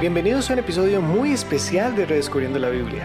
Bienvenidos 0.00 0.48
a 0.48 0.52
un 0.52 0.60
episodio 0.60 1.02
muy 1.02 1.32
especial 1.32 1.96
de 1.96 2.06
Redescubriendo 2.06 2.60
la 2.60 2.68
Biblia. 2.68 3.04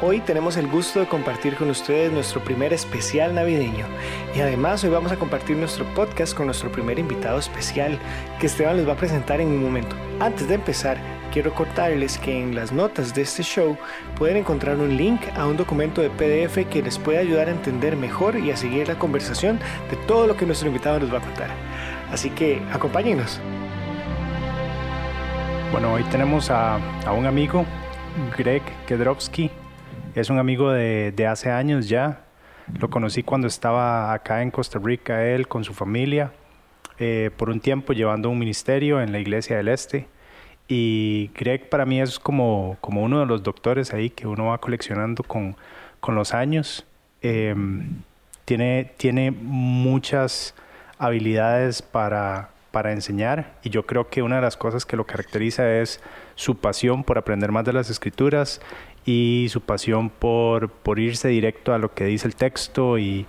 Hoy 0.00 0.20
tenemos 0.20 0.56
el 0.56 0.68
gusto 0.68 1.00
de 1.00 1.08
compartir 1.08 1.56
con 1.56 1.70
ustedes 1.70 2.12
nuestro 2.12 2.40
primer 2.44 2.72
especial 2.72 3.34
navideño 3.34 3.84
y 4.32 4.38
además 4.38 4.84
hoy 4.84 4.90
vamos 4.90 5.10
a 5.10 5.16
compartir 5.16 5.56
nuestro 5.56 5.84
podcast 5.92 6.32
con 6.32 6.46
nuestro 6.46 6.70
primer 6.70 7.00
invitado 7.00 7.40
especial 7.40 7.98
que 8.38 8.46
Esteban 8.46 8.76
les 8.76 8.86
va 8.86 8.92
a 8.92 8.96
presentar 8.96 9.40
en 9.40 9.48
un 9.48 9.60
momento. 9.60 9.96
Antes 10.20 10.46
de 10.46 10.54
empezar, 10.54 10.98
quiero 11.32 11.52
contarles 11.52 12.16
que 12.16 12.40
en 12.40 12.54
las 12.54 12.70
notas 12.70 13.12
de 13.12 13.22
este 13.22 13.42
show 13.42 13.76
pueden 14.16 14.36
encontrar 14.36 14.76
un 14.76 14.96
link 14.96 15.20
a 15.34 15.48
un 15.48 15.56
documento 15.56 16.00
de 16.00 16.10
PDF 16.10 16.70
que 16.70 16.80
les 16.80 16.96
puede 16.96 17.18
ayudar 17.18 17.48
a 17.48 17.52
entender 17.52 17.96
mejor 17.96 18.38
y 18.38 18.52
a 18.52 18.56
seguir 18.56 18.86
la 18.86 19.00
conversación 19.00 19.58
de 19.90 19.96
todo 20.06 20.28
lo 20.28 20.36
que 20.36 20.46
nuestro 20.46 20.68
invitado 20.68 21.00
nos 21.00 21.12
va 21.12 21.18
a 21.18 21.22
contar. 21.22 21.50
Así 22.12 22.30
que 22.30 22.62
acompáñenos. 22.72 23.40
Bueno, 25.74 25.92
hoy 25.92 26.04
tenemos 26.04 26.52
a, 26.52 26.78
un 27.18 27.26
amigo, 27.26 27.66
Greg 28.38 28.62
Kedrovsky. 28.86 29.50
Es 30.14 30.30
un 30.30 30.38
amigo 30.38 30.70
de, 30.70 31.26
hace 31.28 31.50
años 31.50 31.88
ya. 31.88 32.26
Lo 32.78 32.88
conocí 32.90 33.24
cuando 33.24 33.48
estaba 33.48 34.12
acá 34.12 34.42
en 34.42 34.52
Costa 34.52 34.78
Rica, 34.78 35.26
él 35.26 35.48
con 35.48 35.64
su 35.64 35.74
familia, 35.74 36.32
eh, 37.00 37.32
por 37.36 37.50
un 37.50 37.58
tiempo 37.58 37.92
llevando 37.92 38.30
un 38.30 38.38
ministerio 38.38 39.00
en 39.00 39.10
la 39.10 39.18
Iglesia 39.18 39.56
del 39.56 39.66
Este. 39.66 40.06
Y 40.68 41.32
Greg 41.34 41.68
para 41.68 41.84
mí 41.86 42.00
es 42.00 42.20
como, 42.20 42.76
como 42.80 43.02
uno 43.02 43.18
de 43.18 43.26
los 43.26 43.42
doctores 43.42 43.92
ahí 43.92 44.10
que 44.10 44.28
uno 44.28 44.46
va 44.46 44.58
coleccionando 44.58 45.24
con, 45.24 45.56
con 45.98 46.14
los 46.14 46.34
años. 46.34 46.86
Em, 47.20 48.00
tiene, 48.44 48.92
tiene 48.96 49.32
muchas 49.32 50.54
habilidades 50.98 51.82
para 51.82 52.53
para 52.74 52.90
enseñar 52.90 53.54
y 53.62 53.70
yo 53.70 53.86
creo 53.86 54.08
que 54.08 54.20
una 54.20 54.34
de 54.34 54.42
las 54.42 54.56
cosas 54.56 54.84
que 54.84 54.96
lo 54.96 55.06
caracteriza 55.06 55.76
es 55.80 56.00
su 56.34 56.56
pasión 56.56 57.04
por 57.04 57.18
aprender 57.18 57.52
más 57.52 57.64
de 57.64 57.72
las 57.72 57.88
escrituras 57.88 58.60
y 59.06 59.46
su 59.48 59.60
pasión 59.60 60.10
por, 60.10 60.70
por 60.70 60.98
irse 60.98 61.28
directo 61.28 61.72
a 61.72 61.78
lo 61.78 61.94
que 61.94 62.04
dice 62.04 62.26
el 62.26 62.34
texto 62.34 62.98
y, 62.98 63.26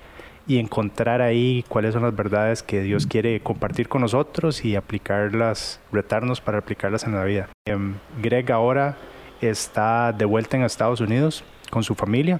y 0.47 0.57
encontrar 0.57 1.21
ahí 1.21 1.63
cuáles 1.67 1.93
son 1.93 2.01
las 2.01 2.15
verdades 2.15 2.63
que 2.63 2.81
Dios 2.81 3.05
quiere 3.05 3.39
compartir 3.39 3.87
con 3.87 4.01
nosotros 4.01 4.65
y 4.65 4.75
aplicarlas, 4.75 5.79
retarnos 5.91 6.41
para 6.41 6.57
aplicarlas 6.57 7.03
en 7.03 7.13
la 7.13 7.23
vida. 7.23 7.47
Em, 7.67 7.93
Greg 8.23 8.51
ahora 8.51 8.97
está 9.41 10.11
de 10.11 10.25
vuelta 10.25 10.57
en 10.57 10.63
Estados 10.63 11.01
Unidos 11.01 11.43
con 11.69 11.83
su 11.83 11.93
familia, 11.93 12.39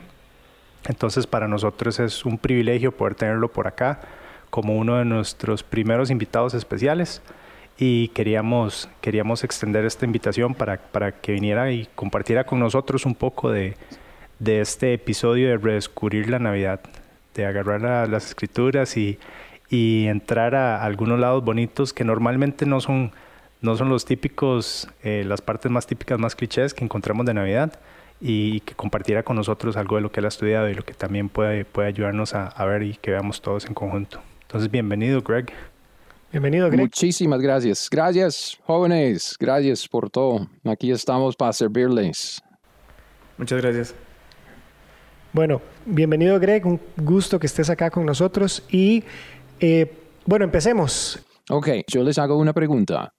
entonces 0.88 1.28
para 1.28 1.48
nosotros 1.48 2.00
es 2.00 2.26
un 2.26 2.40
privilegio 2.40 2.92
poder 2.92 3.14
tenerlo 3.14 3.48
por 3.48 3.68
acá 3.68 4.00
como 4.56 4.78
uno 4.78 4.96
de 4.96 5.04
nuestros 5.04 5.64
primeros 5.64 6.10
invitados 6.10 6.54
especiales 6.54 7.22
y 7.78 8.08
queríamos, 8.08 8.88
queríamos 9.02 9.44
extender 9.44 9.84
esta 9.84 10.06
invitación 10.06 10.56
para, 10.56 10.78
para 10.78 11.12
que 11.12 11.34
viniera 11.34 11.74
y 11.74 11.90
compartiera 11.94 12.46
con 12.46 12.62
nosotros 12.62 13.06
un 13.06 13.16
poco 13.16 13.52
de, 13.52 13.76
de 14.40 14.62
este 14.62 14.94
episodio 14.94 15.50
de 15.50 15.58
redescubrir 15.58 16.30
la 16.30 16.40
Navidad, 16.40 16.80
de 17.34 17.46
agarrar 17.46 18.08
las 18.08 18.28
escrituras 18.28 18.96
y, 18.96 19.20
y, 19.70 20.08
entrar 20.08 20.56
a 20.56 20.82
algunos 20.86 21.20
lados 21.20 21.44
bonitos 21.44 21.92
que 21.92 22.06
normalmente 22.06 22.66
no 22.66 22.80
son, 22.80 23.12
no 23.60 23.76
son 23.76 23.90
los 23.90 24.06
típicos, 24.06 24.88
eh, 25.04 25.26
las 25.28 25.42
partes 25.42 25.70
más 25.70 25.86
típicas, 25.86 26.18
más 26.18 26.34
clichés 26.34 26.74
que 26.74 26.86
encontramos 26.86 27.26
de 27.26 27.34
Navidad 27.34 27.78
y 28.22 28.62
que 28.62 28.74
compartiera 28.74 29.22
con 29.24 29.36
nosotros 29.36 29.76
algo 29.76 29.98
de 29.98 30.04
lo 30.04 30.14
que 30.14 30.22
él 30.22 30.26
ha 30.28 30.30
estudiado 30.30 30.70
y 30.70 30.76
lo 30.76 30.86
que 30.86 30.94
también 30.94 31.28
puede, 31.28 31.66
puede 31.66 31.90
ayudarnos 31.90 32.34
a, 32.36 32.48
a 32.48 32.64
ver 32.64 32.84
y 32.84 32.94
que 32.94 33.12
veamos 33.12 33.42
todos 33.42 33.66
en 33.66 33.74
conjunto. 33.74 34.22
Entonces, 34.48 34.70
bienvenido, 34.70 35.22
Greg. 35.22 35.52
Bienvenido, 36.32 36.68
Greg. 36.68 36.82
Muchísimas 36.82 37.42
gracias. 37.42 37.88
Gracias, 37.90 38.58
jóvenes. 38.66 39.36
Gracias 39.40 39.88
por 39.88 40.10
todo. 40.10 40.48
Aquí 40.64 40.92
estamos 40.92 41.36
para 41.36 41.52
servirles. 41.54 42.42
Muchas 43.38 43.62
gracias. 43.62 43.96
Bueno, 45.34 45.62
bienvenido, 45.86 46.40
Greg. 46.40 46.66
Un 46.66 46.80
gusto 46.98 47.40
que 47.40 47.48
estés 47.48 47.70
acá 47.70 47.90
con 47.90 48.06
nosotros. 48.06 48.64
Y 48.70 49.04
eh, 49.60 49.92
bueno, 50.26 50.46
empecemos. 50.46 51.20
Ok, 51.50 51.70
yo 51.88 52.04
les 52.04 52.18
hago 52.18 52.38
una 52.38 52.54
pregunta. 52.54 53.14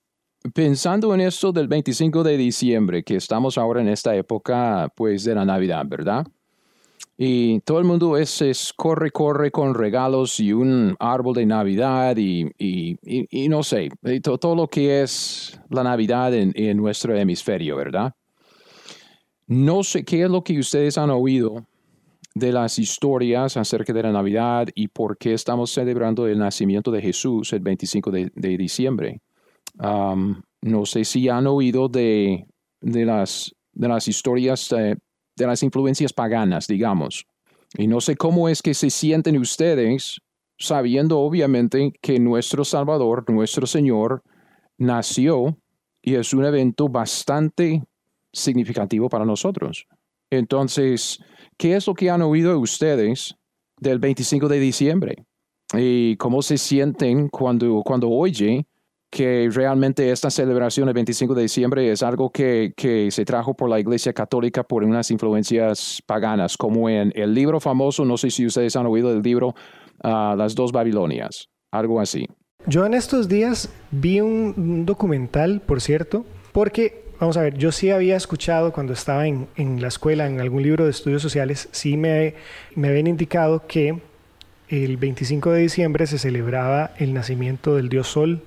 Pensando 0.54 1.12
en 1.12 1.22
esto 1.22 1.52
del 1.52 1.66
25 1.66 2.22
de 2.22 2.36
diciembre, 2.36 3.02
que 3.02 3.16
estamos 3.16 3.58
ahora 3.58 3.80
en 3.80 3.88
esta 3.88 4.14
época, 4.14 4.92
pues, 4.94 5.24
de 5.24 5.34
la 5.34 5.44
Navidad, 5.44 5.84
¿verdad? 5.88 6.24
Y 7.18 7.60
todo 7.60 7.78
el 7.78 7.84
mundo 7.84 8.18
es, 8.18 8.42
es, 8.42 8.74
corre, 8.76 9.10
corre 9.10 9.50
con 9.50 9.74
regalos 9.74 10.38
y 10.38 10.52
un 10.52 10.94
árbol 10.98 11.34
de 11.34 11.46
Navidad 11.46 12.16
y, 12.18 12.46
y, 12.58 12.98
y, 13.02 13.48
no 13.48 13.62
sé, 13.62 13.88
todo, 14.22 14.38
todo, 14.38 14.54
lo 14.54 14.68
que 14.68 15.02
es 15.02 15.58
la 15.70 15.82
Navidad 15.82 16.34
en, 16.34 16.52
en, 16.54 16.76
nuestro 16.76 17.16
hemisferio, 17.16 17.74
¿verdad? 17.76 18.12
No 19.46 19.82
sé 19.82 20.04
qué 20.04 20.24
es 20.24 20.30
lo 20.30 20.44
que 20.44 20.58
ustedes 20.58 20.98
han 20.98 21.08
oído 21.08 21.66
de 22.34 22.52
las 22.52 22.78
historias 22.78 23.56
acerca 23.56 23.94
de 23.94 24.02
la 24.02 24.12
Navidad 24.12 24.68
y 24.74 24.88
por 24.88 25.16
qué 25.16 25.32
estamos 25.32 25.70
celebrando 25.70 26.26
el 26.26 26.38
nacimiento 26.38 26.90
de 26.90 27.00
Jesús 27.00 27.50
el 27.54 27.60
25 27.60 28.10
de, 28.10 28.30
de 28.34 28.58
diciembre. 28.58 29.22
Um, 29.78 30.42
no 30.60 30.84
sé 30.84 31.04
si 31.04 31.30
han 31.30 31.46
oído 31.46 31.88
de, 31.88 32.46
de, 32.82 33.04
las, 33.06 33.54
de 33.72 33.88
las 33.88 34.06
historias 34.06 34.70
eh, 34.72 34.96
de 35.36 35.46
las 35.46 35.62
influencias 35.62 36.12
paganas, 36.12 36.66
digamos. 36.66 37.26
Y 37.76 37.86
no 37.86 38.00
sé 38.00 38.16
cómo 38.16 38.48
es 38.48 38.62
que 38.62 38.74
se 38.74 38.90
sienten 38.90 39.38
ustedes 39.38 40.20
sabiendo 40.58 41.18
obviamente 41.20 41.92
que 42.00 42.18
nuestro 42.18 42.64
Salvador, 42.64 43.28
nuestro 43.28 43.66
Señor, 43.66 44.22
nació 44.78 45.58
y 46.02 46.14
es 46.14 46.32
un 46.32 46.44
evento 46.44 46.88
bastante 46.88 47.82
significativo 48.32 49.08
para 49.08 49.24
nosotros. 49.24 49.86
Entonces, 50.30 51.20
¿qué 51.56 51.76
es 51.76 51.86
lo 51.86 51.94
que 51.94 52.10
han 52.10 52.22
oído 52.22 52.58
ustedes 52.58 53.34
del 53.78 53.98
25 53.98 54.48
de 54.48 54.60
diciembre? 54.60 55.24
¿Y 55.74 56.16
cómo 56.16 56.42
se 56.42 56.58
sienten 56.58 57.28
cuando, 57.28 57.82
cuando 57.84 58.08
oye 58.08 58.66
que 59.10 59.48
realmente 59.52 60.10
esta 60.10 60.30
celebración 60.30 60.86
del 60.86 60.94
25 60.94 61.34
de 61.34 61.42
diciembre 61.42 61.90
es 61.90 62.02
algo 62.02 62.30
que, 62.30 62.72
que, 62.76 63.10
se 63.10 63.24
trajo 63.24 63.54
por 63.54 63.70
la 63.70 63.78
Iglesia 63.80 64.12
Católica 64.12 64.64
por 64.64 64.84
unas 64.84 65.10
influencias 65.10 66.02
paganas, 66.06 66.56
como 66.56 66.88
en 66.88 67.12
el 67.14 67.34
libro 67.34 67.60
famoso, 67.60 68.04
no 68.04 68.16
sé 68.16 68.30
si 68.30 68.46
ustedes 68.46 68.76
han 68.76 68.86
oído 68.86 69.12
del 69.12 69.22
libro 69.22 69.54
ah, 70.02 70.34
Las 70.36 70.54
dos 70.54 70.72
Babilonias, 70.72 71.48
algo 71.70 72.00
así. 72.00 72.26
Yo 72.66 72.84
en 72.84 72.94
estos 72.94 73.28
días 73.28 73.70
vi 73.92 74.20
un, 74.20 74.84
documental, 74.84 75.60
por 75.60 75.80
cierto, 75.80 76.26
porque, 76.52 77.04
vamos 77.20 77.36
a 77.36 77.42
ver, 77.42 77.56
yo 77.56 77.70
sí 77.70 77.90
había 77.90 78.16
escuchado 78.16 78.72
cuando 78.72 78.92
estaba 78.92 79.28
en, 79.28 79.46
en 79.56 79.80
la 79.80 79.88
escuela, 79.88 80.26
en 80.26 80.40
algún 80.40 80.62
libro 80.62 80.84
de 80.84 80.90
estudios 80.90 81.22
sociales, 81.22 81.68
sí 81.70 81.96
me, 81.96 82.34
me 82.74 82.88
habían 82.88 83.06
indicado 83.06 83.66
que 83.68 84.00
el 84.68 84.96
25 84.96 85.52
de 85.52 85.60
diciembre 85.60 86.08
se 86.08 86.18
celebraba 86.18 86.90
el 86.98 87.14
nacimiento 87.14 87.76
del 87.76 87.88
dios 87.88 88.08
Sol, 88.08 88.42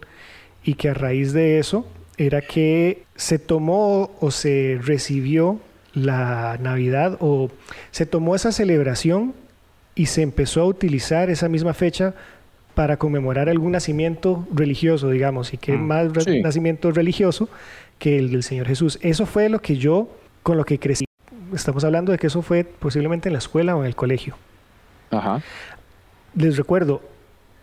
y 0.69 0.75
que 0.75 0.89
a 0.89 0.93
raíz 0.93 1.33
de 1.33 1.57
eso 1.57 1.87
era 2.15 2.41
que 2.41 3.01
se 3.15 3.39
tomó 3.39 4.11
o 4.21 4.29
se 4.29 4.77
recibió 4.79 5.59
la 5.95 6.59
Navidad 6.61 7.17
o 7.21 7.49
se 7.89 8.05
tomó 8.05 8.35
esa 8.35 8.51
celebración 8.51 9.33
y 9.95 10.05
se 10.05 10.21
empezó 10.21 10.61
a 10.61 10.65
utilizar 10.65 11.31
esa 11.31 11.49
misma 11.49 11.73
fecha 11.73 12.13
para 12.75 12.97
conmemorar 12.97 13.49
algún 13.49 13.71
nacimiento 13.71 14.47
religioso, 14.53 15.09
digamos, 15.09 15.53
y 15.55 15.57
que 15.57 15.75
mm, 15.75 15.81
más 15.81 16.27
nacimiento 16.43 16.91
religioso 16.91 17.49
que 17.97 18.19
el 18.19 18.29
del 18.29 18.43
Señor 18.43 18.67
Jesús. 18.67 18.99
Eso 19.01 19.25
fue 19.25 19.49
lo 19.49 19.59
que 19.63 19.75
yo, 19.77 20.07
con 20.43 20.55
lo 20.55 20.65
que 20.65 20.77
crecí. 20.77 21.05
Estamos 21.51 21.83
hablando 21.83 22.11
de 22.11 22.19
que 22.19 22.27
eso 22.27 22.43
fue 22.43 22.63
posiblemente 22.63 23.27
en 23.29 23.33
la 23.33 23.39
escuela 23.39 23.75
o 23.75 23.79
en 23.79 23.87
el 23.87 23.95
colegio. 23.95 24.35
Ajá. 25.09 25.41
Les 26.35 26.57
recuerdo, 26.57 27.01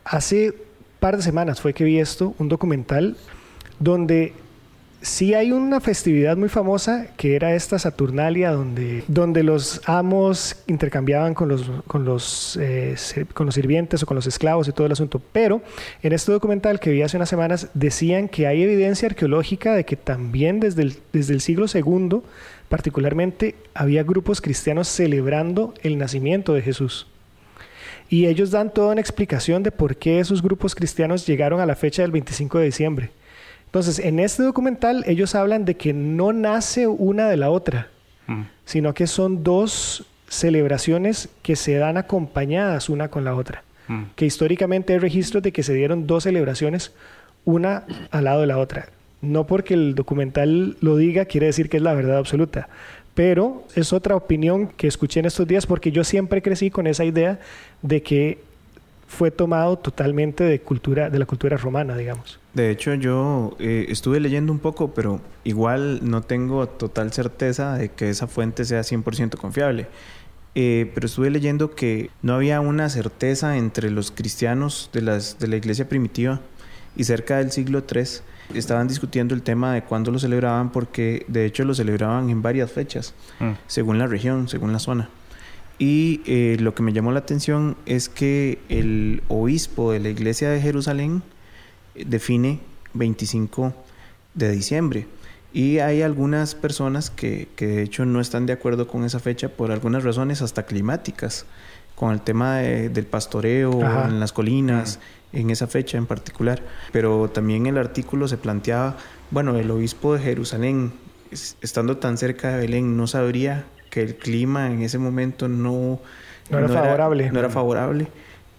hace 0.04 0.65
par 1.06 1.16
de 1.16 1.22
semanas 1.22 1.60
fue 1.60 1.72
que 1.72 1.84
vi 1.84 2.00
esto, 2.00 2.34
un 2.40 2.48
documental, 2.48 3.16
donde 3.78 4.32
sí 5.00 5.34
hay 5.34 5.52
una 5.52 5.80
festividad 5.80 6.36
muy 6.36 6.48
famosa 6.48 7.06
que 7.16 7.36
era 7.36 7.54
esta 7.54 7.78
Saturnalia, 7.78 8.50
donde, 8.50 9.04
donde 9.06 9.44
los 9.44 9.82
amos 9.86 10.56
intercambiaban 10.66 11.32
con 11.32 11.46
los, 11.46 11.70
con, 11.86 12.04
los, 12.04 12.58
eh, 12.60 12.96
con 13.34 13.46
los 13.46 13.54
sirvientes 13.54 14.02
o 14.02 14.06
con 14.06 14.16
los 14.16 14.26
esclavos 14.26 14.66
y 14.66 14.72
todo 14.72 14.88
el 14.88 14.94
asunto. 14.94 15.22
Pero 15.30 15.62
en 16.02 16.12
este 16.12 16.32
documental 16.32 16.80
que 16.80 16.90
vi 16.90 17.02
hace 17.02 17.16
unas 17.16 17.28
semanas 17.28 17.68
decían 17.72 18.28
que 18.28 18.48
hay 18.48 18.64
evidencia 18.64 19.06
arqueológica 19.06 19.74
de 19.74 19.84
que 19.84 19.94
también 19.94 20.58
desde 20.58 20.82
el, 20.82 20.96
desde 21.12 21.34
el 21.34 21.40
siglo 21.40 21.66
II, 21.72 22.22
particularmente, 22.68 23.54
había 23.74 24.02
grupos 24.02 24.40
cristianos 24.40 24.88
celebrando 24.88 25.72
el 25.84 25.98
nacimiento 25.98 26.52
de 26.52 26.62
Jesús. 26.62 27.06
Y 28.08 28.26
ellos 28.26 28.50
dan 28.50 28.72
toda 28.72 28.92
una 28.92 29.00
explicación 29.00 29.62
de 29.62 29.72
por 29.72 29.96
qué 29.96 30.20
esos 30.20 30.42
grupos 30.42 30.74
cristianos 30.74 31.26
llegaron 31.26 31.60
a 31.60 31.66
la 31.66 31.76
fecha 31.76 32.02
del 32.02 32.12
25 32.12 32.58
de 32.58 32.64
diciembre. 32.64 33.10
Entonces, 33.66 33.98
en 33.98 34.20
este 34.20 34.42
documental 34.42 35.04
ellos 35.06 35.34
hablan 35.34 35.64
de 35.64 35.76
que 35.76 35.92
no 35.92 36.32
nace 36.32 36.86
una 36.86 37.28
de 37.28 37.36
la 37.36 37.50
otra, 37.50 37.88
mm. 38.26 38.42
sino 38.64 38.94
que 38.94 39.06
son 39.06 39.42
dos 39.42 40.06
celebraciones 40.28 41.28
que 41.42 41.56
se 41.56 41.74
dan 41.74 41.96
acompañadas 41.96 42.88
una 42.88 43.08
con 43.08 43.24
la 43.24 43.34
otra. 43.34 43.64
Mm. 43.88 44.04
Que 44.14 44.26
históricamente 44.26 44.92
hay 44.92 44.98
registros 44.98 45.42
de 45.42 45.52
que 45.52 45.62
se 45.62 45.74
dieron 45.74 46.06
dos 46.06 46.24
celebraciones, 46.24 46.92
una 47.44 47.84
al 48.10 48.24
lado 48.24 48.40
de 48.40 48.46
la 48.46 48.58
otra. 48.58 48.88
No 49.20 49.46
porque 49.46 49.74
el 49.74 49.94
documental 49.94 50.76
lo 50.80 50.96
diga 50.96 51.24
quiere 51.24 51.46
decir 51.46 51.68
que 51.68 51.78
es 51.78 51.82
la 51.82 51.94
verdad 51.94 52.18
absoluta, 52.18 52.68
pero 53.16 53.64
es 53.74 53.94
otra 53.94 54.14
opinión 54.14 54.68
que 54.68 54.86
escuché 54.86 55.20
en 55.20 55.26
estos 55.26 55.48
días 55.48 55.66
porque 55.66 55.90
yo 55.90 56.04
siempre 56.04 56.42
crecí 56.42 56.70
con 56.70 56.86
esa 56.86 57.02
idea 57.02 57.40
de 57.80 58.02
que 58.02 58.44
fue 59.08 59.30
tomado 59.30 59.78
totalmente 59.78 60.44
de 60.44 60.60
cultura 60.60 61.08
de 61.08 61.18
la 61.18 61.24
cultura 61.24 61.56
romana, 61.56 61.96
digamos. 61.96 62.38
De 62.52 62.70
hecho, 62.70 62.92
yo 62.92 63.56
eh, 63.58 63.86
estuve 63.88 64.20
leyendo 64.20 64.52
un 64.52 64.58
poco, 64.58 64.92
pero 64.92 65.22
igual 65.44 66.00
no 66.02 66.22
tengo 66.22 66.68
total 66.68 67.10
certeza 67.10 67.78
de 67.78 67.88
que 67.88 68.10
esa 68.10 68.26
fuente 68.26 68.66
sea 68.66 68.82
100% 68.82 69.36
confiable. 69.36 69.86
Eh, 70.54 70.90
pero 70.94 71.06
estuve 71.06 71.30
leyendo 71.30 71.74
que 71.74 72.10
no 72.20 72.34
había 72.34 72.60
una 72.60 72.90
certeza 72.90 73.56
entre 73.56 73.90
los 73.90 74.10
cristianos 74.10 74.90
de, 74.92 75.00
la 75.00 75.56
iglesia 75.56 75.88
primitiva 75.88 76.40
y 76.96 77.04
cerca 77.04 77.38
del 77.38 77.50
siglo 77.50 77.82
III 77.90 78.04
estaban 78.54 78.88
discutiendo 78.88 79.34
el 79.34 79.42
tema 79.42 79.72
de 79.74 79.82
cuándo 79.82 80.10
lo 80.10 80.18
celebraban 80.18 80.70
porque 80.70 81.24
de 81.28 81.44
hecho 81.44 81.64
lo 81.64 81.74
celebraban 81.74 82.30
en 82.30 82.42
varias 82.42 82.70
fechas, 82.70 83.14
mm. 83.40 83.52
según 83.66 83.98
la 83.98 84.06
región, 84.06 84.48
según 84.48 84.72
la 84.72 84.78
zona. 84.78 85.08
Y 85.78 86.22
eh, 86.26 86.56
lo 86.60 86.74
que 86.74 86.82
me 86.82 86.92
llamó 86.92 87.12
la 87.12 87.18
atención 87.18 87.76
es 87.84 88.08
que 88.08 88.58
el 88.68 89.22
obispo 89.28 89.92
de 89.92 90.00
la 90.00 90.08
iglesia 90.08 90.48
de 90.48 90.60
Jerusalén 90.60 91.22
define 91.94 92.60
25 92.94 93.74
de 94.34 94.50
diciembre. 94.50 95.06
Y 95.52 95.78
hay 95.78 96.02
algunas 96.02 96.54
personas 96.54 97.10
que, 97.10 97.48
que, 97.56 97.66
de 97.66 97.82
hecho 97.82 98.04
no 98.04 98.20
están 98.20 98.46
de 98.46 98.52
acuerdo 98.52 98.86
con 98.86 99.04
esa 99.04 99.20
fecha 99.20 99.48
por 99.48 99.70
algunas 99.70 100.04
razones 100.04 100.42
hasta 100.42 100.66
climáticas, 100.66 101.46
con 101.94 102.12
el 102.12 102.20
tema 102.20 102.58
del 102.58 103.06
pastoreo 103.06 103.80
en 104.04 104.20
las 104.20 104.32
colinas, 104.32 105.00
en 105.32 105.50
esa 105.50 105.66
fecha 105.66 105.98
en 105.98 106.06
particular. 106.06 106.62
Pero 106.92 107.28
también 107.30 107.66
el 107.66 107.78
artículo 107.78 108.28
se 108.28 108.36
planteaba, 108.36 108.96
bueno, 109.30 109.56
el 109.56 109.70
obispo 109.70 110.14
de 110.14 110.20
Jerusalén, 110.20 110.92
estando 111.60 111.96
tan 111.98 112.18
cerca 112.18 112.50
de 112.50 112.60
Belén, 112.60 112.96
no 112.96 113.06
sabría 113.06 113.66
que 113.90 114.02
el 114.02 114.16
clima 114.16 114.70
en 114.70 114.82
ese 114.82 114.98
momento 114.98 115.48
no, 115.48 116.00
no 116.50 116.58
era 116.58 116.68
favorable. 116.68 117.30
no 117.30 117.38
era 117.38 117.50
favorable. 117.50 118.08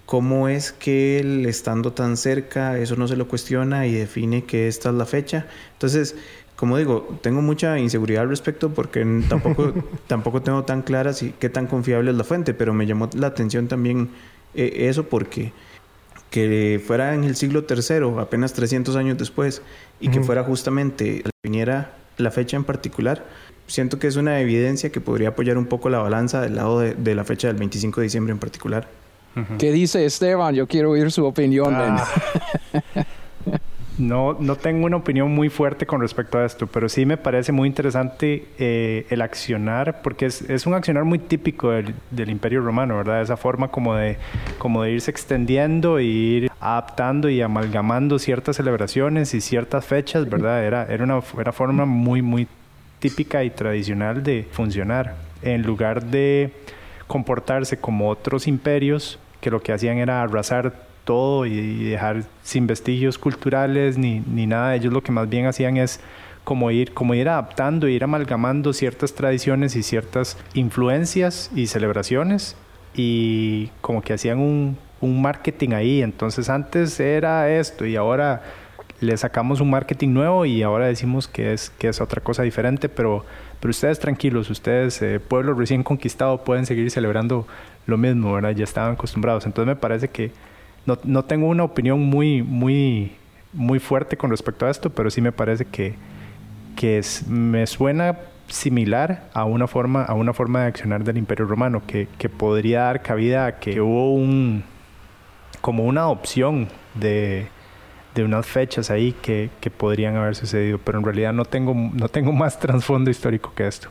¿Cómo 0.05 0.47
es 0.47 0.71
que 0.71 1.19
él, 1.19 1.45
estando 1.45 1.91
tan 1.91 2.15
cerca, 2.15 2.77
eso 2.77 2.95
no 2.95 3.09
se 3.09 3.17
lo 3.17 3.27
cuestiona 3.27 3.87
y 3.87 3.93
define 3.93 4.45
que 4.45 4.69
esta 4.69 4.89
es 4.89 4.95
la 4.95 5.05
fecha? 5.05 5.47
Entonces, 5.73 6.15
como 6.55 6.77
digo, 6.77 7.19
tengo 7.21 7.41
mucha 7.41 7.77
inseguridad 7.77 8.23
al 8.23 8.29
respecto 8.29 8.69
porque 8.73 9.05
tampoco, 9.29 9.73
tampoco 10.07 10.41
tengo 10.41 10.63
tan 10.63 10.81
clara 10.81 11.13
si, 11.13 11.31
qué 11.31 11.49
tan 11.49 11.67
confiable 11.67 12.11
es 12.11 12.17
la 12.17 12.23
fuente, 12.23 12.53
pero 12.53 12.73
me 12.73 12.85
llamó 12.85 13.09
la 13.13 13.27
atención 13.27 13.67
también 13.67 14.09
eh, 14.55 14.87
eso 14.89 15.07
porque 15.07 15.51
que 16.29 16.81
fuera 16.85 17.13
en 17.13 17.23
el 17.23 17.35
siglo 17.35 17.65
III, 17.69 18.19
apenas 18.19 18.53
300 18.53 18.95
años 18.95 19.17
después, 19.17 19.61
y 19.99 20.09
que 20.09 20.21
fuera 20.21 20.43
justamente, 20.43 21.23
viniera 21.43 21.93
la 22.17 22.31
fecha 22.31 22.57
en 22.57 22.63
particular, 22.63 23.25
siento 23.67 23.99
que 23.99 24.07
es 24.07 24.15
una 24.15 24.39
evidencia 24.39 24.91
que 24.91 25.01
podría 25.01 25.29
apoyar 25.29 25.57
un 25.57 25.65
poco 25.65 25.89
la 25.89 25.99
balanza 25.99 26.41
del 26.41 26.55
lado 26.55 26.79
de, 26.79 27.15
la 27.15 27.23
fecha 27.23 27.47
del 27.47 27.57
25 27.57 28.01
de 28.01 28.03
diciembre 28.05 28.31
en 28.31 28.39
particular. 28.39 28.87
¿Qué 29.59 29.71
dice 29.71 30.03
Esteban? 30.03 30.55
Yo 30.55 30.67
quiero 30.67 30.91
oír 30.91 31.11
su 31.11 31.23
opinión. 31.23 31.73
Ah. 31.75 32.07
No, 33.97 34.37
no 34.39 34.55
tengo 34.55 34.85
una 34.85 34.97
opinión 34.97 35.31
muy 35.31 35.49
fuerte 35.49 35.87
con 35.87 36.01
respecto 36.01 36.37
a 36.37 36.45
esto, 36.45 36.67
pero 36.67 36.87
sí 36.87 37.05
me 37.05 37.17
parece 37.17 37.51
muy 37.51 37.67
interesante 37.67 38.45
eh, 38.59 39.07
el 39.09 39.21
accionar, 39.23 40.03
porque 40.03 40.27
es, 40.27 40.67
un 40.67 40.75
accionar 40.75 41.03
muy 41.03 41.17
típico 41.17 41.71
del, 41.71 42.29
Imperio 42.29 42.61
Romano, 42.61 42.97
¿verdad? 42.97 43.23
Esa 43.23 43.37
forma 43.37 43.69
como 43.69 43.95
de, 43.95 44.17
irse 44.91 45.09
extendiendo 45.09 45.97
e 45.97 46.03
ir 46.03 46.51
adaptando 46.59 47.27
y 47.27 47.41
amalgamando 47.41 48.19
ciertas 48.19 48.57
celebraciones 48.57 49.33
y 49.33 49.41
ciertas 49.41 49.85
fechas, 49.85 50.29
¿verdad? 50.29 50.63
Era, 50.63 50.85
era 50.85 51.03
una 51.03 51.19
era 51.39 51.51
forma 51.51 51.85
muy, 51.85 52.21
muy 52.21 52.47
típica 52.99 53.43
y 53.43 53.49
tradicional 53.49 54.21
de 54.21 54.47
funcionar. 54.51 55.15
En 55.41 55.63
lugar 55.63 56.03
de 56.03 56.51
comportarse 57.07 57.79
como 57.79 58.09
otros 58.09 58.47
imperios 58.47 59.17
que 59.41 59.49
lo 59.49 59.61
que 59.61 59.73
hacían 59.73 59.97
era 59.97 60.21
arrasar 60.21 60.86
todo 61.07 61.47
y 61.47 61.85
dejar 61.85 62.25
sin 62.43 62.67
vestigios 62.67 63.17
culturales 63.17 63.97
ni, 63.97 64.19
ni 64.19 64.45
nada. 64.45 64.75
Ellos 64.75 64.93
lo 64.93 65.01
que 65.01 65.11
más 65.11 65.27
bien 65.27 65.47
hacían 65.47 65.77
es 65.77 65.99
como 66.43 66.71
ir, 66.71 66.93
como 66.93 67.13
ir 67.13 67.27
adaptando, 67.27 67.87
ir 67.87 68.03
amalgamando 68.03 68.71
ciertas 68.71 69.13
tradiciones 69.13 69.75
y 69.75 69.83
ciertas 69.83 70.37
influencias 70.53 71.51
y 71.55 71.67
celebraciones 71.67 72.55
y 72.95 73.67
como 73.81 74.01
que 74.01 74.13
hacían 74.13 74.39
un, 74.39 74.77
marketing 75.01 75.71
ahí. 75.73 76.01
Entonces 76.01 76.49
antes 76.49 76.99
era 76.99 77.49
esto 77.49 77.85
y 77.85 77.95
ahora 77.97 78.43
le 79.01 79.17
sacamos 79.17 79.59
un 79.59 79.69
marketing 79.69 80.13
nuevo 80.13 80.45
y 80.45 80.63
ahora 80.63 80.87
decimos 80.87 81.27
que 81.27 81.53
es, 81.53 81.69
que 81.69 81.89
es 81.89 81.99
otra 81.99 82.21
cosa 82.21 82.43
diferente, 82.43 82.87
pero, 82.87 83.25
pero 83.59 83.71
ustedes 83.71 83.99
tranquilos, 83.99 84.49
ustedes, 84.49 85.01
eh, 85.01 85.19
pueblo 85.19 85.53
recién 85.53 85.83
conquistado, 85.83 86.43
pueden 86.45 86.65
seguir 86.65 86.89
celebrando 86.91 87.45
lo 87.85 87.97
mismo, 87.97 88.33
¿verdad? 88.33 88.51
Ya 88.51 88.63
estaban 88.63 88.93
acostumbrados. 88.93 89.45
Entonces 89.45 89.67
me 89.67 89.75
parece 89.75 90.07
que 90.07 90.31
no, 90.87 90.97
no 91.03 91.25
tengo 91.25 91.47
una 91.47 91.65
opinión 91.65 91.99
muy, 91.99 92.41
muy, 92.41 93.11
muy 93.53 93.79
fuerte 93.79 94.17
con 94.17 94.31
respecto 94.31 94.65
a 94.65 94.71
esto, 94.71 94.89
pero 94.89 95.11
sí 95.11 95.21
me 95.21 95.33
parece 95.33 95.65
que, 95.65 95.95
que 96.75 97.01
me 97.27 97.67
suena 97.67 98.17
similar 98.47 99.29
a 99.33 99.43
una 99.43 99.67
forma 99.67 100.03
a 100.03 100.13
una 100.13 100.31
forma 100.33 100.61
de 100.61 100.67
accionar 100.67 101.03
del 101.03 101.17
Imperio 101.17 101.45
Romano 101.45 101.83
que, 101.85 102.07
que 102.17 102.29
podría 102.29 102.83
dar 102.83 103.01
cabida 103.01 103.45
a 103.45 103.59
que 103.59 103.81
hubo 103.81 104.13
un 104.13 104.63
como 105.59 105.83
una 105.83 106.01
adopción 106.01 106.69
de, 106.95 107.49
de 108.15 108.23
unas 108.23 108.45
fechas 108.45 108.89
ahí 108.89 109.11
que, 109.21 109.49
que, 109.59 109.69
podrían 109.69 110.15
haber 110.15 110.35
sucedido 110.35 110.77
pero 110.77 110.99
en 110.99 111.03
realidad 111.03 111.33
no 111.33 111.43
tengo 111.43 111.73
no 111.73 112.07
tengo 112.07 112.31
más 112.31 112.57
trasfondo 112.61 113.11
histórico 113.11 113.51
que 113.53 113.67
esto 113.67 113.89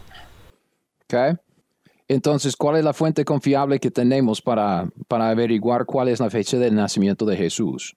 okay. 1.04 1.34
Entonces, 2.08 2.56
¿cuál 2.56 2.76
es 2.76 2.84
la 2.84 2.92
fuente 2.92 3.24
confiable 3.24 3.80
que 3.80 3.90
tenemos 3.90 4.40
para, 4.40 4.88
para 5.08 5.28
averiguar 5.28 5.86
cuál 5.86 6.08
es 6.08 6.20
la 6.20 6.30
fecha 6.30 6.56
del 6.58 6.74
nacimiento 6.74 7.26
de 7.26 7.36
Jesús? 7.36 7.96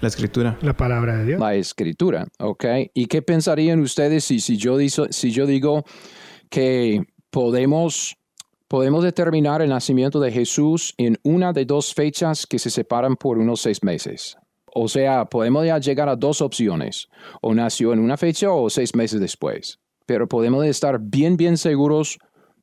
La 0.00 0.08
escritura. 0.08 0.56
La 0.62 0.74
palabra 0.74 1.16
de 1.18 1.24
Dios. 1.24 1.40
La 1.40 1.54
escritura, 1.56 2.26
ok. 2.38 2.64
¿Y 2.94 3.06
qué 3.06 3.20
pensarían 3.20 3.80
ustedes 3.80 4.24
si, 4.24 4.40
si, 4.40 4.56
yo, 4.56 4.78
si 5.10 5.30
yo 5.32 5.44
digo 5.44 5.84
que 6.48 7.04
podemos, 7.30 8.16
podemos 8.68 9.02
determinar 9.02 9.60
el 9.60 9.70
nacimiento 9.70 10.20
de 10.20 10.30
Jesús 10.30 10.94
en 10.98 11.18
una 11.24 11.52
de 11.52 11.64
dos 11.64 11.92
fechas 11.94 12.46
que 12.46 12.58
se 12.58 12.70
separan 12.70 13.16
por 13.16 13.38
unos 13.38 13.60
seis 13.60 13.82
meses? 13.82 14.38
O 14.72 14.86
sea, 14.86 15.24
podemos 15.24 15.66
ya 15.66 15.78
llegar 15.78 16.08
a 16.08 16.16
dos 16.16 16.40
opciones. 16.40 17.08
O 17.42 17.52
nació 17.52 17.92
en 17.92 17.98
una 17.98 18.16
fecha 18.16 18.52
o 18.52 18.70
seis 18.70 18.94
meses 18.94 19.20
después. 19.20 19.80
Pero 20.06 20.28
podemos 20.28 20.64
estar 20.64 21.00
bien, 21.00 21.36
bien 21.36 21.58
seguros 21.58 22.18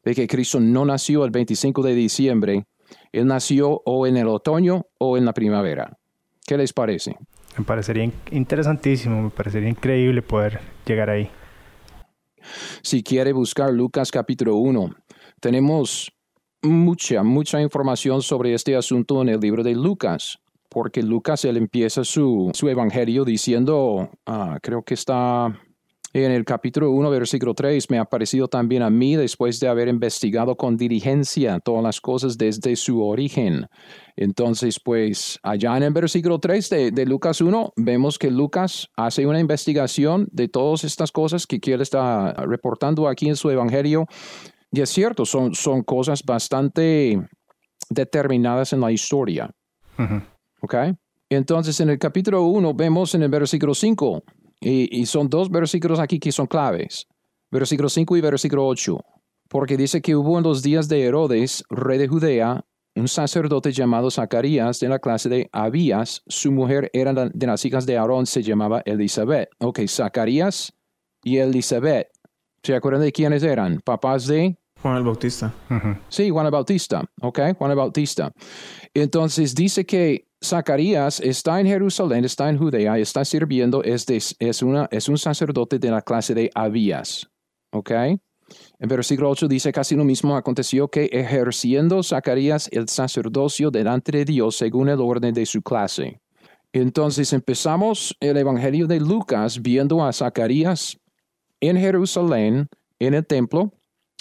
de 0.05 0.15
que 0.15 0.27
Cristo 0.27 0.59
no 0.59 0.85
nació 0.85 1.25
el 1.25 1.31
25 1.31 1.81
de 1.81 1.95
diciembre, 1.95 2.67
Él 3.11 3.25
nació 3.25 3.81
o 3.85 4.05
en 4.05 4.17
el 4.17 4.27
otoño 4.27 4.85
o 4.99 5.17
en 5.17 5.25
la 5.25 5.33
primavera. 5.33 5.97
¿Qué 6.45 6.57
les 6.57 6.71
parece? 6.71 7.17
Me 7.57 7.65
parecería 7.65 8.09
interesantísimo, 8.31 9.21
me 9.23 9.29
parecería 9.31 9.69
increíble 9.69 10.21
poder 10.21 10.59
llegar 10.85 11.09
ahí. 11.09 11.29
Si 12.83 13.01
quiere 13.01 13.33
buscar 13.33 13.73
Lucas 13.73 14.11
capítulo 14.11 14.55
1, 14.57 14.95
tenemos 15.39 16.11
mucha, 16.61 17.23
mucha 17.23 17.59
información 17.61 18.21
sobre 18.21 18.53
este 18.53 18.75
asunto 18.75 19.21
en 19.23 19.29
el 19.29 19.39
libro 19.39 19.63
de 19.63 19.73
Lucas, 19.73 20.37
porque 20.69 21.01
Lucas, 21.01 21.45
él 21.45 21.57
empieza 21.57 22.03
su, 22.03 22.51
su 22.53 22.69
evangelio 22.69 23.25
diciendo, 23.25 24.11
ah, 24.27 24.59
creo 24.61 24.83
que 24.83 24.93
está 24.93 25.59
en 26.23 26.31
el 26.31 26.45
capítulo 26.45 26.91
1, 26.91 27.09
versículo 27.09 27.53
3, 27.53 27.89
me 27.89 27.99
ha 27.99 28.05
parecido 28.05 28.47
también 28.47 28.83
a 28.83 28.89
mí, 28.89 29.17
después 29.17 29.59
de 29.59 29.67
haber 29.67 29.89
investigado 29.89 30.55
con 30.55 30.77
diligencia 30.77 31.59
todas 31.59 31.83
las 31.83 31.99
cosas 31.99 32.37
desde 32.37 32.77
su 32.77 33.05
origen. 33.05 33.67
Entonces, 34.15 34.79
pues 34.79 35.37
allá 35.43 35.75
en 35.75 35.83
el 35.83 35.91
versículo 35.91 36.39
3 36.39 36.69
de, 36.93 37.05
Lucas 37.05 37.41
1, 37.41 37.73
vemos 37.75 38.17
que 38.17 38.31
Lucas 38.31 38.87
hace 38.95 39.27
una 39.27 39.41
investigación 39.41 40.29
de 40.31 40.47
todas 40.47 40.85
estas 40.85 41.11
cosas 41.11 41.45
que 41.45 41.59
él 41.65 41.81
está 41.81 42.31
reportando 42.45 43.09
aquí 43.09 43.27
en 43.27 43.35
su 43.35 43.49
evangelio. 43.49 44.05
Y 44.71 44.79
es 44.79 44.89
cierto, 44.91 45.25
son, 45.25 45.53
son 45.53 45.83
cosas 45.83 46.23
bastante 46.23 47.27
determinadas 47.89 48.71
en 48.71 48.79
la 48.79 48.91
historia. 48.93 49.51
¿Ok? 50.61 50.75
Entonces, 51.29 51.77
en 51.81 51.89
el 51.89 51.99
capítulo 51.99 52.43
1 52.43 52.73
vemos 52.73 53.15
en 53.15 53.23
el 53.23 53.29
versículo 53.29 53.75
5, 53.75 54.23
y, 54.67 55.05
son 55.05 55.29
dos 55.29 55.49
versículos 55.51 55.99
aquí 55.99 56.19
que 56.19 56.31
son 56.31 56.47
claves. 56.47 57.07
Versículo 57.51 57.87
5 57.87 58.17
y 58.17 58.21
versículo 58.21 58.65
8. 58.67 58.97
Porque 59.47 59.77
dice 59.77 60.01
que 60.01 60.15
hubo 60.15 60.37
en 60.37 60.43
los 60.43 60.63
días 60.63 60.87
de 60.87 61.03
Herodes, 61.03 61.63
rey 61.69 61.99
de 61.99 62.07
Judea, 62.07 62.65
un 62.95 63.07
sacerdote 63.07 63.71
llamado 63.71 64.09
Zacarías 64.09 64.79
de 64.79 64.89
la 64.89 64.97
clase 64.97 65.29
de 65.29 65.49
Abías. 65.51 66.23
Su 66.27 66.51
mujer 66.51 66.89
era 66.93 67.13
de 67.13 67.47
las 67.47 67.63
hijas 67.63 67.85
de 67.85 67.97
Aarón, 67.97 68.25
se 68.25 68.41
llamaba 68.41 68.81
Elizabeth. 68.85 69.49
Ok, 69.59 69.81
Zacarías 69.87 70.73
y 71.23 71.37
Elizabeth. 71.37 72.07
¿Se 72.63 72.75
acuerdan 72.75 73.03
de 73.03 73.11
quiénes 73.11 73.43
eran? 73.43 73.81
Papás 73.81 74.25
de 74.25 74.57
Juan 74.81 74.97
el 74.97 75.03
Bautista. 75.03 75.53
Sí, 76.09 76.29
Juan 76.29 76.45
el 76.45 76.51
Bautista, 76.51 77.03
¿ok? 77.21 77.39
Juan 77.57 77.71
el 77.71 77.77
Bautista. 77.77 78.31
Entonces 78.93 79.53
dice 79.53 79.85
que 79.85 80.27
Zacarías 80.43 81.19
está 81.19 81.59
en 81.59 81.67
Jerusalén, 81.67 82.25
está 82.25 82.49
en 82.49 82.57
Judea, 82.57 82.97
está 82.97 83.25
sirviendo, 83.25 83.83
es, 83.83 84.05
es, 84.39 84.61
una, 84.61 84.87
es 84.91 85.09
un 85.09 85.17
sacerdote 85.17 85.79
de 85.79 85.91
la 85.91 86.01
clase 86.01 86.33
de 86.33 86.51
Abías. 86.53 87.27
¿Ok? 87.71 87.91
En 87.91 88.89
versículo 88.89 89.29
8 89.29 89.47
dice 89.47 89.71
casi 89.71 89.95
lo 89.95 90.03
mismo 90.03 90.35
aconteció 90.35 90.87
que 90.87 91.05
ejerciendo 91.05 92.03
Zacarías 92.03 92.69
el 92.71 92.87
sacerdocio 92.89 93.71
delante 93.71 94.11
de 94.11 94.25
Dios 94.25 94.55
según 94.55 94.89
el 94.89 95.01
orden 95.01 95.33
de 95.33 95.45
su 95.45 95.61
clase. 95.61 96.21
Entonces 96.71 97.31
empezamos 97.33 98.15
el 98.19 98.37
Evangelio 98.37 98.85
de 98.85 98.99
Lucas 98.99 99.61
viendo 99.61 100.03
a 100.03 100.11
Zacarías 100.13 100.99
en 101.59 101.77
Jerusalén, 101.77 102.67
en 102.99 103.13
el 103.13 103.25
templo, 103.25 103.73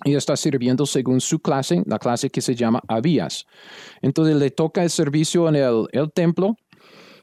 y 0.04 0.14
está 0.14 0.36
sirviendo 0.36 0.86
según 0.86 1.20
su 1.20 1.38
clase, 1.40 1.82
la 1.86 1.98
clase 1.98 2.30
que 2.30 2.40
se 2.40 2.54
llama 2.54 2.80
Abías. 2.88 3.46
Entonces 4.02 4.36
le 4.36 4.50
toca 4.50 4.82
el 4.82 4.90
servicio 4.90 5.48
en 5.48 5.56
el, 5.56 5.86
el 5.92 6.12
templo. 6.12 6.56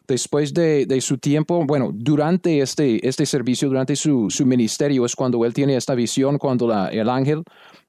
Después 0.08 0.54
de, 0.54 0.86
de 0.88 1.00
su 1.00 1.18
tiempo, 1.20 1.64
bueno, 1.66 1.92
durante 1.94 2.60
este, 2.60 3.08
este 3.08 3.26
servicio, 3.26 3.70
durante 3.70 3.96
su, 3.96 4.30
su 4.30 4.46
ministerio, 4.46 5.06
es 5.06 5.16
cuando 5.16 5.46
él 5.46 5.54
tiene 5.54 5.76
esta 5.78 5.96
visión, 5.96 6.38
cuando 6.38 6.68
la- 6.68 6.90
el 6.90 7.08
ángel 7.08 7.44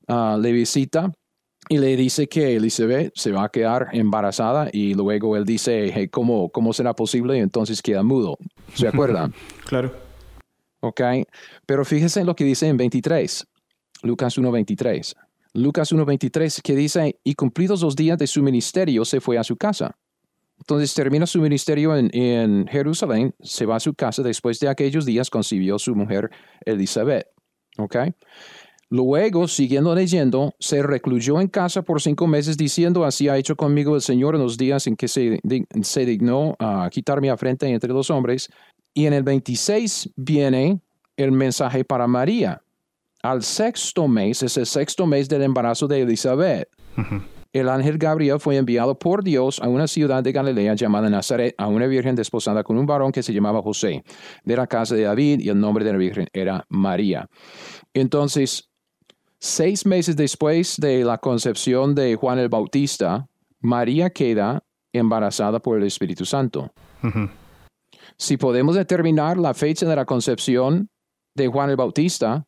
ah, 0.06 0.38
le 0.40 0.52
visita 0.52 1.10
y 1.68 1.78
le 1.78 1.96
dice 1.96 2.28
que 2.28 2.56
Elizabeth 2.56 3.12
se 3.16 3.32
va 3.32 3.44
a 3.44 3.48
quedar 3.48 3.88
embarazada 3.92 4.68
y 4.72 4.94
luego 4.94 5.36
él 5.36 5.44
dice, 5.44 5.90
hey, 5.92 6.08
¿cómo, 6.08 6.50
¿cómo 6.50 6.72
será 6.72 6.92
posible? 6.94 7.38
Y 7.38 7.40
entonces 7.40 7.80
queda 7.82 8.02
mudo. 8.04 8.36
¿Se 8.74 8.86
acuerdan? 8.86 9.32
Claro. 9.64 9.92
¿ok? 10.80 11.00
Pero 11.66 11.84
fíjese 11.84 12.20
en 12.20 12.26
lo 12.26 12.34
que 12.36 12.44
dice 12.44 12.68
en 12.68 12.76
23, 12.76 13.46
Lucas 14.02 14.38
1.23. 14.38 15.14
Lucas 15.54 15.92
1.23 15.92 16.60
que 16.62 16.74
dice, 16.74 17.18
y 17.24 17.34
cumplidos 17.34 17.82
los 17.82 17.94
días 17.96 18.18
de 18.18 18.26
su 18.26 18.42
ministerio, 18.42 19.04
se 19.04 19.20
fue 19.20 19.38
a 19.38 19.44
su 19.44 19.56
casa. 19.56 19.96
Entonces 20.58 20.94
termina 20.94 21.26
su 21.26 21.40
ministerio 21.40 21.96
en, 21.96 22.66
Jerusalén, 22.68 23.34
se 23.40 23.66
va 23.66 23.76
a 23.76 23.80
su 23.80 23.94
casa, 23.94 24.22
después 24.22 24.60
de 24.60 24.68
aquellos 24.68 25.04
días 25.04 25.28
concibió 25.28 25.78
su 25.78 25.94
mujer 25.94 26.30
Elizabeth, 26.64 27.26
¿ok? 27.78 27.96
Luego, 28.88 29.48
siguiendo 29.48 29.94
leyendo, 29.94 30.54
se 30.60 30.82
recluyó 30.82 31.40
en 31.40 31.48
casa 31.48 31.82
por 31.82 32.00
cinco 32.00 32.26
meses 32.26 32.56
diciendo, 32.56 33.04
así 33.04 33.28
ha 33.28 33.38
hecho 33.38 33.56
conmigo 33.56 33.96
el 33.96 34.02
Señor 34.02 34.34
en 34.34 34.42
los 34.42 34.56
días 34.56 34.86
en 34.86 34.96
que 34.96 35.08
se, 35.08 35.40
se 35.82 36.06
dignó 36.06 36.54
a 36.58 36.88
quitar 36.92 37.20
mi 37.20 37.28
afrenta 37.28 37.66
entre 37.66 37.92
los 37.92 38.10
hombres. 38.10 38.50
Y 38.94 39.06
en 39.06 39.14
el 39.14 39.22
26 39.22 40.10
viene 40.14 40.80
el 41.16 41.32
mensaje 41.32 41.84
para 41.84 42.06
María. 42.06 42.62
Al 43.22 43.44
sexto 43.44 44.08
mes, 44.08 44.42
es 44.42 44.56
el 44.56 44.66
sexto 44.66 45.06
mes 45.06 45.28
del 45.28 45.42
embarazo 45.42 45.86
de 45.86 46.00
Elizabeth. 46.00 46.68
El 47.52 47.68
ángel 47.68 47.98
Gabriel 47.98 48.40
fue 48.40 48.56
enviado 48.56 48.98
por 48.98 49.22
Dios 49.22 49.60
a 49.60 49.68
una 49.68 49.86
ciudad 49.86 50.24
de 50.24 50.32
Galilea 50.32 50.74
llamada 50.74 51.08
Nazaret, 51.08 51.54
a 51.58 51.68
una 51.68 51.86
virgen 51.86 52.16
desposada 52.16 52.64
con 52.64 52.78
un 52.78 52.86
varón 52.86 53.12
que 53.12 53.22
se 53.22 53.32
llamaba 53.32 53.62
José, 53.62 54.02
de 54.42 54.56
la 54.56 54.66
casa 54.66 54.94
de 54.96 55.02
David, 55.02 55.40
y 55.40 55.50
el 55.50 55.60
nombre 55.60 55.84
de 55.84 55.92
la 55.92 55.98
virgen 55.98 56.26
era 56.32 56.64
María. 56.68 57.28
Entonces, 57.94 58.70
seis 59.38 59.86
meses 59.86 60.16
después 60.16 60.76
de 60.78 61.04
la 61.04 61.18
concepción 61.18 61.94
de 61.94 62.16
Juan 62.16 62.38
el 62.38 62.48
Bautista, 62.48 63.28
María 63.60 64.10
queda 64.10 64.64
embarazada 64.92 65.60
por 65.60 65.78
el 65.78 65.84
Espíritu 65.84 66.24
Santo. 66.24 66.72
Si 68.16 68.36
podemos 68.36 68.74
determinar 68.74 69.36
la 69.36 69.54
fecha 69.54 69.86
de 69.86 69.94
la 69.94 70.06
concepción 70.06 70.88
de 71.34 71.48
Juan 71.48 71.70
el 71.70 71.76
Bautista, 71.76 72.46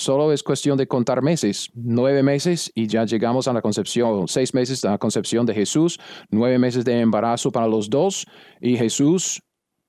solo 0.00 0.32
es 0.32 0.42
cuestión 0.42 0.78
de 0.78 0.86
contar 0.86 1.20
meses, 1.22 1.70
nueve 1.74 2.22
meses 2.22 2.72
y 2.74 2.86
ya 2.86 3.04
llegamos 3.04 3.46
a 3.48 3.52
la 3.52 3.60
concepción, 3.60 4.26
seis 4.28 4.54
meses 4.54 4.80
de 4.80 4.88
la 4.88 4.96
concepción 4.96 5.44
de 5.44 5.54
Jesús, 5.54 6.00
nueve 6.30 6.58
meses 6.58 6.84
de 6.86 6.98
embarazo 7.00 7.52
para 7.52 7.66
los 7.68 7.90
dos 7.90 8.26
y 8.60 8.76
Jesús 8.78 9.42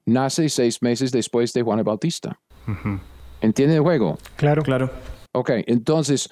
nace 0.06 0.50
seis 0.50 0.82
meses 0.82 1.12
después 1.12 1.54
de 1.54 1.62
Juan 1.62 1.80
el 1.80 1.86
Bautista. 1.86 2.38
¿Entiende 3.40 3.76
el 3.76 3.82
juego? 3.82 4.18
Claro. 4.36 4.64
Claro. 4.64 4.92
Ok, 5.32 5.52
entonces 5.66 6.30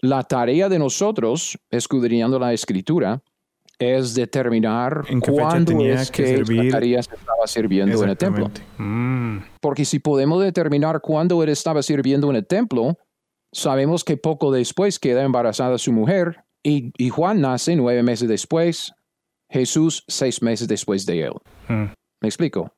la 0.00 0.24
tarea 0.24 0.68
de 0.68 0.80
nosotros, 0.80 1.56
escudriñando 1.70 2.38
la 2.40 2.52
escritura, 2.52 3.22
es 3.78 4.14
determinar 4.14 5.04
¿En 5.08 5.20
qué 5.20 5.30
fecha 5.30 5.42
cuándo 5.42 5.72
tenía 5.72 6.02
es 6.02 6.10
que 6.10 6.24
que, 6.24 6.36
servir? 6.36 6.70
Zacarías 6.70 7.08
estaba 7.08 7.46
sirviendo 7.46 8.02
en 8.02 8.10
el 8.10 8.16
templo. 8.16 8.50
Mm, 8.76 9.38
Porque 9.60 9.84
si 9.84 10.00
podemos 10.00 10.42
determinar 10.42 11.00
cuándo 11.00 11.42
él 11.44 11.48
estaba 11.48 11.80
sirviendo 11.82 12.28
en 12.28 12.36
el 12.36 12.46
templo, 12.46 12.98
sabemos 13.52 14.04
que 14.04 14.16
poco 14.16 14.52
después 14.52 14.98
queda 14.98 15.22
embarazada 15.22 15.78
su 15.78 15.92
mujer 15.92 16.44
y, 16.62 16.92
y 16.96 17.08
Juan 17.10 17.40
nace 17.40 17.76
nueve 17.76 18.02
meses 18.02 18.28
después, 18.28 18.92
Jesús 19.48 20.04
seis 20.08 20.42
meses 20.42 20.68
después 20.68 21.06
de 21.06 21.22
él. 21.22 21.32
mm. 21.68 21.92
¿Me 22.22 22.28
explico? 22.28 22.70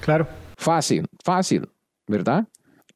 Claro. 0.00 0.28
Fácil, 0.56 1.06
fácil, 1.24 1.68
¿verdad? 2.06 2.46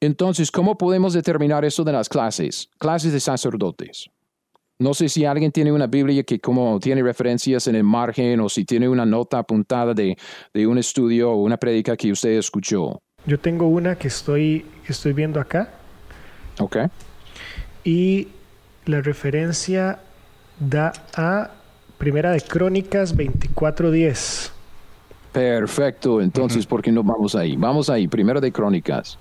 Entonces, 0.01 0.51
¿cómo 0.51 0.79
podemos 0.79 1.13
determinar 1.13 1.65
eso 1.65 1.85
de 1.85 1.93
las 1.93 2.09
clases? 2.09 2.71
Clases 2.79 3.13
de 3.13 3.21
sacerdotes. 3.21 4.09
No 4.79 4.95
sé 4.95 5.11
si 5.11 5.27
alguien 5.27 5.53
tiene 5.53 5.73
una 5.73 5.89
Biblia 5.89 6.23
que 6.23 6.39
como 6.39 6.79
tiene 6.81 7.03
referencias 7.03 7.67
en 7.67 7.75
el 7.75 7.85
margen 7.85 8.41
o 8.41 8.49
si 8.49 8.65
tiene 8.65 8.89
una 8.89 9.05
nota 9.05 9.39
apuntada 9.39 9.93
de, 9.93 10.17
de 10.55 10.67
un 10.67 10.79
estudio 10.79 11.33
o 11.33 11.43
una 11.43 11.59
prédica 11.59 11.97
que 11.97 12.13
usted 12.13 12.39
escuchó. 12.39 12.99
Yo 13.27 13.39
tengo 13.39 13.67
una 13.67 13.97
que 13.97 14.09
estoy, 14.09 14.65
que 14.87 14.93
estoy 14.93 15.13
viendo 15.13 15.39
acá 15.39 15.80
¿Ok? 16.61 16.76
y 17.85 18.29
la 18.87 19.00
referencia 19.00 20.00
da 20.59 20.93
a 21.14 21.50
Primera 21.99 22.33
de 22.33 22.40
Crónicas 22.40 23.17
24.10. 23.17 24.50
Perfecto. 25.33 26.21
Entonces, 26.21 26.67
¿por 26.67 26.83
qué 26.83 26.90
no 26.90 27.02
vamos 27.02 27.35
ahí? 27.35 27.57
Vamos 27.57 27.88
ahí. 27.90 28.09
Primero 28.09 28.40
de 28.40 28.50
Crónicas. 28.50 29.19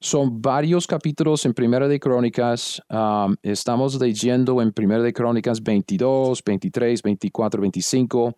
Son 0.00 0.42
varios 0.42 0.86
capítulos 0.86 1.44
en 1.46 1.54
Primera 1.54 1.88
de 1.88 2.00
Crónicas. 2.00 2.82
Um, 2.90 3.36
estamos 3.42 4.00
leyendo 4.00 4.60
en 4.60 4.72
Primera 4.72 5.02
de 5.02 5.12
Crónicas 5.12 5.62
22, 5.62 6.42
23, 6.44 7.02
24, 7.02 7.60
25. 7.60 8.34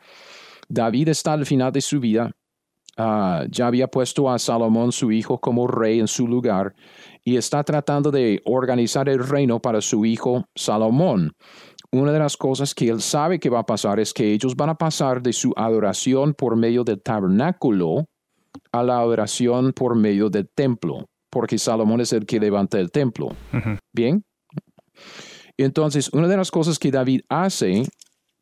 David 0.69 1.09
está 1.09 1.33
al 1.33 1.47
final 1.47 1.73
de 1.73 1.81
su 1.81 1.99
vida. 1.99 2.31
Ah, 2.97 3.45
ya 3.51 3.67
había 3.67 3.89
puesto 3.89 4.31
a 4.31 4.39
Salomón, 4.39 4.93
su 4.93 5.13
hijo, 5.13 5.39
como 5.39 5.67
rey 5.67 6.01
en 6.01 6.09
su 6.09 6.27
lugar 6.27 6.75
y 7.27 7.37
está 7.37 7.65
tratando 7.65 8.13
de 8.13 8.41
organizar 8.45 9.09
el 9.09 9.19
reino 9.19 9.59
para 9.59 9.81
su 9.81 10.05
hijo 10.05 10.45
Salomón. 10.55 11.33
Una 11.91 12.13
de 12.13 12.21
las 12.21 12.37
cosas 12.37 12.73
que 12.73 12.89
él 12.89 13.01
sabe 13.03 13.41
que 13.41 13.51
va 13.51 13.59
a 13.59 13.67
pasar 13.67 13.99
es 13.99 14.15
que 14.15 14.33
ellos 14.33 14.55
van 14.55 14.69
a 14.69 14.77
pasar 14.77 15.21
de 15.21 15.33
su 15.33 15.53
adoración 15.57 16.35
por 16.35 16.55
medio 16.55 16.85
del 16.85 17.03
tabernáculo 17.03 18.07
a 18.71 18.85
la 18.85 19.01
adoración 19.01 19.73
por 19.73 19.97
medio 19.97 20.31
del 20.31 20.49
templo, 20.49 21.09
porque 21.29 21.59
Salomón 21.59 22.01
es 22.01 22.13
el 22.13 22.27
que 22.27 22.39
levanta 22.39 22.79
el 22.79 22.93
templo. 22.93 23.35
Bien. 23.93 24.25
Entonces, 25.57 26.09
una 26.13 26.29
de 26.29 26.37
las 26.37 26.53
cosas 26.53 26.79
que 26.79 26.93
David 26.93 27.23
hace 27.29 27.83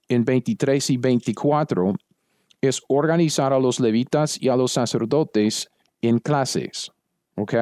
en 0.09 0.25
23 0.27 0.91
y 0.91 0.99
24 0.99 1.95
es 2.61 2.83
organizar 2.89 3.55
a 3.55 3.59
los 3.59 3.81
levitas 3.81 4.41
y 4.41 4.51
a 4.51 4.57
los 4.57 4.73
sacerdotes 4.73 5.71
en 6.03 6.19
clases. 6.19 6.91
¿Ok? 7.37 7.55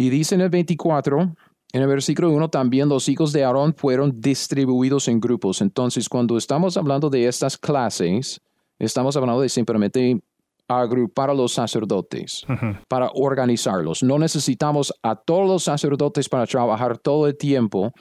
Y 0.00 0.10
dice 0.10 0.36
en 0.36 0.42
el 0.42 0.48
24, 0.48 1.34
en 1.72 1.82
el 1.82 1.88
versículo 1.88 2.30
1, 2.30 2.48
también 2.50 2.88
los 2.88 3.08
hijos 3.08 3.32
de 3.32 3.44
Aarón 3.44 3.74
fueron 3.74 4.20
distribuidos 4.20 5.08
en 5.08 5.18
grupos. 5.18 5.60
Entonces, 5.60 6.08
cuando 6.08 6.38
estamos 6.38 6.76
hablando 6.76 7.10
de 7.10 7.26
estas 7.26 7.58
clases, 7.58 8.40
estamos 8.78 9.16
hablando 9.16 9.42
de 9.42 9.48
simplemente 9.48 10.20
agrupar 10.68 11.30
a 11.30 11.34
los 11.34 11.52
sacerdotes 11.52 12.46
para 12.86 13.10
organizarlos. 13.12 14.04
No 14.04 14.18
necesitamos 14.18 14.94
a 15.02 15.16
todos 15.16 15.48
los 15.48 15.64
sacerdotes 15.64 16.28
para 16.28 16.46
trabajar 16.46 16.98
todo 16.98 17.26
el 17.26 17.36
tiempo. 17.36 17.92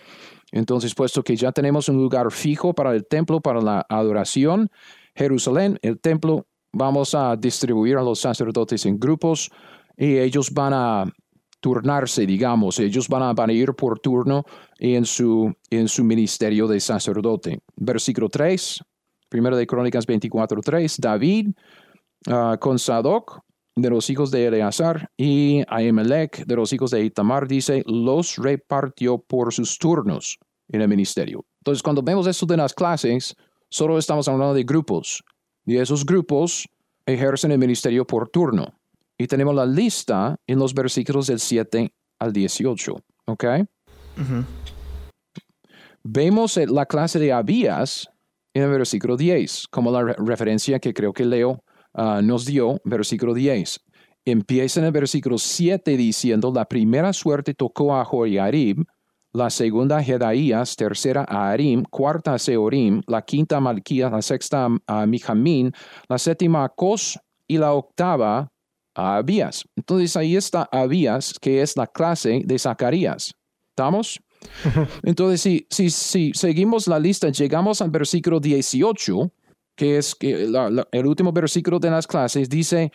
Entonces, 0.51 0.93
puesto 0.93 1.23
que 1.23 1.35
ya 1.35 1.51
tenemos 1.51 1.89
un 1.89 1.97
lugar 1.97 2.31
fijo 2.31 2.73
para 2.73 2.93
el 2.93 3.07
templo, 3.07 3.41
para 3.41 3.59
la 3.59 3.85
adoración, 3.89 4.69
Jerusalén, 5.15 5.79
el 5.81 5.99
templo, 5.99 6.45
vamos 6.71 7.15
a 7.15 7.35
distribuir 7.35 7.97
a 7.97 8.03
los 8.03 8.19
sacerdotes 8.19 8.85
en 8.85 8.99
grupos 8.99 9.49
y 9.97 10.19
ellos 10.19 10.51
van 10.51 10.73
a 10.73 11.05
turnarse, 11.67 12.25
digamos, 12.25 12.79
ellos 12.79 13.09
van 13.09 13.23
a, 13.23 13.33
van 13.33 13.49
ir 13.49 13.73
por 13.73 13.99
turno 13.99 14.45
en 14.79 15.03
su, 15.03 15.53
en 15.69 15.89
su 15.89 16.01
ministerio 16.05 16.65
de 16.65 16.79
sacerdote. 16.79 17.59
Versículo 17.75 18.29
3, 18.29 18.81
primero 19.27 19.57
de 19.57 19.67
Crónicas 19.67 20.05
24, 20.05 20.61
3, 20.61 20.97
David 20.97 21.49
ah, 22.27 22.55
con 22.57 22.79
Sadoc 22.79 23.41
de 23.75 23.89
los 23.89 24.09
hijos 24.09 24.31
de 24.31 24.45
Eleazar 24.45 25.11
y 25.17 25.61
Ahimelech 25.67 26.45
de 26.45 26.55
los 26.55 26.71
hijos 26.71 26.91
de 26.91 27.03
Itamar, 27.03 27.49
dice, 27.49 27.83
los 27.85 28.37
repartió 28.37 29.17
por 29.17 29.53
sus 29.53 29.77
turnos 29.77 30.39
en 30.69 30.79
el 30.79 30.87
ministerio. 30.87 31.45
Entonces, 31.59 31.83
cuando 31.83 32.01
vemos 32.01 32.27
esto 32.27 32.45
de 32.45 32.55
las 32.55 32.73
clases, 32.73 33.35
solo 33.67 33.97
estamos 33.97 34.25
hablando 34.29 34.53
de 34.53 34.63
grupos. 34.63 35.21
Y 35.65 35.75
esos 35.75 36.05
grupos 36.05 36.69
ejercen 37.05 37.51
el 37.51 37.59
ministerio 37.59 38.07
por 38.07 38.29
turno. 38.29 38.79
Y 39.17 39.27
tenemos 39.27 39.55
la 39.55 39.65
lista 39.65 40.35
en 40.45 40.59
los 40.59 40.73
versículos 40.73 41.27
del 41.27 41.39
7 41.39 41.91
al 42.19 42.33
18. 42.33 42.95
¿Ok? 43.27 43.45
Vemos 46.03 46.57
eh, 46.57 46.67
la 46.67 46.85
clase 46.85 47.19
de 47.19 47.33
Abías 47.33 48.09
en 48.53 48.63
el 48.63 48.69
versículo 48.69 49.17
10, 49.17 49.67
como 49.69 49.91
la 49.91 50.03
re- 50.03 50.15
referencia 50.17 50.79
que 50.79 50.93
creo 50.93 51.13
que 51.13 51.25
Leo 51.25 51.63
ah, 51.93 52.21
nos 52.23 52.45
dio, 52.45 52.79
versículo 52.85 53.33
10. 53.33 53.79
Empieza 54.25 54.79
en 54.79 54.87
el 54.87 54.91
versículo 54.91 55.37
7 55.37 55.95
diciendo, 55.97 56.51
la 56.53 56.65
primera 56.65 57.13
suerte 57.13 57.53
tocó 57.53 57.95
a 57.95 58.05
Joiarib, 58.05 58.85
la 59.33 59.49
segunda 59.49 59.97
a 59.97 60.03
Jedaías, 60.03 60.75
tercera 60.75 61.25
a 61.27 61.51
Arim, 61.51 61.83
cuarta 61.83 62.33
a 62.33 62.39
Seorim, 62.39 63.01
la 63.07 63.21
quinta 63.21 63.57
a 63.57 63.59
Malquías, 63.61 64.11
la 64.11 64.21
sexta 64.21 64.67
a 64.87 65.05
Mijamín, 65.05 65.71
la 66.09 66.17
séptima 66.17 66.63
a 66.63 66.69
Cos 66.69 67.19
y 67.47 67.57
la 67.57 67.73
octava 67.73 68.49
a 68.97 69.17
Abías. 69.17 69.63
Entonces 69.75 70.17
ahí 70.17 70.35
está 70.35 70.67
Abías, 70.71 71.35
que 71.39 71.61
es 71.61 71.77
la 71.77 71.87
clase 71.87 72.41
de 72.43 72.59
Zacarías. 72.59 73.33
¿Estamos? 73.69 74.19
Entonces, 75.03 75.41
si, 75.41 75.65
si, 75.69 75.89
si 75.89 76.31
seguimos 76.33 76.87
la 76.87 76.99
lista, 76.99 77.29
llegamos 77.29 77.81
al 77.81 77.89
versículo 77.91 78.39
18, 78.39 79.31
que 79.75 79.97
es 79.97 80.15
que 80.15 80.47
la- 80.47 80.69
la- 80.69 80.87
el 80.91 81.05
último 81.05 81.31
versículo 81.31 81.79
de 81.79 81.89
las 81.91 82.05
clases, 82.07 82.49
dice 82.49 82.91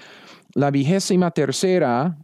la 0.55 0.71
vigésima 0.71 1.31
tercera 1.31 2.19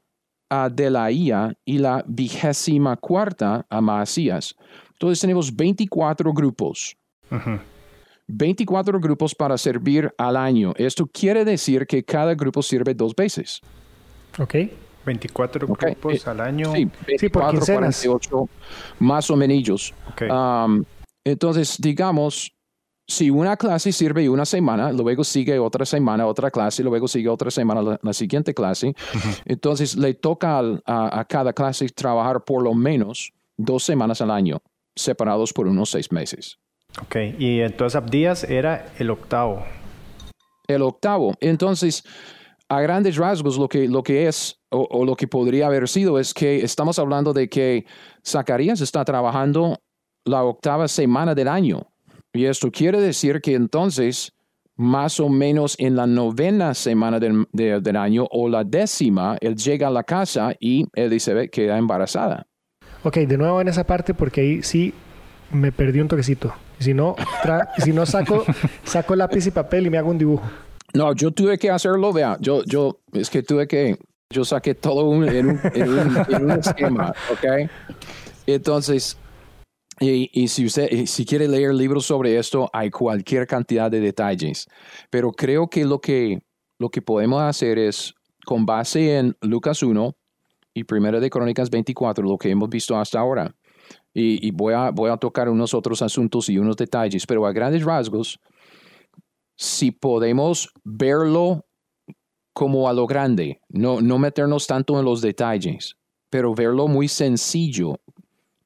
a 0.50 0.68
Delaía 0.70 1.52
y 1.64 1.78
la 1.78 2.04
vigésima 2.06 2.96
cuarta 2.96 3.66
a 3.68 3.80
Maasías. 3.80 4.54
Entonces 4.92 5.20
tenemos 5.20 5.54
24 5.54 6.32
grupos. 6.32 6.96
24 8.28 9.00
grupos 9.00 9.34
para 9.34 9.56
servir 9.58 10.12
al 10.18 10.36
año. 10.36 10.72
Esto 10.76 11.06
quiere 11.06 11.44
decir 11.44 11.86
que 11.86 12.04
cada 12.04 12.34
grupo 12.34 12.62
sirve 12.62 12.94
dos 12.94 13.14
veces. 13.16 13.60
¿Ok? 14.38 14.54
24 15.06 15.66
Ok, 15.66 15.80
grupos 15.82 16.14
eh, 16.26 16.30
al 16.30 16.40
año. 16.40 16.72
Sí, 16.74 16.88
Sí, 17.18 17.28
por 17.30 17.42
24, 17.44 17.50
quincenas. 17.58 18.02
48, 18.06 18.48
más 18.98 19.30
o 19.30 19.36
menos. 19.36 19.94
Ok. 20.12 20.22
Um, 20.30 20.84
entonces, 21.24 21.76
digamos, 21.80 22.52
si 23.06 23.30
una 23.30 23.56
clase 23.56 23.90
sirve 23.90 24.28
una 24.28 24.44
semana, 24.44 24.92
luego 24.92 25.24
sigue 25.24 25.58
otra 25.58 25.86
semana, 25.86 26.26
otra 26.26 26.50
clase, 26.50 26.82
luego 26.82 27.08
sigue 27.08 27.30
otra 27.30 27.50
semana, 27.50 27.80
la, 27.80 27.98
la 28.02 28.12
siguiente 28.12 28.52
clase, 28.52 28.94
entonces 29.46 29.96
le 29.96 30.12
toca 30.12 30.58
al- 30.58 30.82
a, 30.84 31.20
a 31.20 31.24
cada 31.24 31.54
clase 31.54 31.88
trabajar 31.88 32.44
por 32.44 32.62
lo 32.62 32.74
menos 32.74 33.32
dos 33.56 33.82
semanas 33.84 34.20
al 34.20 34.30
año, 34.30 34.60
separados 34.94 35.54
por 35.54 35.66
unos 35.66 35.88
seis 35.90 36.12
meses. 36.12 36.58
Ok, 37.00 37.16
y 37.38 37.60
entonces 37.60 37.96
Abdías 37.96 38.44
era 38.44 38.86
el 38.98 39.10
octavo. 39.10 39.64
El 40.66 40.82
octavo. 40.82 41.34
Entonces, 41.40 42.02
a 42.68 42.80
grandes 42.80 43.16
rasgos, 43.16 43.56
lo 43.56 43.68
que, 43.68 43.88
lo 43.88 44.02
que 44.02 44.26
es 44.26 44.58
o, 44.70 44.86
o 44.90 45.04
lo 45.04 45.14
que 45.14 45.28
podría 45.28 45.66
haber 45.66 45.88
sido 45.88 46.18
es 46.18 46.34
que 46.34 46.56
estamos 46.64 46.98
hablando 46.98 47.32
de 47.32 47.48
que 47.48 47.86
Zacarías 48.26 48.80
está 48.80 49.04
trabajando 49.04 49.78
la 50.24 50.42
octava 50.44 50.88
semana 50.88 51.34
del 51.34 51.48
año. 51.48 51.86
Y 52.32 52.44
esto 52.46 52.70
quiere 52.70 53.00
decir 53.00 53.40
que 53.40 53.54
entonces, 53.54 54.32
más 54.76 55.20
o 55.20 55.28
menos 55.28 55.76
en 55.78 55.96
la 55.96 56.06
novena 56.06 56.74
semana 56.74 57.18
del, 57.18 57.46
de- 57.52 57.80
del 57.80 57.96
año 57.96 58.26
o 58.30 58.48
la 58.48 58.64
décima, 58.64 59.38
él 59.40 59.56
llega 59.56 59.88
a 59.88 59.90
la 59.90 60.02
casa 60.04 60.54
y 60.60 60.86
Elizabeth 60.94 61.50
queda 61.50 61.78
embarazada. 61.78 62.46
Ok, 63.04 63.18
de 63.18 63.38
nuevo 63.38 63.60
en 63.60 63.68
esa 63.68 63.84
parte 63.84 64.12
porque 64.12 64.40
ahí 64.40 64.62
sí 64.62 64.92
me 65.50 65.72
perdí 65.72 66.00
un 66.00 66.08
toquecito. 66.08 66.52
Si 66.78 66.94
no, 66.94 67.16
si 67.78 67.92
no 67.92 68.06
saco, 68.06 68.44
saco 68.84 69.16
lápiz 69.16 69.46
y 69.46 69.50
papel 69.50 69.86
y 69.86 69.90
me 69.90 69.98
hago 69.98 70.10
un 70.10 70.18
dibujo. 70.18 70.44
No, 70.94 71.12
yo 71.14 71.30
tuve 71.30 71.58
que 71.58 71.70
hacerlo, 71.70 72.12
vea, 72.12 72.36
yo, 72.40 72.62
yo, 72.64 73.00
es 73.12 73.28
que 73.30 73.42
tuve 73.42 73.66
que, 73.66 73.98
yo 74.32 74.44
saqué 74.44 74.74
todo 74.74 75.04
un- 75.08 75.28
en, 75.28 75.46
un, 75.48 75.60
en 75.74 75.88
un- 75.90 76.16
en 76.28 76.44
un 76.44 76.50
esquema, 76.52 77.12
¿ok? 77.30 77.68
Entonces, 78.46 79.18
y, 80.00 80.30
y 80.32 80.48
si 80.48 80.66
usted, 80.66 81.06
si 81.06 81.26
quiere 81.26 81.48
leer 81.48 81.74
libros 81.74 82.06
sobre 82.06 82.38
esto, 82.38 82.70
hay 82.72 82.90
cualquier 82.90 83.46
cantidad 83.46 83.90
de 83.90 84.00
detalles, 84.00 84.66
pero 85.10 85.32
creo 85.32 85.68
que 85.68 85.84
lo 85.84 86.00
que, 86.00 86.38
lo 86.78 86.88
que 86.88 87.02
podemos 87.02 87.42
hacer 87.42 87.78
es, 87.78 88.14
con 88.46 88.64
base 88.64 89.18
en 89.18 89.36
Lucas 89.42 89.82
1 89.82 90.14
y 90.72 90.84
Primera 90.84 91.20
de 91.20 91.28
Crónicas 91.28 91.68
24, 91.70 92.24
lo 92.24 92.38
que 92.38 92.50
hemos 92.50 92.70
visto 92.70 92.96
hasta 92.96 93.18
ahora, 93.18 93.54
y, 94.20 94.50
voy, 94.50 94.74
a, 94.74 94.90
voy 94.90 95.10
a 95.10 95.16
tocar 95.16 95.48
unos 95.48 95.74
otros 95.74 96.02
asuntos 96.02 96.48
y 96.48 96.58
unos 96.58 96.76
detalles, 96.76 97.26
pero 97.26 97.46
a 97.46 97.52
grandes 97.52 97.84
rasgos, 97.84 98.38
si 99.56 99.90
podemos 99.90 100.68
verlo 100.84 101.64
como 102.52 102.88
a 102.88 102.92
lo 102.92 103.06
grande, 103.06 103.60
no, 103.68 104.00
no 104.00 104.18
meternos 104.18 104.66
tanto 104.66 104.98
en 104.98 105.04
los 105.04 105.20
detalles, 105.20 105.94
pero 106.30 106.54
verlo 106.54 106.88
muy 106.88 107.06
sencillo, 107.08 108.00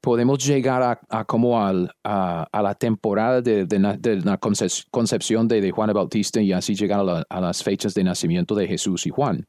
podemos 0.01 0.45
llegar 0.45 0.83
a, 0.83 1.01
a 1.11 1.25
como 1.25 1.65
al- 1.65 1.91
a, 2.03 2.49
la 2.63 2.75
temporada 2.75 3.41
de, 3.41 3.67
de 3.67 3.79
de 4.01 4.17
la 4.17 4.41
concep- 4.41 4.87
concepción 4.91 5.47
de, 5.47 5.61
de 5.61 5.71
Juan 5.71 5.93
Bautista 5.93 6.41
y 6.41 6.53
así 6.53 6.75
llegar 6.75 7.01
a, 7.09 7.23
a 7.29 7.41
las 7.41 7.63
fechas 7.63 7.95
de 7.95 8.03
nacimiento 8.05 8.55
de 8.55 8.67
Jesús 8.67 9.07
y 9.07 9.11
Juan. 9.11 9.47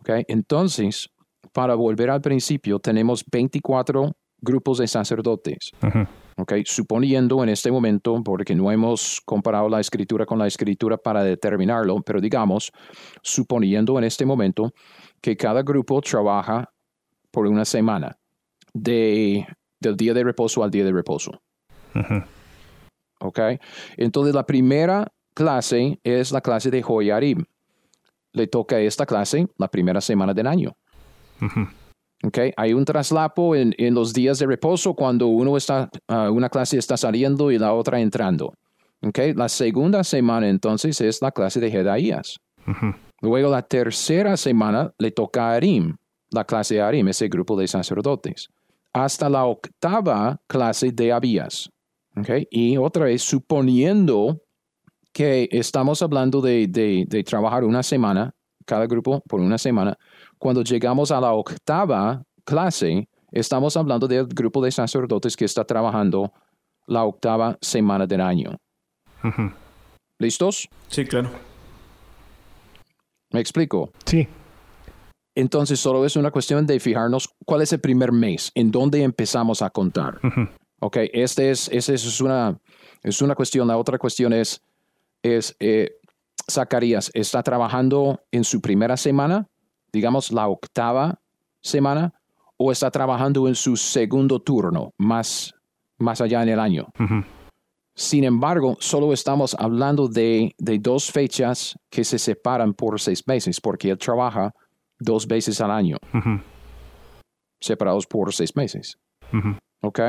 ¿Ok? 0.00 0.10
Entonces, 0.28 1.08
para 1.52 1.74
volver 1.76 2.10
al 2.10 2.20
principio, 2.20 2.78
tenemos 2.78 3.24
24 3.30 4.12
grupos 4.44 4.78
de 4.78 4.86
sacerdotes. 4.86 5.70
¿ok? 6.36 6.52
Suponiendo 6.64 7.42
en 7.42 7.48
este 7.48 7.70
momento, 7.70 8.22
porque 8.22 8.54
no 8.54 8.70
hemos 8.70 9.20
comparado 9.24 9.68
la 9.68 9.80
escritura 9.80 10.26
con 10.26 10.38
la 10.38 10.46
escritura 10.46 10.96
para 10.96 11.24
determinarlo, 11.24 12.02
pero 12.02 12.20
digamos, 12.20 12.70
suponiendo 13.22 13.98
en 13.98 14.04
este 14.04 14.26
momento 14.26 14.72
que 15.20 15.36
cada 15.36 15.62
grupo 15.62 16.00
trabaja 16.00 16.70
por 17.30 17.46
una 17.46 17.64
semana, 17.64 18.16
de, 18.72 19.46
del 19.80 19.96
día 19.96 20.12
de 20.14 20.24
reposo 20.24 20.62
al 20.62 20.70
día 20.70 20.84
de 20.84 20.92
reposo. 20.92 21.32
¿Ok? 23.20 23.40
Entonces 23.96 24.34
la 24.34 24.44
primera 24.44 25.06
clase 25.34 25.98
es 26.02 26.32
la 26.32 26.40
clase 26.40 26.70
de 26.70 26.82
Joyarib. 26.82 27.44
Le 28.32 28.46
toca 28.48 28.80
esta 28.80 29.06
clase 29.06 29.46
la 29.58 29.68
primera 29.68 30.00
semana 30.00 30.34
del 30.34 30.46
año. 30.46 30.76
¿Ok? 32.24 32.38
Hay 32.56 32.72
un 32.72 32.84
traslapo 32.84 33.54
en, 33.54 33.74
en 33.78 33.94
los 33.94 34.12
días 34.12 34.38
de 34.38 34.46
reposo 34.46 34.94
cuando 34.94 35.26
uno 35.28 35.56
está, 35.56 35.88
ah, 36.08 36.30
una 36.30 36.48
clase 36.48 36.78
está 36.78 36.96
saliendo 36.96 37.50
y 37.50 37.58
la 37.58 37.72
otra 37.72 38.00
entrando. 38.00 38.52
¿ok? 39.02 39.18
La 39.36 39.48
segunda 39.48 40.02
semana 40.04 40.48
entonces 40.48 41.00
es 41.00 41.20
la 41.22 41.30
clase 41.30 41.60
de 41.60 41.70
Jedaías. 41.70 42.38
Luego 43.20 43.50
la 43.50 43.62
tercera 43.62 44.36
semana 44.36 44.92
le 44.98 45.10
toca 45.10 45.50
a 45.50 45.54
Arim, 45.54 45.96
la 46.30 46.44
clase 46.44 46.74
de 46.76 46.82
Arim, 46.82 47.08
ese 47.08 47.28
grupo 47.28 47.56
de 47.58 47.68
sacerdotes. 47.68 48.48
Hasta 48.92 49.28
la 49.28 49.44
octava 49.44 50.40
clase 50.46 50.90
de 50.92 51.12
Abías. 51.12 51.68
¿ok? 52.16 52.28
Y 52.50 52.76
otra 52.76 53.04
vez, 53.06 53.22
suponiendo 53.22 54.40
que 55.12 55.48
estamos 55.52 56.00
hablando 56.02 56.40
de, 56.40 56.66
de- 56.68 57.04
de 57.06 57.22
trabajar 57.22 57.64
una 57.64 57.82
semana, 57.82 58.32
cada 58.66 58.86
grupo 58.86 59.22
por 59.28 59.40
una 59.40 59.58
semana, 59.58 59.96
cuando 60.44 60.62
llegamos 60.62 61.10
a 61.10 61.18
la 61.22 61.32
octava 61.32 62.22
clase, 62.44 63.08
estamos 63.32 63.78
hablando 63.78 64.06
del 64.06 64.26
grupo 64.26 64.62
de 64.62 64.70
sacerdotes 64.70 65.38
que 65.38 65.46
está 65.46 65.64
trabajando 65.64 66.34
la 66.86 67.02
octava 67.04 67.56
semana 67.62 68.06
del 68.06 68.20
año. 68.20 68.54
¿Listos? 70.18 70.68
Sí, 70.88 71.06
claro. 71.06 71.30
¿Me 73.32 73.40
explico? 73.40 73.90
Sí. 74.04 74.28
Entonces 75.34 75.80
solo 75.80 76.04
es 76.04 76.14
una 76.14 76.30
cuestión 76.30 76.66
de 76.66 76.78
fijarnos 76.78 77.30
cuál 77.46 77.62
es 77.62 77.72
el 77.72 77.80
primer 77.80 78.12
mes, 78.12 78.52
en 78.54 78.70
dónde 78.70 79.02
empezamos 79.02 79.62
a 79.62 79.70
contar. 79.70 80.20
Ok, 80.78 80.98
este 81.14 81.52
es, 81.52 81.70
esa 81.72 81.94
es 81.94 82.20
una, 82.20 82.60
es 83.02 83.22
una 83.22 83.34
cuestión. 83.34 83.66
La 83.66 83.78
otra 83.78 83.96
cuestión 83.96 84.34
es, 84.34 84.60
es 85.22 85.56
eh, 85.58 85.92
Zacarías 86.50 87.10
está 87.14 87.42
trabajando 87.42 88.20
en 88.30 88.44
su 88.44 88.60
primera 88.60 88.98
semana, 88.98 89.48
digamos 89.94 90.32
la 90.32 90.48
octava 90.48 91.20
semana, 91.62 92.12
o 92.56 92.72
está 92.72 92.90
trabajando 92.90 93.48
en 93.48 93.54
su 93.54 93.76
segundo 93.76 94.40
turno, 94.40 94.92
más, 94.98 95.54
más 95.98 96.20
allá 96.20 96.42
en 96.42 96.48
el 96.48 96.60
año. 96.60 96.88
Sin 97.94 98.24
embargo, 98.24 98.76
solo 98.80 99.12
estamos 99.12 99.56
hablando 99.58 100.08
de, 100.08 100.52
de 100.58 100.78
dos 100.80 101.10
fechas 101.10 101.78
que 101.88 102.02
se 102.02 102.18
separan 102.18 102.74
por 102.74 103.00
seis 103.00 103.22
meses, 103.26 103.60
porque 103.60 103.90
él 103.90 103.98
trabaja 103.98 104.52
dos 104.98 105.26
veces 105.26 105.60
al 105.60 105.70
año, 105.70 105.96
separados 107.60 108.06
por 108.06 108.34
seis 108.34 108.54
meses. 108.56 108.98
¿Ok? 109.80 110.00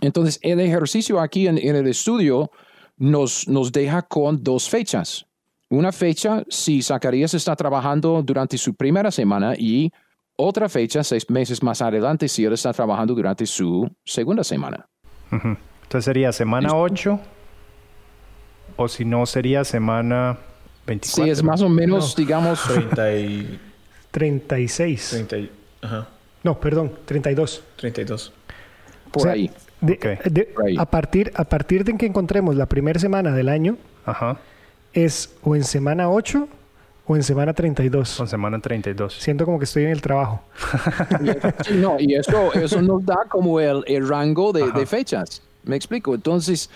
Entonces, 0.00 0.38
el 0.42 0.60
ejercicio 0.60 1.20
aquí 1.20 1.46
en, 1.46 1.58
en 1.58 1.76
el 1.76 1.86
estudio 1.86 2.50
nos, 2.96 3.46
nos 3.48 3.70
deja 3.70 4.02
con 4.02 4.42
dos 4.42 4.68
fechas. 4.68 5.26
Una 5.68 5.90
fecha 5.92 6.44
si 6.48 6.80
Zacarías 6.82 7.34
está 7.34 7.56
trabajando 7.56 8.22
durante 8.22 8.56
su 8.56 8.74
primera 8.74 9.10
semana 9.10 9.54
y 9.56 9.90
otra 10.36 10.68
fecha 10.68 11.02
seis 11.02 11.28
meses 11.30 11.62
más 11.62 11.82
adelante 11.82 12.28
si 12.28 12.44
él 12.44 12.52
está 12.52 12.72
trabajando 12.72 13.14
durante 13.14 13.46
su 13.46 13.90
segunda 14.04 14.44
semana. 14.44 14.86
Entonces 15.32 16.04
sería 16.04 16.30
semana 16.32 16.68
8 16.72 17.18
o 18.76 18.88
si 18.88 19.04
no 19.04 19.26
sería 19.26 19.64
semana 19.64 20.38
24. 20.86 21.24
Sí, 21.24 21.30
es 21.30 21.42
más 21.42 21.62
o 21.62 21.68
menos, 21.68 22.14
digamos, 22.14 22.62
30 22.62 23.14
y... 23.16 23.60
36. 24.12 25.08
30 25.10 25.36
y... 25.38 25.50
Ajá. 25.82 26.08
No, 26.44 26.58
perdón, 26.60 26.92
32. 27.06 27.62
32. 27.76 28.32
por 29.10 29.20
O 29.20 29.22
sea, 29.24 29.32
ahí. 29.32 29.50
De- 29.80 29.94
Ok. 29.94 30.24
de- 30.30 30.54
Right. 30.56 30.78
a, 30.78 30.86
partir, 30.86 31.32
a 31.34 31.44
partir 31.44 31.84
de 31.84 31.96
que 31.96 32.06
encontremos 32.06 32.54
la 32.54 32.66
primera 32.66 33.00
semana 33.00 33.32
del 33.32 33.48
año, 33.48 33.76
Ajá. 34.04 34.38
Es 34.96 35.36
o 35.42 35.54
en 35.54 35.62
semana 35.62 36.08
8 36.10 36.48
o 37.06 37.16
en 37.16 37.22
semana 37.22 37.52
32. 37.52 38.16
Con 38.16 38.26
semana 38.26 38.58
32. 38.58 39.12
Siento 39.14 39.44
como 39.44 39.58
que 39.58 39.64
estoy 39.64 39.84
en 39.84 39.90
el 39.90 40.00
trabajo. 40.00 40.40
No, 41.74 41.96
y 42.00 42.14
eso, 42.14 42.52
eso 42.54 42.82
nos 42.82 43.04
da 43.04 43.18
como 43.28 43.60
el, 43.60 43.84
el 43.86 44.08
rango 44.08 44.52
de, 44.52 44.86
fechas. 44.86 45.42
¿Me 45.64 45.76
explico? 45.76 46.14
Entonces, 46.14 46.70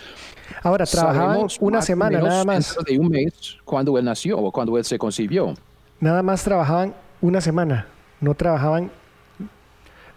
Ahora, 0.62 0.84
trabajaban 0.84 1.28
sabemos 1.30 1.56
una 1.60 1.80
semana 1.80 2.18
menos 2.18 2.28
nada 2.28 2.44
más. 2.44 2.76
de 2.86 2.98
un 2.98 3.08
mes 3.08 3.56
cuando 3.64 3.96
él 3.98 4.04
nació 4.04 4.38
o 4.38 4.52
cuando 4.52 4.76
él 4.76 4.84
se 4.84 4.98
concibió. 4.98 5.54
Nada 5.98 6.22
más 6.22 6.44
trabajaban 6.44 6.94
una 7.20 7.40
semana. 7.40 7.86
No 8.20 8.34
trabajaban 8.34 8.90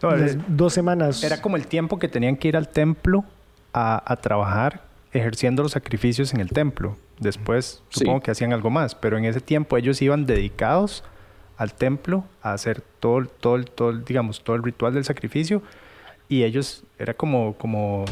No, 0.01 0.11
las 0.11 0.35
eh, 0.35 0.39
dos 0.47 0.73
semanas. 0.73 1.23
era 1.23 1.41
como 1.41 1.55
el 1.55 1.67
tiempo 1.67 1.97
que 1.97 2.07
tenían 2.09 2.35
que 2.35 2.49
ir 2.49 2.57
al 2.57 2.67
templo 2.67 3.23
a, 3.73 4.11
a 4.11 4.15
trabajar 4.17 4.81
ejerciendo 5.13 5.63
los 5.63 5.71
sacrificios 5.71 6.33
en 6.33 6.41
el 6.41 6.49
templo. 6.49 6.97
Después 7.19 7.81
Sí. 7.89 7.99
supongo 8.01 8.21
que 8.21 8.31
hacían 8.31 8.53
algo 8.53 8.69
más, 8.69 8.95
pero 8.95 9.17
en 9.17 9.25
ese 9.25 9.39
tiempo 9.41 9.77
ellos 9.77 10.01
iban 10.01 10.25
dedicados 10.25 11.03
al 11.57 11.73
templo 11.73 12.25
a 12.41 12.53
hacer 12.53 12.81
todo, 12.99 13.19
el- 13.19 13.27
todo, 13.29 13.63
todo, 13.63 13.93
digamos, 13.93 14.43
todo 14.43 14.55
el 14.55 14.63
ritual 14.63 14.93
del 14.93 15.05
sacrificio 15.05 15.61
y 16.27 16.43
ellos 16.43 16.83
era 16.97 17.13
como, 17.13 17.55
como, 17.57 18.05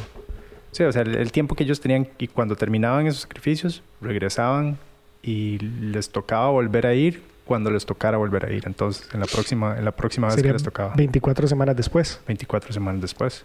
sí, 0.71 0.83
o 0.83 0.91
sea, 0.91 1.01
el, 1.01 1.15
el 1.15 1.31
tiempo 1.31 1.55
que 1.55 1.63
ellos 1.63 1.81
tenían 1.81 2.07
y 2.19 2.27
cuando 2.27 2.55
terminaban 2.55 3.07
esos 3.07 3.21
sacrificios 3.21 3.81
regresaban 3.99 4.77
y 5.23 5.57
les 5.59 6.09
tocaba 6.09 6.49
volver 6.49 6.85
a 6.85 6.93
ir 6.93 7.23
cuando 7.45 7.69
les 7.71 7.85
tocara 7.85 8.17
volver 8.17 8.45
a 8.45 8.51
ir. 8.53 8.63
Entonces, 8.65 9.09
en 9.13 9.19
la 9.19 9.25
próxima, 9.25 9.77
en 9.77 9.83
la 9.85 9.91
próxima 9.91 10.27
vez 10.27 10.41
que 10.41 10.53
les 10.53 10.63
tocaba, 10.63 10.93
24 10.95 11.47
semanas 11.47 11.75
después. 11.75 12.21
24 12.27 12.71
semanas 12.71 13.01
después. 13.01 13.43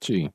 Sí. 0.00 0.30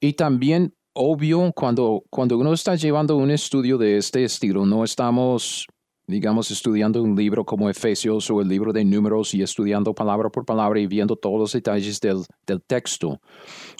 Y 0.00 0.14
también, 0.14 0.74
obvio, 0.94 1.52
cuando, 1.54 2.02
cuando 2.10 2.38
uno 2.38 2.52
está 2.52 2.74
llevando 2.74 3.16
un 3.16 3.30
estudio 3.30 3.78
de 3.78 3.96
este 3.98 4.24
estilo, 4.24 4.66
no 4.66 4.84
estamos, 4.84 5.66
digamos, 6.06 6.50
estudiando 6.50 7.02
un 7.02 7.14
libro 7.14 7.44
como 7.44 7.70
Efesios 7.70 8.30
o 8.30 8.40
el 8.40 8.48
libro 8.48 8.72
de 8.72 8.84
números 8.84 9.34
y 9.34 9.42
estudiando 9.42 9.94
palabra 9.94 10.30
por 10.30 10.44
palabra 10.44 10.80
y 10.80 10.86
viendo 10.86 11.16
todos 11.16 11.38
los 11.38 11.52
detalles 11.52 12.00
del, 12.00 12.24
del 12.46 12.62
texto. 12.62 13.20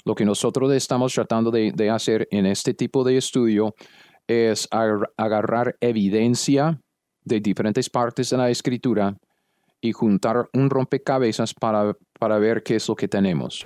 Lo 0.05 0.15
que 0.15 0.25
nosotros 0.25 0.71
estamos 0.73 1.13
tratando 1.13 1.51
de, 1.51 1.71
de 1.73 1.89
hacer 1.89 2.27
en 2.31 2.45
este 2.45 2.73
tipo 2.73 3.03
de 3.03 3.17
estudio 3.17 3.73
es 4.27 4.67
agar- 4.71 5.11
agarrar 5.17 5.75
evidencia 5.81 6.79
de 7.25 7.39
diferentes 7.39 7.89
partes 7.89 8.29
de 8.29 8.37
la 8.37 8.49
escritura 8.49 9.17
y 9.81 9.91
juntar 9.91 10.49
un 10.53 10.69
rompecabezas 10.69 11.53
para, 11.53 11.93
para 12.19 12.37
ver 12.37 12.61
qué 12.63 12.75
es 12.75 12.87
lo 12.87 12.95
que 12.95 13.07
tenemos. 13.07 13.65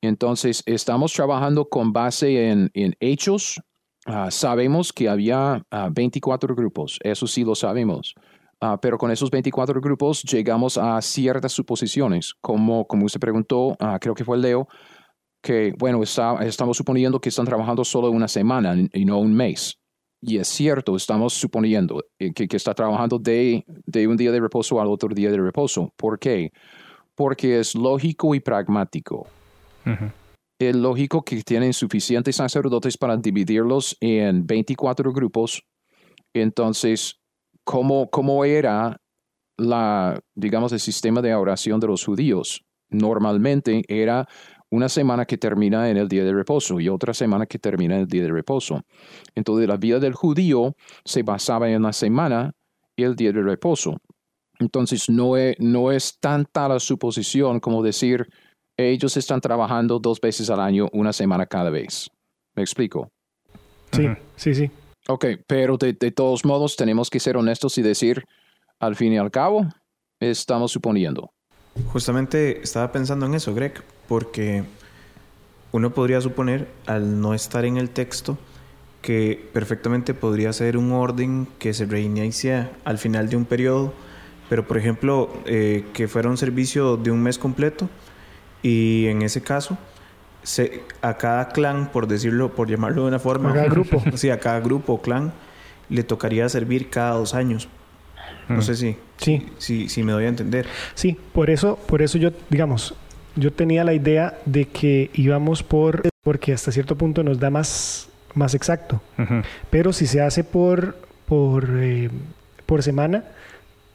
Entonces, 0.00 0.62
estamos 0.66 1.12
trabajando 1.12 1.68
con 1.68 1.92
base 1.92 2.50
en, 2.50 2.70
en 2.74 2.94
hechos. 3.00 3.60
Ah, 4.04 4.30
sabemos 4.30 4.92
que 4.92 5.08
había 5.08 5.62
ah, 5.70 5.88
24 5.92 6.54
grupos, 6.54 6.98
eso 7.02 7.26
sí 7.26 7.42
lo 7.42 7.54
sabemos. 7.56 8.14
Ah, 8.60 8.78
pero 8.80 8.96
con 8.98 9.10
esos 9.10 9.30
24 9.30 9.80
grupos 9.80 10.22
llegamos 10.22 10.78
a 10.78 11.00
ciertas 11.02 11.52
suposiciones, 11.52 12.32
como, 12.40 12.86
como 12.86 13.04
usted 13.06 13.20
preguntó, 13.20 13.76
creo 14.00 14.14
que 14.14 14.24
fue 14.24 14.38
Leo, 14.38 14.68
que, 15.42 15.74
bueno, 15.78 16.02
está- 16.02 16.38
estamos 16.44 16.76
suponiendo 16.76 17.20
que 17.20 17.28
están 17.28 17.44
trabajando 17.46 17.84
solo 17.84 18.10
una 18.10 18.28
semana 18.28 18.74
y 18.92 19.04
no 19.04 19.18
un 19.18 19.34
mes. 19.34 19.78
Y 20.22 20.38
es 20.38 20.48
cierto, 20.48 20.96
estamos 20.96 21.34
suponiendo 21.34 22.02
eh, 22.18 22.32
que, 22.32 22.48
que 22.48 22.56
está 22.56 22.72
trabajando 22.74 23.18
de, 23.18 23.64
de 23.84 24.08
un 24.08 24.16
día 24.16 24.32
de 24.32 24.40
reposo 24.40 24.80
al 24.80 24.88
otro 24.88 25.10
día 25.14 25.30
de 25.30 25.36
reposo. 25.38 25.92
¿Por 25.96 26.18
qué? 26.18 26.50
Porque 27.16 27.58
es 27.58 27.74
lógico 27.74 28.34
y 28.34 28.40
pragmático 28.40 29.26
es 30.58 30.74
lógico 30.74 31.22
que 31.22 31.42
tienen 31.42 31.72
suficientes 31.72 32.36
sacerdotes 32.36 32.96
para 32.96 33.16
dividirlos 33.16 33.96
en 34.00 34.46
24 34.46 35.12
grupos. 35.12 35.62
Entonces, 36.32 37.20
¿cómo, 37.64 38.08
cómo 38.10 38.44
era 38.44 38.96
la, 39.58 40.20
digamos, 40.34 40.72
el 40.72 40.80
sistema 40.80 41.20
de 41.20 41.34
oración 41.34 41.80
de 41.80 41.86
los 41.88 42.04
judíos? 42.04 42.64
Normalmente 42.88 43.82
era 43.88 44.26
una 44.70 44.88
semana 44.88 45.26
que 45.26 45.38
termina 45.38 45.90
en 45.90 45.96
el 45.96 46.08
día 46.08 46.24
de 46.24 46.32
reposo 46.32 46.80
y 46.80 46.88
otra 46.88 47.14
semana 47.14 47.46
que 47.46 47.58
termina 47.58 47.94
en 47.94 48.02
el 48.02 48.08
día 48.08 48.22
de 48.22 48.32
reposo. 48.32 48.82
Entonces, 49.34 49.68
la 49.68 49.76
vida 49.76 49.98
del 49.98 50.14
judío 50.14 50.74
se 51.04 51.22
basaba 51.22 51.70
en 51.70 51.82
la 51.82 51.92
semana 51.92 52.52
y 52.96 53.02
el 53.02 53.14
día 53.14 53.32
de 53.32 53.42
reposo. 53.42 53.98
Entonces, 54.58 55.08
no 55.08 55.36
es, 55.36 55.56
no 55.58 55.92
es 55.92 56.18
tanta 56.18 56.68
la 56.68 56.80
suposición 56.80 57.60
como 57.60 57.82
decir, 57.82 58.26
ellos 58.76 59.16
están 59.16 59.40
trabajando 59.40 59.98
dos 59.98 60.20
veces 60.20 60.50
al 60.50 60.60
año, 60.60 60.88
una 60.92 61.12
semana 61.12 61.46
cada 61.46 61.70
vez. 61.70 62.10
¿Me 62.54 62.62
explico? 62.62 63.08
Sí, 63.92 64.08
sí, 64.36 64.54
sí. 64.54 64.70
Ok, 65.08 65.26
pero 65.46 65.76
de, 65.76 65.92
de 65.92 66.10
todos 66.10 66.44
modos 66.44 66.76
tenemos 66.76 67.10
que 67.10 67.20
ser 67.20 67.36
honestos 67.36 67.78
y 67.78 67.82
decir, 67.82 68.24
al 68.80 68.96
fin 68.96 69.12
y 69.12 69.18
al 69.18 69.30
cabo, 69.30 69.66
estamos 70.20 70.72
suponiendo. 70.72 71.30
Justamente 71.92 72.62
estaba 72.62 72.90
pensando 72.90 73.26
en 73.26 73.34
eso, 73.34 73.54
Greg, 73.54 73.82
porque 74.08 74.64
uno 75.72 75.92
podría 75.92 76.20
suponer, 76.20 76.68
al 76.86 77.20
no 77.20 77.34
estar 77.34 77.64
en 77.64 77.76
el 77.76 77.90
texto, 77.90 78.38
que 79.02 79.48
perfectamente 79.52 80.14
podría 80.14 80.52
ser 80.52 80.76
un 80.76 80.90
orden 80.92 81.46
que 81.58 81.74
se 81.74 81.86
reinicia 81.86 82.72
al 82.84 82.98
final 82.98 83.28
de 83.28 83.36
un 83.36 83.44
periodo, 83.44 83.92
pero 84.48 84.66
por 84.66 84.78
ejemplo, 84.78 85.32
eh, 85.46 85.84
que 85.92 86.08
fuera 86.08 86.28
un 86.28 86.36
servicio 86.36 86.96
de 86.96 87.10
un 87.10 87.22
mes 87.22 87.38
completo 87.38 87.88
y 88.62 89.06
en 89.06 89.22
ese 89.22 89.42
caso, 89.42 89.76
se, 90.42 90.82
a 91.02 91.16
cada 91.16 91.48
clan, 91.48 91.90
por 91.92 92.06
decirlo, 92.06 92.54
por 92.54 92.68
llamarlo 92.68 93.02
de 93.02 93.08
una 93.08 93.18
forma, 93.18 93.50
A 93.50 93.54
cada 93.54 93.68
grupo. 93.68 94.02
sí, 94.14 94.30
a 94.30 94.38
cada 94.38 94.60
grupo 94.60 94.94
o 94.94 95.02
clan, 95.02 95.32
le 95.88 96.02
tocaría 96.02 96.48
servir 96.48 96.88
cada 96.90 97.12
dos 97.12 97.34
años. 97.34 97.68
No 98.48 98.58
Mm. 98.58 98.62
sé 98.62 98.76
si, 98.76 98.96
Sí. 99.18 99.46
si, 99.58 99.88
si 99.88 100.02
me 100.02 100.12
doy 100.12 100.24
a 100.24 100.28
entender. 100.28 100.66
Sí, 100.94 101.16
por 101.32 101.50
eso, 101.50 101.76
por 101.86 102.00
eso 102.02 102.16
yo, 102.18 102.30
digamos, 102.50 102.94
yo 103.34 103.52
tenía 103.52 103.82
la 103.84 103.92
idea 103.94 104.38
de 104.46 104.66
que 104.66 105.10
íbamos 105.14 105.62
por, 105.62 106.08
porque 106.22 106.52
hasta 106.52 106.70
cierto 106.72 106.96
punto 106.96 107.22
nos 107.24 107.38
da 107.40 107.50
más, 107.50 108.08
más 108.34 108.54
exacto. 108.54 109.00
Pero 109.70 109.92
si 109.92 110.06
se 110.06 110.20
hace 110.20 110.44
por, 110.44 110.96
por, 111.26 111.68
eh, 111.78 112.08
por 112.66 112.82
semana, 112.82 113.24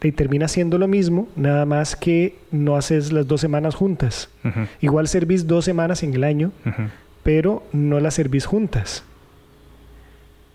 te 0.01 0.11
termina 0.11 0.47
siendo 0.47 0.79
lo 0.79 0.87
mismo, 0.87 1.27
nada 1.35 1.63
más 1.67 1.95
que 1.95 2.35
no 2.49 2.75
haces 2.75 3.11
las 3.11 3.27
dos 3.27 3.39
semanas 3.39 3.75
juntas. 3.75 4.29
Igual 4.81 5.07
servís 5.07 5.45
dos 5.45 5.63
semanas 5.63 6.01
en 6.01 6.15
el 6.15 6.23
año, 6.23 6.51
pero 7.21 7.61
no 7.71 7.99
las 7.99 8.15
servís 8.15 8.47
juntas. 8.47 9.03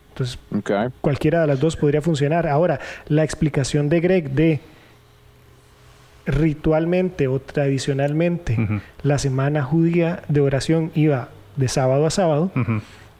Entonces, 0.09 0.40
Ok. 0.52 0.70
cualquiera 1.00 1.42
de 1.42 1.46
las 1.46 1.61
dos 1.61 1.76
podría 1.76 2.02
funcionar. 2.02 2.48
Ahora, 2.48 2.80
la 3.06 3.22
explicación 3.22 3.88
de 3.88 4.00
Greg 4.00 4.30
de 4.30 4.59
ritualmente 6.26 7.28
o 7.28 7.38
tradicionalmente 7.38 8.59
la 9.04 9.18
semana 9.18 9.62
judía 9.62 10.22
de 10.28 10.40
oración 10.40 10.90
iba 10.96 11.28
de 11.54 11.68
sábado 11.68 12.04
a 12.04 12.11
sábado, 12.11 12.50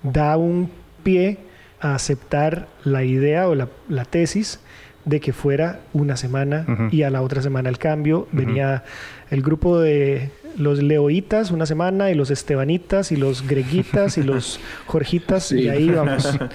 da 0.03 0.37
un 0.37 0.71
pie 1.05 1.39
a 1.81 1.95
aceptar 1.95 2.67
la 2.83 3.05
idea 3.05 3.49
o 3.49 3.55
la, 3.55 3.69
la 3.89 4.05
tesis 4.05 4.59
de 5.07 5.21
que 5.21 5.33
fuera 5.33 5.81
una 5.95 6.17
semana 6.17 6.67
y 6.93 7.03
a 7.03 7.11
la 7.11 7.23
otra 7.23 7.41
semana 7.41 7.71
el 7.71 7.79
cambio. 7.79 8.29
Venía 8.33 8.85
el 9.31 9.41
grupo 9.41 9.79
de 9.81 10.31
los 10.59 10.83
leoitas 10.83 11.51
una 11.51 11.65
semana 11.65 12.11
y 12.11 12.15
los 12.15 12.31
estebanitas 12.31 13.13
y 13.13 13.17
los 13.17 13.47
greguitas 13.47 14.19
y 14.19 14.23
los 14.23 14.61
jorgitas 14.87 15.45
Sí. 15.45 15.61
y 15.63 15.69
ahí 15.71 15.89
vamos. 15.89 16.29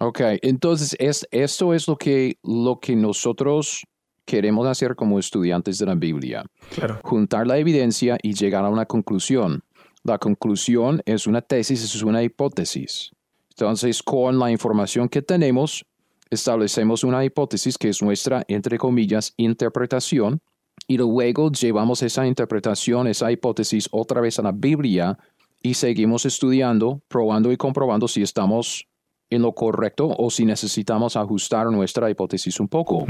Ok, 0.00 0.20
entonces 0.42 0.94
es, 1.00 1.26
esto 1.32 1.74
es 1.74 1.88
lo 1.88 1.96
que, 1.96 2.38
lo 2.44 2.78
que 2.78 2.94
nosotros 2.94 3.82
queremos 4.24 4.66
hacer 4.68 4.94
como 4.94 5.18
estudiantes 5.18 5.78
de 5.78 5.86
la 5.86 5.96
Biblia. 5.96 6.44
Claro. 6.72 7.00
juntar 7.02 7.46
la 7.48 7.58
evidencia 7.58 8.16
y 8.22 8.34
llegar 8.34 8.64
a 8.64 8.68
una 8.68 8.86
conclusión. 8.86 9.64
La 10.04 10.18
conclusión 10.18 11.02
es 11.04 11.26
una 11.26 11.40
tesis, 11.42 11.82
es 11.82 12.02
una 12.02 12.22
hipótesis. 12.22 13.10
Entonces, 13.50 14.00
con 14.04 14.38
la 14.38 14.52
información 14.52 15.08
que 15.08 15.20
tenemos, 15.20 15.84
establecemos 16.30 17.04
una 17.04 17.24
hipótesis 17.24 17.78
que 17.78 17.88
es 17.88 18.02
nuestra, 18.02 18.44
entre 18.48 18.78
comillas, 18.78 19.34
interpretación, 19.36 20.40
y 20.86 20.96
luego 20.96 21.50
llevamos 21.50 22.02
esa 22.02 22.26
interpretación, 22.26 23.08
esa 23.08 23.30
hipótesis 23.32 23.88
otra 23.90 24.20
vez 24.20 24.38
a 24.38 24.42
la 24.42 24.52
Biblia 24.52 25.18
y 25.62 25.74
seguimos 25.74 26.24
estudiando, 26.24 27.02
probando 27.08 27.50
y 27.52 27.56
comprobando 27.56 28.06
si 28.08 28.22
estamos 28.22 28.86
en 29.30 29.42
lo 29.42 29.52
correcto 29.52 30.08
o 30.16 30.30
si 30.30 30.44
necesitamos 30.46 31.16
ajustar 31.16 31.66
nuestra 31.66 32.08
hipótesis 32.10 32.60
un 32.60 32.68
poco. 32.68 33.04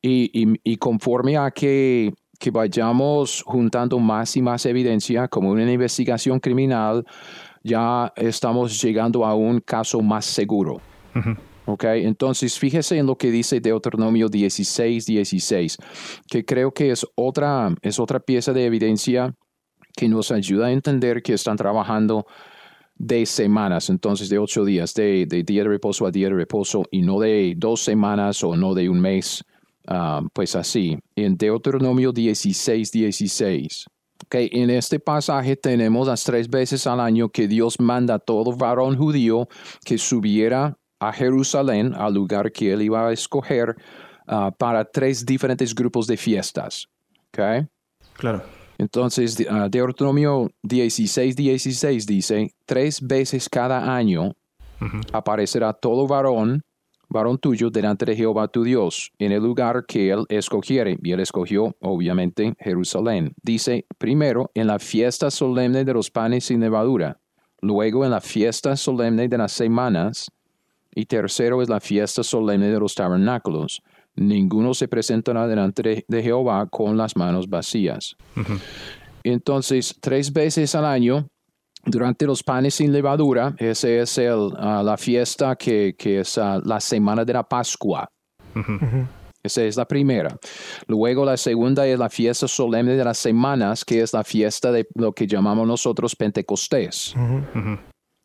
Y, 0.00 0.30
y- 0.32 0.60
y 0.64 0.76
conforme 0.76 1.36
a 1.36 1.50
que, 1.50 2.14
que 2.38 2.50
vayamos 2.50 3.42
juntando 3.44 3.98
más 3.98 4.34
y 4.36 4.40
más 4.42 4.64
evidencia, 4.64 5.28
como 5.28 5.50
una 5.50 5.70
investigación 5.70 6.40
criminal, 6.40 7.04
ya 7.62 8.10
estamos 8.16 8.80
llegando 8.80 9.26
a 9.26 9.34
un 9.34 9.60
caso 9.60 10.00
más 10.00 10.24
seguro. 10.24 10.80
¿Ok? 11.66 11.84
Entonces, 11.84 12.58
fíjese 12.58 12.98
en 12.98 13.06
lo 13.06 13.16
que 13.16 13.30
dice 13.30 13.60
Deuteronomio 13.60 14.28
16, 14.28 15.06
16, 15.06 15.76
que 16.28 16.44
creo 16.44 16.72
que 16.72 16.90
es 16.90 17.06
otra, 17.14 17.74
es 17.82 17.98
otra 17.98 18.20
pieza 18.20 18.52
de 18.52 18.66
evidencia 18.66 19.34
que 19.96 20.08
nos 20.08 20.30
ayuda 20.30 20.66
a 20.66 20.72
entender 20.72 21.22
que 21.22 21.34
están 21.34 21.56
trabajando 21.56 22.26
de 23.00 23.24
semanas, 23.24 23.88
entonces 23.88 24.28
de 24.28 24.38
ocho 24.38 24.64
días, 24.64 24.92
de, 24.94 25.26
día 25.26 25.62
de 25.62 25.68
reposo 25.68 26.06
a 26.06 26.10
día 26.10 26.28
de 26.28 26.34
reposo 26.34 26.84
y 26.90 27.00
no 27.00 27.18
de 27.18 27.54
dos 27.56 27.80
semanas 27.80 28.44
o 28.44 28.56
no 28.56 28.74
de 28.74 28.90
un 28.90 29.00
mes, 29.00 29.42
ah, 29.88 30.20
pues 30.34 30.54
así. 30.54 30.98
En 31.16 31.36
Deuteronomio 31.36 32.12
16, 32.12 32.92
16. 32.92 33.86
Okay, 34.26 34.50
en 34.52 34.68
este 34.68 35.00
pasaje 35.00 35.56
tenemos 35.56 36.08
las 36.08 36.24
tres 36.24 36.48
veces 36.50 36.86
al 36.86 37.00
año 37.00 37.30
que 37.30 37.48
Dios 37.48 37.80
manda 37.80 38.16
a 38.16 38.18
todo 38.18 38.54
varón 38.54 38.98
judío 38.98 39.48
que 39.82 39.96
subiera 39.96 40.76
a 41.00 41.12
Jerusalén, 41.12 41.94
al 41.96 42.14
lugar 42.14 42.52
que 42.52 42.72
él 42.72 42.82
iba 42.82 43.08
a 43.08 43.12
escoger, 43.12 43.74
ah, 44.26 44.52
para 44.56 44.84
tres 44.84 45.24
diferentes 45.26 45.74
grupos 45.74 46.06
de 46.06 46.16
fiestas. 46.16 46.88
Okay? 47.32 47.66
Claro. 48.12 48.42
Entonces, 48.80 49.38
uh, 49.40 49.68
Deuteronomio 49.68 50.50
16, 50.62 51.36
16 51.36 52.06
dice, 52.06 52.54
tres 52.64 53.06
veces 53.06 53.46
cada 53.46 53.94
año 53.94 54.34
aparecerá 55.12 55.74
todo 55.74 56.06
varón, 56.06 56.62
varón 57.10 57.36
tuyo, 57.36 57.68
delante 57.68 58.06
de 58.06 58.16
Jehová 58.16 58.48
tu 58.48 58.64
Dios, 58.64 59.12
en 59.18 59.32
el 59.32 59.42
lugar 59.42 59.84
que 59.86 60.10
él 60.10 60.24
escogiere. 60.30 60.98
Y 61.02 61.12
él 61.12 61.20
escogió, 61.20 61.76
obviamente, 61.80 62.54
Jerusalén. 62.58 63.34
Dice, 63.42 63.84
primero, 63.98 64.50
en 64.54 64.66
la 64.68 64.78
fiesta 64.78 65.30
solemne 65.30 65.84
de 65.84 65.92
los 65.92 66.10
panes 66.10 66.44
sin 66.44 66.60
levadura, 66.60 67.20
luego 67.60 68.06
en 68.06 68.12
la 68.12 68.22
fiesta 68.22 68.76
solemne 68.76 69.28
de 69.28 69.36
las 69.36 69.52
semanas, 69.52 70.30
y 70.94 71.06
tercero 71.06 71.62
es 71.62 71.68
la 71.68 71.80
fiesta 71.80 72.22
solemne 72.22 72.68
de 72.68 72.78
los 72.80 72.94
tabernáculos 72.94 73.82
ninguno 74.16 74.74
se 74.74 74.88
presentará 74.88 75.46
delante 75.46 76.04
de 76.06 76.22
Jehová 76.22 76.66
con 76.70 76.96
las 76.96 77.16
manos 77.16 77.48
vacías. 77.48 78.16
Entonces, 79.22 79.96
tres 80.00 80.32
veces 80.32 80.74
al 80.74 80.84
año, 80.84 81.28
durante 81.84 82.26
los 82.26 82.42
panes 82.42 82.74
sin 82.74 82.92
levadura, 82.92 83.54
esa 83.58 83.88
es 83.88 84.18
el, 84.18 84.50
ah, 84.58 84.82
la 84.84 84.96
fiesta 84.96 85.56
que, 85.56 85.94
es 85.98 86.38
ah, 86.38 86.60
la 86.64 86.80
semana 86.80 87.24
de 87.24 87.32
la 87.32 87.42
Pascua. 87.42 88.08
Esa 89.42 89.62
es 89.62 89.76
la 89.76 89.86
primera. 89.86 90.36
Luego 90.86 91.24
la 91.24 91.36
segunda 91.38 91.86
es 91.86 91.98
la 91.98 92.10
fiesta 92.10 92.46
solemne 92.46 92.94
de 92.94 93.04
las 93.04 93.16
semanas, 93.16 93.86
que 93.86 94.02
es 94.02 94.12
la 94.12 94.22
fiesta 94.22 94.70
de 94.70 94.86
lo 94.94 95.12
que 95.12 95.26
llamamos 95.26 95.66
nosotros 95.66 96.14
Pentecostés. 96.14 97.14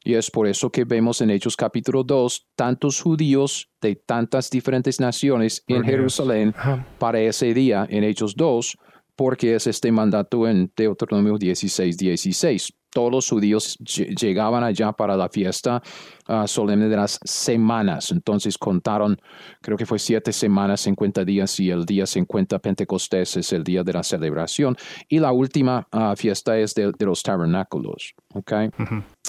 Y 0.05 0.13
es 0.13 0.29
por 0.29 0.45
eso 0.47 0.69
que 0.69 0.85
vemos 0.85 1.19
en 1.21 1.31
Hechos 1.31 1.57
capítulo 1.57 2.03
2 2.03 2.49
tantos 2.55 3.01
judíos 3.01 3.71
de 3.81 3.95
tantas 3.95 4.51
diferentes 4.51 4.99
naciones 4.99 5.63
en 5.65 5.83
Jerusalén 5.83 6.53
para 6.99 7.19
ese 7.19 7.55
día 7.55 7.87
en 7.89 8.03
Hechos 8.03 8.35
2, 8.35 8.77
porque 9.15 9.55
es 9.55 9.65
este 9.65 9.91
mandato 9.91 10.47
en 10.47 10.71
Deuteronomio 10.77 11.39
16, 11.39 11.97
16. 11.97 12.73
Todos 12.93 13.11
los 13.11 13.27
judíos 13.27 13.77
llegaban 13.79 14.63
allá 14.63 14.91
para 14.93 15.17
la 15.17 15.27
fiesta 15.27 15.81
ah, 16.27 16.47
solemne 16.47 16.87
de 16.87 16.95
las 16.95 17.19
semanas. 17.25 18.11
Entonces 18.11 18.57
contaron, 18.57 19.19
creo 19.59 19.75
que 19.75 19.85
fue 19.87 19.99
siete 19.99 20.31
semanas, 20.31 20.81
50 20.81 21.25
días, 21.25 21.59
y 21.59 21.71
el 21.71 21.83
día 21.83 22.05
50 22.05 22.59
Pentecostés 22.59 23.35
es 23.35 23.51
el 23.51 23.63
día 23.63 23.83
de 23.83 23.91
la 23.91 24.03
celebración. 24.03 24.77
Y 25.09 25.19
la 25.19 25.33
última 25.33 25.87
ah, 25.91 26.13
fiesta 26.15 26.57
es 26.57 26.73
de, 26.75 26.93
los 26.99 27.23
tabernáculos. 27.23 28.13
Okay? 28.33 28.69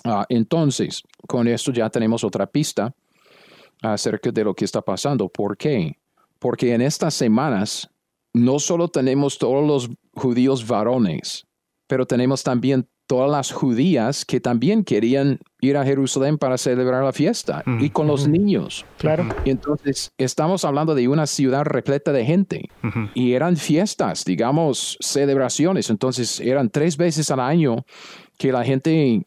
Ah, 0.04 0.26
entonces, 0.28 1.02
con 1.26 1.48
esto 1.48 1.72
ya 1.72 1.90
tenemos 1.90 2.24
otra 2.24 2.46
pista 2.46 2.94
acerca 3.82 4.30
de 4.30 4.44
lo 4.44 4.54
que 4.54 4.64
está 4.64 4.80
pasando. 4.80 5.28
¿Por 5.28 5.56
qué? 5.56 5.98
Porque 6.38 6.74
en 6.74 6.80
estas 6.80 7.14
semanas 7.14 7.90
no 8.32 8.58
solo 8.58 8.88
tenemos 8.88 9.38
todos 9.38 9.66
los 9.66 9.90
judíos 10.14 10.66
varones, 10.66 11.46
pero 11.86 12.06
tenemos 12.06 12.42
también 12.42 12.86
todas 13.06 13.30
las 13.30 13.52
judías 13.52 14.24
que 14.24 14.40
también 14.40 14.84
querían 14.84 15.38
ir 15.60 15.76
a 15.76 15.84
Jerusalén 15.84 16.38
para 16.38 16.58
celebrar 16.58 17.04
la 17.04 17.12
fiesta 17.12 17.62
y 17.80 17.90
con 17.90 18.08
los 18.08 18.26
niños. 18.26 18.84
Claro. 18.98 19.28
Y 19.44 19.50
entonces 19.50 20.12
estamos 20.18 20.64
hablando 20.64 20.94
de 20.94 21.06
una 21.08 21.26
ciudad 21.26 21.64
repleta 21.64 22.12
de 22.12 22.24
gente 22.24 22.68
y 23.14 23.32
eran 23.32 23.56
fiestas, 23.56 24.24
digamos, 24.24 24.98
celebraciones. 25.00 25.88
Entonces 25.88 26.40
eran 26.40 26.68
tres 26.68 26.96
veces 26.96 27.30
al 27.30 27.40
año 27.40 27.84
que 28.38 28.52
la 28.52 28.64
gente 28.64 29.24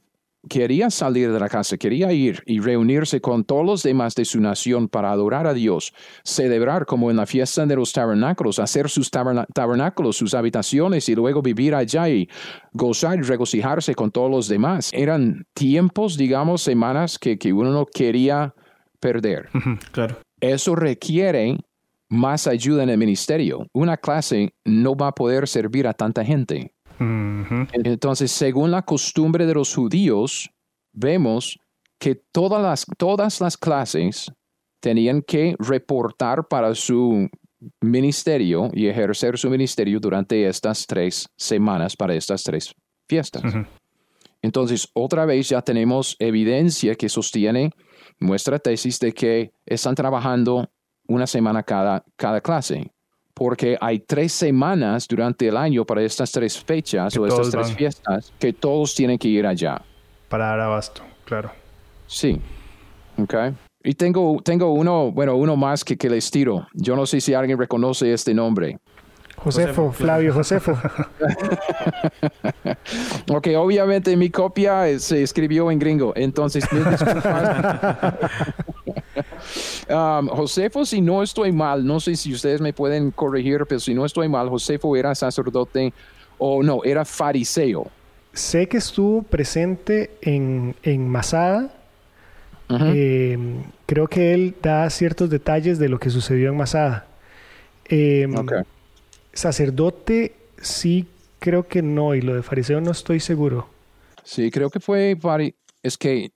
quería 0.48 0.90
salir 0.90 1.32
de 1.32 1.40
la 1.40 1.50
casa, 1.50 1.78
quería 1.78 2.14
ir 2.14 2.42
y 2.46 2.60
reunirse 2.60 3.20
con 3.20 3.44
todos 3.44 3.66
los 3.66 3.84
demás 3.84 4.16
de 4.16 4.26
su 4.26 4.40
nación 4.40 4.88
para 4.88 5.12
adorar 5.12 5.48
a 5.48 5.54
Dios, 5.54 5.94
celebrar 6.24 6.86
como 6.86 7.12
en 7.12 7.18
la 7.18 7.26
fiesta 7.26 7.66
de 7.66 7.76
los 7.76 7.92
tabernáculos, 7.92 8.60
hacer 8.60 8.90
sus 8.90 9.12
tabernáculos, 9.12 10.18
sus 10.18 10.34
habitaciones 10.34 11.10
y 11.10 11.16
luego 11.16 11.42
vivir 11.42 11.76
allá 11.76 12.08
y 12.10 12.30
gozar 12.72 13.20
y 13.20 13.24
regocijarse 13.24 13.96
con 13.96 14.12
todos 14.12 14.32
los 14.32 14.48
demás. 14.48 14.92
Eran 14.94 15.46
tiempos, 15.54 16.18
digamos, 16.18 16.62
semanas 16.62 17.20
que, 17.20 17.38
que 17.38 17.52
uno 17.52 17.72
no 17.72 17.86
quería 17.86 18.54
perder. 19.00 19.50
claro. 19.92 20.18
Eso 20.40 20.76
requiere 20.76 21.58
más 22.10 22.48
ayuda 22.48 22.84
en 22.84 22.90
el 22.90 22.98
ministerio. 22.98 23.68
Una 23.74 23.98
clase 23.98 24.54
no 24.66 24.96
va 24.96 25.10
a 25.10 25.12
poder 25.12 25.48
servir 25.48 25.88
a 25.88 25.94
tanta 25.94 26.26
gente. 26.26 26.74
Entonces, 27.00 28.32
según 28.32 28.72
la 28.72 28.82
costumbre 28.82 29.46
de 29.46 29.54
los 29.54 29.74
judíos, 29.74 30.50
vemos 30.92 31.60
que 31.98 32.16
todas 32.16 32.62
las, 32.62 32.86
todas 32.98 33.42
las 33.42 33.58
clases 33.58 34.32
tenían 34.80 35.22
que 35.22 35.56
reportar 35.60 36.48
para 36.48 36.74
su 36.76 37.30
ministerio 37.82 38.70
y 38.74 38.88
ejercer 38.88 39.38
su 39.38 39.50
ministerio 39.50 40.00
durante 40.00 40.48
estas 40.48 40.88
tres 40.88 41.28
semanas, 41.36 41.96
para 41.96 42.14
estas 42.14 42.44
tres 42.44 42.74
fiestas. 43.08 43.44
Entonces, 44.42 44.90
otra 44.94 45.26
vez 45.26 45.50
ya 45.50 45.62
tenemos 45.62 46.16
evidencia 46.20 46.96
que 46.96 47.10
sostiene 47.10 47.72
nuestra 48.20 48.60
tesis 48.60 49.00
de 49.00 49.12
que 49.12 49.52
están 49.66 49.96
trabajando 49.96 50.70
una 51.08 51.28
semana 51.28 51.64
cada, 51.64 52.06
cada 52.16 52.40
clase 52.40 52.92
porque 53.40 53.78
hay 53.80 54.00
tres 54.00 54.34
semanas 54.34 55.08
durante 55.08 55.48
el 55.48 55.56
año 55.56 55.86
para 55.86 56.02
estas 56.04 56.30
tres 56.30 56.62
fechas 56.62 57.16
o 57.16 57.26
estas 57.26 57.50
tres 57.50 57.72
fiestas 57.74 58.34
que 58.38 58.52
todos 58.52 58.94
tienen 58.94 59.18
que 59.18 59.30
ir 59.30 59.48
allá. 59.48 59.82
Para 60.28 60.48
dar 60.48 60.60
abasto, 60.60 61.02
claro. 61.24 61.50
Sí. 62.06 62.38
Ok. 63.18 63.34
Y 63.82 63.94
tengo, 63.94 64.42
tengo 64.44 64.74
uno, 64.74 65.10
bueno, 65.14 65.38
uno 65.38 65.56
más 65.56 65.86
que, 65.86 65.98
que 65.98 66.10
les 66.10 66.30
tiro. 66.30 66.68
Yo 66.74 66.98
no 66.98 67.06
sé 67.06 67.22
si 67.22 67.34
alguien 67.34 67.58
reconoce 67.58 68.12
este 68.12 68.34
nombre. 68.34 68.78
Josefo, 69.40 69.92
Flavio 69.92 70.34
Josefo. 70.34 70.72
ok, 73.30 73.48
obviamente 73.58 74.16
mi 74.16 74.30
copia 74.30 75.00
se 75.00 75.24
escribió 75.24 75.72
en 75.72 75.80
gringo, 75.80 76.14
entonces 76.16 76.64
um, 79.90 80.28
Josefo, 80.28 80.86
si 80.86 81.02
no 81.02 81.24
estoy 81.24 81.52
mal, 81.52 81.86
no 81.86 82.00
sé 82.00 82.16
si 82.16 82.34
ustedes 82.34 82.62
me 82.62 82.74
pueden 82.74 83.12
corregir, 83.12 83.66
pero 83.68 83.80
si 83.80 83.94
no 83.94 84.06
estoy 84.06 84.30
mal, 84.30 84.50
Josefo 84.50 84.96
era 84.96 85.16
sacerdote 85.16 85.94
o 86.38 86.64
no, 86.64 86.84
era 86.84 87.06
fariseo. 87.06 87.88
Sé 88.34 88.68
que 88.68 88.78
estuvo 88.78 89.24
presente 89.24 90.12
en, 90.22 90.76
Masada. 91.10 91.74
Em, 92.70 93.64
creo 93.88 94.08
que 94.08 94.34
él 94.34 94.56
da 94.62 94.88
ciertos 94.92 95.30
detalles 95.30 95.80
de 95.80 95.90
lo 95.90 96.00
que 96.00 96.10
sucedió 96.12 96.50
en 96.50 96.58
Masada. 96.58 97.08
Em, 97.86 98.32
sacerdote, 99.40 100.36
sí 100.62 101.08
creo 101.40 101.68
que 101.68 101.82
no, 101.82 102.14
y 102.14 102.22
lo 102.22 102.36
de 102.36 102.44
fariseo 102.44 102.82
no 102.82 102.92
estoy 102.92 103.22
seguro. 103.22 103.70
Sí, 104.24 104.52
creo 104.52 104.70
que 104.70 104.82
fue, 104.82 105.18
es 105.82 105.98
que 105.98 106.34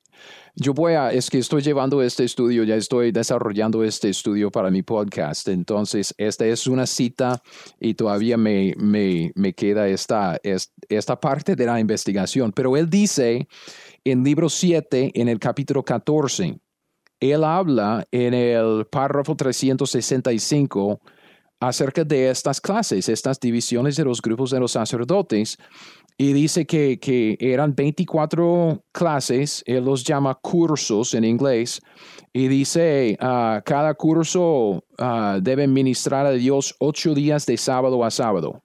yo 0.56 0.74
voy 0.74 0.94
a, 0.94 1.12
es 1.12 1.30
que 1.30 1.40
estoy 1.40 1.62
llevando 1.62 2.02
este 2.02 2.24
estudio, 2.24 2.64
ya 2.64 2.76
estoy 2.76 3.12
desarrollando 3.12 3.84
este 3.84 4.10
estudio 4.10 4.50
para 4.52 4.72
mi 4.72 4.84
podcast, 4.84 5.50
entonces 5.50 6.16
esta 6.18 6.46
es 6.46 6.66
una 6.66 6.88
cita 6.88 7.42
y 7.80 7.96
todavía 7.96 8.38
me, 8.38 8.74
me, 8.78 9.34
me 9.36 9.54
queda 9.54 9.88
esta, 9.90 10.40
esta 10.88 11.20
parte 11.20 11.58
de 11.58 11.66
la 11.66 11.80
investigación, 11.82 12.54
pero 12.54 12.78
él 12.78 12.90
dice 12.90 13.48
en 14.06 14.24
libro 14.24 14.48
7, 14.48 15.12
en 15.14 15.28
el 15.28 15.40
capítulo 15.40 15.84
14, 15.84 16.58
él 17.20 17.44
habla 17.44 18.08
en 18.12 18.34
el 18.34 18.86
párrafo 18.86 19.36
365 19.36 21.02
acerca 21.68 22.04
de 22.04 22.30
estas 22.30 22.60
clases, 22.60 23.10
estas 23.10 23.40
divisiones 23.40 23.96
de 23.96 24.06
los 24.06 24.22
grupos 24.22 24.52
de 24.52 24.60
los 24.60 24.72
sacerdotes, 24.72 25.58
y 26.18 26.34
dice 26.34 26.66
que, 26.66 27.00
que, 27.00 27.38
eran 27.40 27.74
24 27.74 28.84
clases, 28.92 29.64
él 29.66 29.86
los 29.86 30.04
llama 30.04 30.36
cursos 30.36 31.14
en 31.14 31.24
inglés, 31.24 31.82
y 32.32 32.48
dice, 32.48 33.18
uh, 33.20 33.62
cada 33.64 33.94
curso 33.94 34.84
uh, 35.00 35.40
debe 35.42 35.68
ministrar 35.68 36.26
a 36.26 36.32
Dios 36.32 36.76
ocho 36.80 37.14
días 37.14 37.46
de 37.46 37.58
sábado 37.58 38.04
a 38.04 38.12
sábado. 38.12 38.62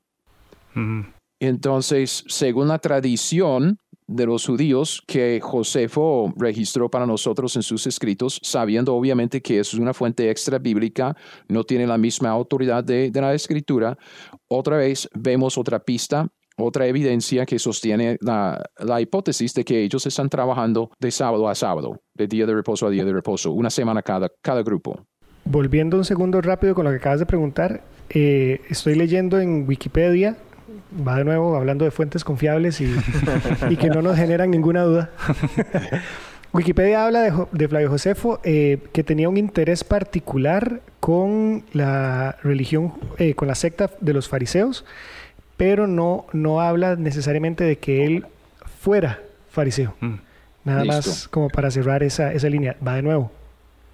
Entonces, 1.41 2.25
según 2.29 2.69
la 2.69 2.79
tradición, 2.79 3.79
de 4.09 4.27
los 4.27 4.47
judíos 4.47 5.03
que 5.07 5.39
Josefo 5.41 6.33
registró 6.37 6.91
para 6.91 7.07
nosotros 7.07 7.55
en 7.57 7.63
sus 7.63 7.87
escritos, 7.87 8.41
sabiendo 8.43 8.95
obviamente 8.95 9.43
que 9.43 9.61
es 9.61 9.75
una 9.75 9.95
fuente 9.95 10.31
extra 10.31 10.59
bíblica, 10.59 11.15
no 11.49 11.63
tiene 11.63 11.87
la 11.87 11.99
misma 11.99 12.31
autoridad 12.31 12.83
de, 12.83 13.13
la 13.15 13.35
escritura. 13.35 13.97
Otra 14.49 14.79
vez 14.79 15.09
vemos 15.15 15.59
otra 15.59 15.79
pista 15.79 16.27
otra 16.61 16.89
evidencia 16.89 17.47
que 17.47 17.57
sostiene 17.61 18.17
la, 18.21 18.61
la, 18.81 19.01
hipótesis 19.01 19.55
de 19.55 19.65
que 19.65 19.85
ellos 19.85 20.05
están 20.07 20.29
trabajando 20.29 20.91
de 20.99 21.13
sábado 21.13 21.49
a 21.49 21.55
sábado, 21.55 22.01
de 22.15 22.27
día 22.27 22.47
de 22.47 22.55
reposo 22.55 22.89
a 22.89 22.91
día 22.91 23.05
de 23.05 23.13
reposo, 23.13 23.53
una 23.53 23.71
semana 23.71 24.03
cada, 24.03 24.29
cada 24.43 24.65
grupo. 24.65 25.07
Volviendo 25.45 25.97
un 25.97 26.05
segundo 26.05 26.41
rápido 26.41 26.75
con 26.75 26.85
lo 26.85 26.91
que 26.91 26.97
acabas 26.97 27.21
de 27.21 27.27
preguntar, 27.27 27.85
eh, 28.11 28.61
estoy 28.71 28.97
leyendo 28.97 29.39
en 29.39 29.69
Wikipedia, 29.69 30.37
va 31.07 31.17
de 31.17 31.25
nuevo 31.25 31.57
hablando 31.57 31.85
de 31.85 31.91
fuentes 31.91 32.25
confiables 32.25 32.81
y, 32.81 32.95
y 33.71 33.77
que 33.77 33.89
no 33.89 34.03
nos 34.03 34.17
generan 34.17 34.51
ninguna 34.51 34.83
duda. 34.83 35.11
Wikipedia 36.53 37.05
habla 37.05 37.21
de, 37.21 37.47
de 37.53 37.69
Flavio 37.69 37.91
Josefo 37.91 38.41
eh, 38.43 38.79
que 38.93 39.05
tenía 39.05 39.29
un 39.29 39.37
interés 39.37 39.85
particular 39.85 40.81
con 41.01 41.65
la 41.73 42.37
religión, 42.43 42.95
eh, 43.19 43.35
con 43.35 43.49
la 43.49 43.55
secta 43.55 43.91
de 44.01 44.15
los 44.15 44.29
fariseos, 44.29 44.85
pero 45.57 45.87
no, 45.87 46.27
no 46.33 46.61
habla 46.61 46.97
necesariamente 46.97 47.65
de 47.65 47.77
que 47.77 48.07
él 48.07 48.27
fuera 48.81 49.21
fariseo. 49.51 49.95
Mm. 50.01 50.15
Nada 50.65 50.85
más 50.85 51.29
como 51.29 51.49
para 51.49 51.71
cerrar 51.71 52.03
esa, 52.03 52.33
esa 52.33 52.49
línea. 52.49 52.77
Va 52.87 52.97
de 52.97 53.03
nuevo, 53.03 53.31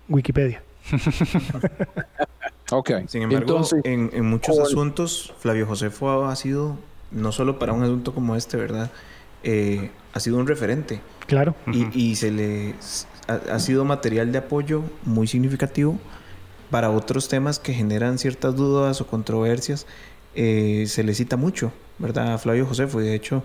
Wikipedia. 0.09 0.63
ok. 2.71 2.91
Sin 3.07 3.23
embargo, 3.23 3.63
en, 3.85 4.11
en, 4.13 4.25
muchos 4.25 4.59
asuntos, 4.59 5.33
Flavio 5.39 5.67
Josefo 5.67 6.27
ha 6.27 6.37
sido, 6.37 6.77
no 7.11 7.33
solo 7.33 7.59
para 7.59 7.73
un 7.73 7.83
asunto 7.83 8.15
como 8.15 8.37
este, 8.37 8.57
¿verdad? 8.57 8.91
Eh, 9.45 9.91
ha 10.15 10.21
sido 10.21 10.39
un 10.39 10.47
referente. 10.47 11.01
Claro. 11.27 11.55
Y, 11.73 12.17
se 12.17 12.31
le 12.31 12.75
ha, 13.29 13.59
sido 13.59 13.85
material 13.85 14.33
de 14.33 14.39
apoyo 14.39 14.83
muy 15.05 15.27
significativo 15.27 15.99
para 16.71 16.91
otros 16.91 17.29
temas 17.29 17.59
que 17.59 17.75
generan 17.75 18.19
ciertas 18.19 18.57
dudas 18.57 19.01
o 19.01 19.07
controversias. 19.07 19.87
Eh, 20.35 20.85
se 20.89 21.05
le 21.05 21.15
cita 21.15 21.37
mucho, 21.37 21.73
¿verdad? 21.99 22.39
Flavio 22.41 22.67
Josefo. 22.67 23.01
Y 23.01 23.05
de 23.05 23.15
hecho, 23.15 23.43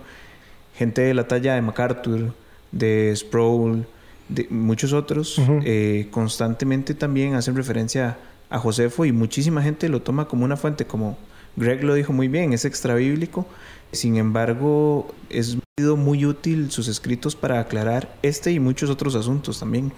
gente 0.74 1.02
de 1.02 1.14
la 1.14 1.28
talla 1.28 1.54
de 1.54 1.62
MacArthur, 1.62 2.32
de 2.72 3.14
Sproul, 3.14 3.86
de 4.28 4.46
muchos 4.48 4.92
otros, 4.92 5.40
eh, 5.64 6.08
constantemente 6.10 6.94
también 6.94 7.34
hacen 7.34 7.56
referencia 7.56 8.10
a 8.10 8.16
Josefo 8.58 9.04
y 9.04 9.12
muchísima 9.12 9.62
gente 9.62 9.88
lo 9.88 10.02
toma 10.02 10.26
como 10.26 10.44
una 10.44 10.56
fuente, 10.56 10.86
como 10.86 11.16
Greg 11.56 11.84
lo 11.84 11.94
dijo 11.94 12.12
muy 12.12 12.28
bien, 12.28 12.52
es 12.52 12.64
extra 12.64 12.94
bíblico. 12.94 13.46
Sin 13.92 14.16
embargo, 14.16 15.08
es 15.30 15.58
sido 15.76 15.96
muy 15.96 16.24
útil 16.24 16.70
sus 16.70 16.86
escritos 16.86 17.34
para 17.34 17.58
aclarar 17.58 18.14
este 18.22 18.52
y 18.52 18.60
muchos 18.60 18.88
otros 18.90 19.14
asuntos 19.14 19.58
también. 19.58 19.92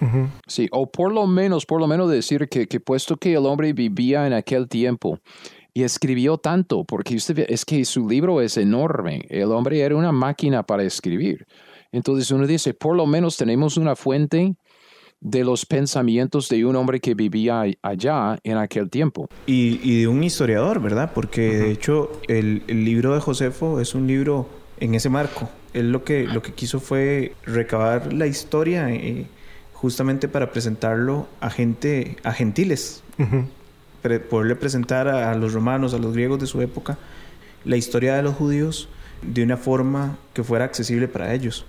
Sí, 0.47 0.67
o 0.71 0.89
por 0.89 1.13
lo 1.13 1.27
menos, 1.27 1.65
por 1.65 1.79
lo 1.79 1.87
menos 1.87 2.09
decir 2.09 2.47
que, 2.49 2.67
que 2.67 2.79
puesto 2.79 3.17
que 3.17 3.33
el 3.33 3.45
hombre 3.45 3.73
vivía 3.73 4.25
en 4.25 4.33
aquel 4.33 4.67
tiempo, 4.67 5.19
y 5.73 5.83
escribió 5.83 6.37
tanto, 6.37 6.83
porque 6.83 7.15
usted 7.15 7.45
es 7.49 7.65
que 7.65 7.83
su 7.85 8.07
libro 8.07 8.41
es 8.41 8.57
enorme. 8.57 9.25
El 9.29 9.51
hombre 9.51 9.81
era 9.81 9.95
una 9.95 10.11
máquina 10.11 10.63
para 10.63 10.83
escribir. 10.83 11.47
Entonces 11.91 12.29
uno 12.31 12.45
dice, 12.45 12.73
por 12.73 12.95
lo 12.95 13.05
menos 13.05 13.37
tenemos 13.37 13.77
una 13.77 13.95
fuente 13.95 14.55
de 15.23 15.45
los 15.45 15.65
pensamientos 15.65 16.49
de 16.49 16.65
un 16.65 16.75
hombre 16.75 16.99
que 16.99 17.15
vivía 17.15 17.63
allá 17.81 18.37
en 18.43 18.57
aquel 18.57 18.89
tiempo. 18.89 19.29
Y, 19.45 20.01
de 20.01 20.07
un 20.07 20.21
historiador, 20.23 20.81
¿verdad? 20.81 21.11
Porque 21.15 21.41
de 21.57 21.71
hecho 21.71 22.11
el, 22.27 22.63
libro 22.67 23.13
de 23.15 23.21
Josefo 23.21 23.79
es 23.79 23.95
un 23.95 24.05
libro 24.05 24.49
en 24.79 24.95
ese 24.95 25.09
marco. 25.09 25.49
Él 25.73 25.91
lo 25.91 26.03
que, 26.03 26.27
lo 26.27 26.41
que 26.41 26.51
quiso 26.51 26.79
fue 26.81 27.35
recabar 27.45 28.11
la 28.11 28.27
historia 28.27 28.91
eh, 28.91 29.25
justamente 29.71 30.27
para 30.27 30.51
presentarlo 30.51 31.27
a 31.39 31.49
gente, 31.49 32.17
a 32.23 32.33
gentiles. 32.33 33.01
poderle 34.29 34.57
presentar 34.57 35.07
a, 35.07 35.33
los 35.35 35.53
romanos, 35.53 35.93
a 35.93 35.97
los 35.97 36.13
griegos 36.13 36.37
de 36.39 36.47
su 36.47 36.61
época, 36.61 36.97
la 37.63 37.77
historia 37.77 38.15
de 38.15 38.23
los 38.23 38.35
judíos 38.35 38.89
de 39.21 39.41
una 39.41 39.55
forma 39.55 40.17
que 40.33 40.43
fuera 40.43 40.65
accesible 40.65 41.07
para 41.07 41.33
ellos. 41.33 41.65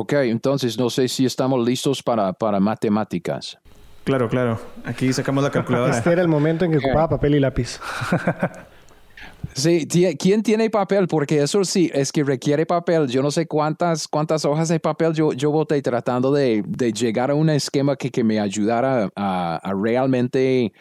Ok, 0.00 0.12
entonces 0.12 0.78
no 0.78 0.90
sé 0.90 1.08
si 1.08 1.26
estamos 1.26 1.66
listos 1.66 2.04
para, 2.04 2.32
para 2.32 2.60
matemáticas. 2.60 3.58
Claro, 4.04 4.28
claro. 4.28 4.60
Aquí 4.84 5.12
sacamos 5.12 5.42
la 5.42 5.50
calculadora. 5.50 5.98
Este 5.98 6.12
era 6.12 6.22
el 6.22 6.28
momento 6.28 6.64
en 6.64 6.70
que 6.70 6.78
ocupaba 6.78 7.08
papel 7.08 7.34
y 7.34 7.40
lápiz. 7.40 7.80
Sí, 9.54 9.88
¿quién 10.18 10.42
tiene 10.42 10.70
papel? 10.70 11.08
Porque 11.08 11.42
eso 11.42 11.64
sí, 11.64 11.90
es 11.92 12.12
que 12.12 12.22
requiere 12.22 12.64
papel. 12.64 13.08
Yo 13.08 13.22
no 13.22 13.30
sé 13.32 13.46
cuántas, 13.46 14.06
cuántas 14.06 14.44
hojas 14.44 14.68
de 14.68 14.78
papel 14.78 15.12
yo, 15.14 15.32
yo 15.32 15.50
boté 15.50 15.82
tratando 15.82 16.32
de, 16.32 16.62
de 16.64 16.92
llegar 16.92 17.32
a 17.32 17.34
un 17.34 17.50
esquema 17.50 17.96
que, 17.96 18.10
que 18.10 18.22
me 18.22 18.38
ayudara 18.38 19.10
a, 19.16 19.56
a, 19.56 19.74
realmente 19.74 20.72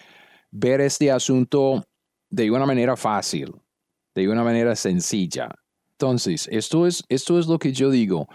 ver 0.52 0.82
este 0.82 1.12
asunto 1.12 1.84
de 2.30 2.52
una 2.52 2.68
manera 2.68 2.96
fácil, 2.96 3.56
de 4.14 4.30
una 4.30 4.44
manera 4.44 4.76
sencilla. 4.76 5.50
Entonces, 5.94 6.48
esto 6.52 6.86
es, 6.86 7.04
esto 7.10 7.40
es 7.40 7.48
lo 7.48 7.58
que 7.58 7.74
yo 7.74 7.90
digo. 7.90 8.28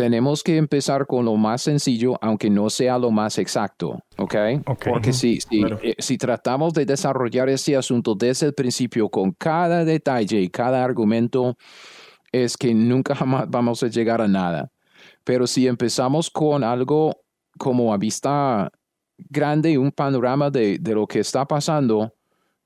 Tenemos 0.00 0.42
que 0.42 0.56
empezar 0.56 1.06
con 1.06 1.26
lo 1.26 1.36
más 1.36 1.60
sencillo, 1.60 2.16
aunque 2.22 2.48
no 2.48 2.70
sea 2.70 2.98
lo 2.98 3.10
más 3.10 3.36
exacto, 3.36 4.02
¿ok? 4.16 4.34
Porque 4.88 5.12
si, 5.12 5.40
eh, 5.82 5.94
si, 5.98 6.16
tratamos 6.16 6.72
de 6.72 6.86
desarrollar 6.86 7.50
este 7.50 7.76
asunto 7.76 8.14
desde 8.14 8.46
el 8.46 8.54
principio 8.54 9.10
con 9.10 9.32
cada 9.32 9.84
detalle 9.84 10.40
y 10.40 10.48
cada 10.48 10.82
argumento, 10.82 11.54
es 12.32 12.56
que 12.56 12.72
nunca 12.72 13.14
jamás 13.14 13.44
vamos 13.50 13.82
a 13.82 13.88
llegar 13.88 14.22
a 14.22 14.26
nada. 14.26 14.72
Pero 15.22 15.46
si 15.46 15.66
empezamos 15.66 16.30
con 16.30 16.64
algo 16.64 17.20
como 17.58 17.92
a 17.92 17.98
vista 17.98 18.72
grande, 19.18 19.76
un 19.76 19.92
panorama 19.92 20.50
de, 20.50 20.78
de 20.78 20.94
lo 20.94 21.06
que 21.06 21.18
está 21.18 21.44
pasando, 21.44 22.14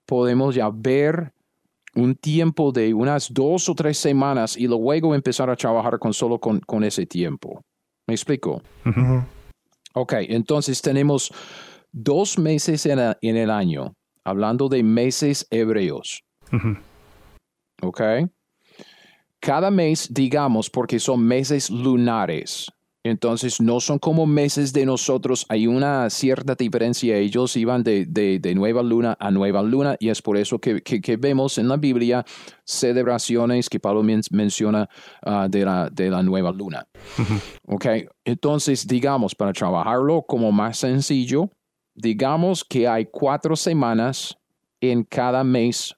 podemos 0.06 0.54
ya 0.54 0.70
ver 0.72 1.32
un 1.94 2.14
tiempo 2.14 2.72
de 2.72 2.94
unas 2.94 3.32
dos 3.32 3.68
o 3.68 3.74
tres 3.74 3.98
semanas 3.98 4.56
y 4.56 4.66
luego 4.66 5.14
empezar 5.14 5.50
a 5.50 5.56
trabajar 5.56 5.98
con 5.98 6.12
solo 6.12 6.38
con, 6.38 6.60
con 6.60 6.84
ese 6.84 7.06
tiempo. 7.06 7.62
¿Me 8.06 8.14
explico? 8.14 8.62
Ok, 9.94 10.14
entonces 10.28 10.82
tenemos 10.82 11.32
dos 11.92 12.38
meses 12.38 12.84
en, 12.86 12.98
en, 12.98 13.36
el 13.36 13.50
año, 13.50 13.94
hablando 14.24 14.68
de 14.68 14.82
meses 14.82 15.46
hebreos. 15.50 16.22
Ok. 17.82 18.00
Cada 19.40 19.70
mes, 19.70 20.08
digamos, 20.12 20.70
porque 20.70 20.98
son 20.98 21.24
meses 21.24 21.70
lunares. 21.70 22.66
Entonces 23.06 23.60
no 23.60 23.80
son 23.80 23.98
como 23.98 24.24
meses 24.24 24.72
de 24.72 24.86
nosotros, 24.86 25.44
hay 25.50 25.66
una 25.66 26.08
cierta 26.08 26.54
diferencia. 26.54 27.18
Ellos 27.18 27.54
iban 27.54 27.82
de, 27.82 28.06
de, 28.06 28.54
nueva 28.54 28.82
luna 28.82 29.14
a 29.20 29.30
nueva 29.30 29.62
luna 29.62 29.94
y 30.00 30.08
es 30.08 30.22
por 30.22 30.38
eso 30.38 30.58
que, 30.58 30.80
que, 30.80 31.16
vemos 31.18 31.58
en 31.58 31.68
la 31.68 31.76
Biblia 31.76 32.24
celebraciones 32.64 33.68
que 33.68 33.78
Pablo 33.78 34.02
menciona 34.30 34.88
ah, 35.22 35.48
de, 35.50 35.66
la, 35.66 35.90
de 35.90 36.08
la 36.08 36.22
nueva 36.22 36.50
luna. 36.50 36.88
okay. 37.66 38.06
Entonces, 38.24 38.86
digamos, 38.86 39.34
para 39.34 39.52
trabajarlo 39.52 40.22
como 40.22 40.50
más 40.50 40.78
sencillo, 40.78 41.50
digamos 41.94 42.64
que 42.64 42.88
hay 42.88 43.04
cuatro 43.04 43.54
semanas 43.54 44.34
en 44.80 45.04
cada 45.04 45.44
mes 45.44 45.94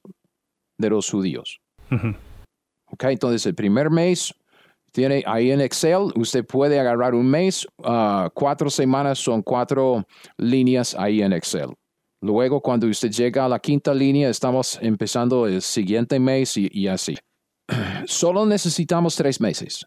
de 0.77 0.91
los 0.91 1.09
judíos. 1.09 1.61
okay. 2.91 3.13
Entonces, 3.13 3.47
el 3.47 3.55
primer 3.55 3.91
mes 3.91 4.35
tiene 4.97 5.23
ahí 5.27 5.51
en 5.51 5.61
Excel, 5.61 6.11
usted 6.17 6.47
puede 6.47 6.81
agarrar 6.81 7.15
un 7.15 7.27
mes, 7.27 7.67
ah, 7.85 8.31
cuatro 8.33 8.71
semanas 8.71 9.19
son 9.19 9.43
cuatro 9.43 10.07
líneas 10.39 10.97
ahí 10.99 11.21
en 11.21 11.35
Excel. 11.35 11.69
Luego, 12.23 12.63
cuando 12.63 12.87
usted 12.87 13.11
llega 13.11 13.45
a 13.45 13.49
la 13.51 13.59
quinta 13.59 13.93
línea, 13.93 14.31
estamos 14.31 14.79
empezando 14.81 15.47
el 15.47 15.61
siguiente 15.61 16.19
mes 16.19 16.57
y, 16.57 16.89
así. 16.89 17.15
Solo 18.07 18.47
necesitamos 18.47 19.17
tres 19.17 19.39
meses 19.39 19.87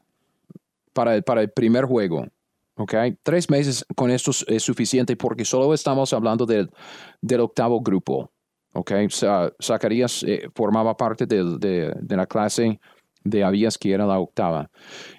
para, 0.94 1.20
para 1.24 1.42
el 1.42 1.50
primer 1.50 1.86
juego. 1.86 2.28
¿ok? 2.78 2.94
Tres 3.24 3.50
meses 3.50 3.84
con 3.96 4.12
esto 4.12 4.30
es 4.46 4.62
suficiente 4.62 5.16
porque 5.16 5.44
solo 5.44 5.74
estamos 5.74 6.14
hablando 6.14 6.46
del, 6.46 6.70
del 7.20 7.40
octavo 7.40 7.82
grupo. 7.82 8.32
¿ok? 8.74 8.92
Zacarías 9.60 10.22
eh, 10.22 10.50
formaba 10.54 10.96
parte 10.96 11.26
de, 11.26 11.58
de, 12.00 12.16
la 12.16 12.28
clase 12.28 12.80
de 13.30 13.44
Abías, 13.44 13.78
que 13.78 13.94
era 13.94 14.06
la 14.06 14.20
octava. 14.20 14.70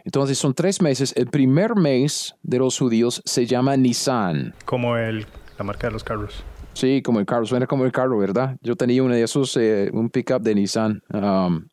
Entonces 0.05 0.39
son 0.39 0.55
tres 0.55 0.81
meses. 0.83 1.13
El 1.17 1.27
primer 1.27 1.77
mes 1.77 2.35
de 2.43 2.59
los 2.59 2.79
judíos 2.79 3.23
se 3.25 3.47
llama 3.47 3.77
Nisan. 3.77 4.55
Como 4.65 4.97
el, 4.97 5.27
la 5.59 5.65
marca 5.65 5.89
de 5.89 5.93
los 5.93 6.05
carros. 6.05 6.45
Sí, 6.73 7.03
como 7.03 7.21
el 7.21 7.27
carro. 7.27 7.47
Suena 7.47 7.67
como 7.67 7.85
el 7.85 7.93
carro, 7.93 8.19
¿verdad? 8.19 8.57
Yo 8.63 8.77
tenía 8.77 9.03
uno 9.03 9.15
de 9.15 9.23
esos, 9.23 9.57
eh, 9.57 9.91
un 9.93 10.11
pickup 10.11 10.41
de 10.43 10.55
Nissan. 10.55 11.03
Um, 11.13 11.67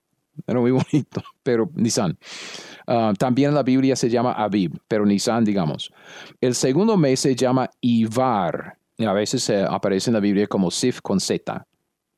era 0.46 0.60
muy 0.60 0.72
bonito, 0.92 1.24
pero 1.44 1.70
Nissan. 1.74 2.18
Uh, 2.88 3.14
también 3.14 3.54
la 3.54 3.64
Biblia 3.64 3.96
se 3.96 4.10
llama 4.10 4.34
Abib, 4.34 4.80
pero 4.88 5.06
Nissan, 5.06 5.44
digamos. 5.44 5.92
El 6.42 6.56
segundo 6.56 6.98
mes 6.98 7.20
se 7.20 7.36
llama 7.36 7.70
Ivar. 7.82 8.78
Y 8.98 9.06
a 9.06 9.14
veces 9.14 9.50
aparece 9.50 10.10
en 10.10 10.16
la 10.16 10.20
Biblia 10.20 10.48
como 10.48 10.72
Sif 10.72 11.02
con 11.02 11.20
Z. 11.20 11.66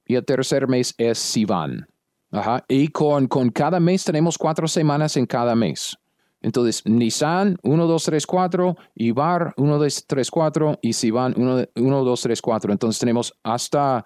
Y 0.05 0.15
el 0.15 0.25
tercer 0.25 0.67
mes 0.67 0.95
es 0.97 1.19
Sivan. 1.19 1.87
Ajá. 2.31 2.63
Y 2.67 2.89
con, 2.89 3.27
con 3.27 3.49
cada 3.49 3.79
mes 3.79 4.03
tenemos 4.03 4.37
cuatro 4.37 4.67
semanas 4.67 5.17
en 5.17 5.25
cada 5.25 5.55
mes. 5.55 5.97
Entonces, 6.41 6.85
Nissan 6.85 7.57
1, 7.63 7.87
2, 7.87 8.03
3, 8.03 8.25
4, 8.25 8.77
Ibar 8.95 9.53
1, 9.57 9.77
2, 9.77 10.05
3, 10.07 10.31
4 10.31 10.79
y 10.81 10.93
Sivan 10.93 11.33
1, 11.35 11.65
1, 11.75 12.03
2, 12.03 12.21
3, 12.21 12.41
4. 12.41 12.71
Entonces 12.71 12.99
tenemos 12.99 13.33
hasta, 13.43 14.05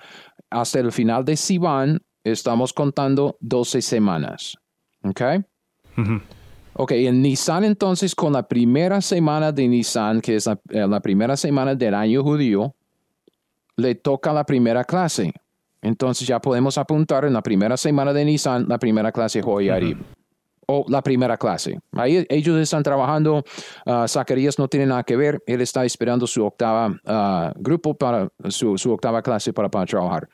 hasta 0.49 0.80
el 0.80 0.91
final 0.91 1.26
de 1.26 1.38
Sivan 1.38 2.01
estamos 2.24 2.74
contando 2.74 3.38
12 3.41 3.82
semanas. 3.82 4.57
¿Ok? 5.03 5.21
Ok, 6.76 6.91
en 6.93 7.21
Nisan 7.21 7.65
entonces, 7.65 8.15
con 8.15 8.34
la 8.34 8.47
primera 8.47 8.99
semana 9.01 9.51
de 9.51 9.67
Nisan, 9.67 10.21
que 10.21 10.38
es 10.38 10.47
la, 10.47 10.59
eh, 10.69 10.88
la 10.88 11.01
primera 11.01 11.38
semana 11.38 11.76
del 11.76 11.93
año 11.93 12.24
judío, 12.24 12.74
le 13.76 13.93
toca 13.93 14.34
la 14.34 14.43
primera 14.43 14.84
clase. 14.84 15.34
Entonces 15.84 16.25
ya 16.27 16.39
podemos 16.39 16.77
apuntar 16.77 17.25
en 17.25 17.34
la 17.34 17.43
primera 17.43 17.75
semana 17.77 18.13
de 18.13 18.23
Nisan, 18.25 18.65
la 18.67 18.79
primera 18.79 19.11
clase 19.11 19.41
Joyarib. 19.41 19.97
O 20.65 20.86
la 20.88 21.01
primera 21.01 21.38
clase. 21.38 21.77
Ahí 21.91 22.25
ellos 22.29 22.57
están 22.57 22.84
trabajando. 22.84 23.43
ah, 23.86 24.05
Zacarías 24.07 24.57
no 24.57 24.69
tiene 24.69 24.86
nada 24.86 25.03
que 25.03 25.17
ver. 25.17 25.43
Él 25.45 25.59
está 25.59 25.84
esperando 25.84 26.25
su 26.25 26.45
octava 26.45 26.97
ah, 27.05 27.51
grupo 27.57 27.93
para 27.93 28.29
su, 28.47 28.77
su 28.77 28.93
octava 28.93 29.21
clase 29.21 29.51
para, 29.51 29.69
para 29.69 29.86
trabajar. 29.86 30.29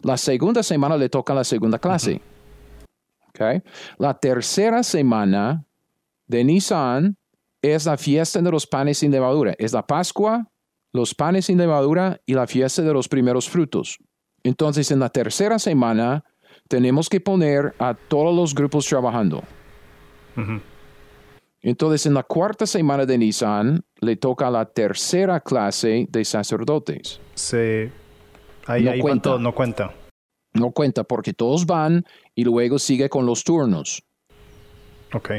La 0.00 0.16
segunda 0.16 0.62
semana 0.62 0.96
le 0.96 1.10
toca 1.10 1.34
la 1.34 1.44
segunda 1.44 1.78
clase. 1.78 2.22
Ok. 3.28 3.62
La 3.98 4.14
tercera 4.14 4.82
semana 4.82 5.66
de 6.26 6.44
Nisan 6.44 7.18
es 7.60 7.84
la 7.84 7.98
fiesta 7.98 8.40
de 8.40 8.50
los 8.50 8.66
panes 8.66 8.98
sin 8.98 9.10
levadura. 9.10 9.54
Es 9.58 9.74
la 9.74 9.86
Pascua, 9.86 10.48
los 10.94 11.14
panes 11.14 11.44
sin 11.44 11.58
levadura 11.58 12.18
y 12.24 12.32
la 12.32 12.46
fiesta 12.46 12.80
de 12.80 12.92
los 12.94 13.06
primeros 13.06 13.50
frutos. 13.50 13.98
Entonces, 14.44 14.90
en 14.92 15.00
la 15.00 15.08
tercera 15.08 15.58
semana 15.58 16.22
tenemos 16.68 17.08
que 17.08 17.20
poner 17.20 17.74
a 17.78 17.94
todos 17.94 18.34
los 18.34 18.54
grupos 18.54 18.86
trabajando. 18.86 19.42
Entonces, 21.62 22.06
en 22.06 22.14
la 22.14 22.22
cuarta 22.22 22.66
semana 22.66 23.06
de 23.06 23.18
Nisan 23.18 23.84
le 24.00 24.16
toca 24.16 24.50
la 24.50 24.66
tercera 24.66 25.40
clase 25.40 26.06
de 26.10 26.24
sacerdotes. 26.24 27.20
Se, 27.34 27.90
ahí, 28.66 28.84
No 28.84 28.90
ahí 28.90 29.00
cuenta. 29.00 29.38
no 29.38 29.52
cuenta. 29.54 29.94
No 30.52 30.70
cuenta 30.70 31.04
porque 31.04 31.32
todos 31.32 31.66
van 31.66 32.04
y 32.34 32.44
luego 32.44 32.78
sigue 32.78 33.08
con 33.08 33.26
los 33.26 33.42
turnos. 33.44 34.02
Ok. 35.12 35.32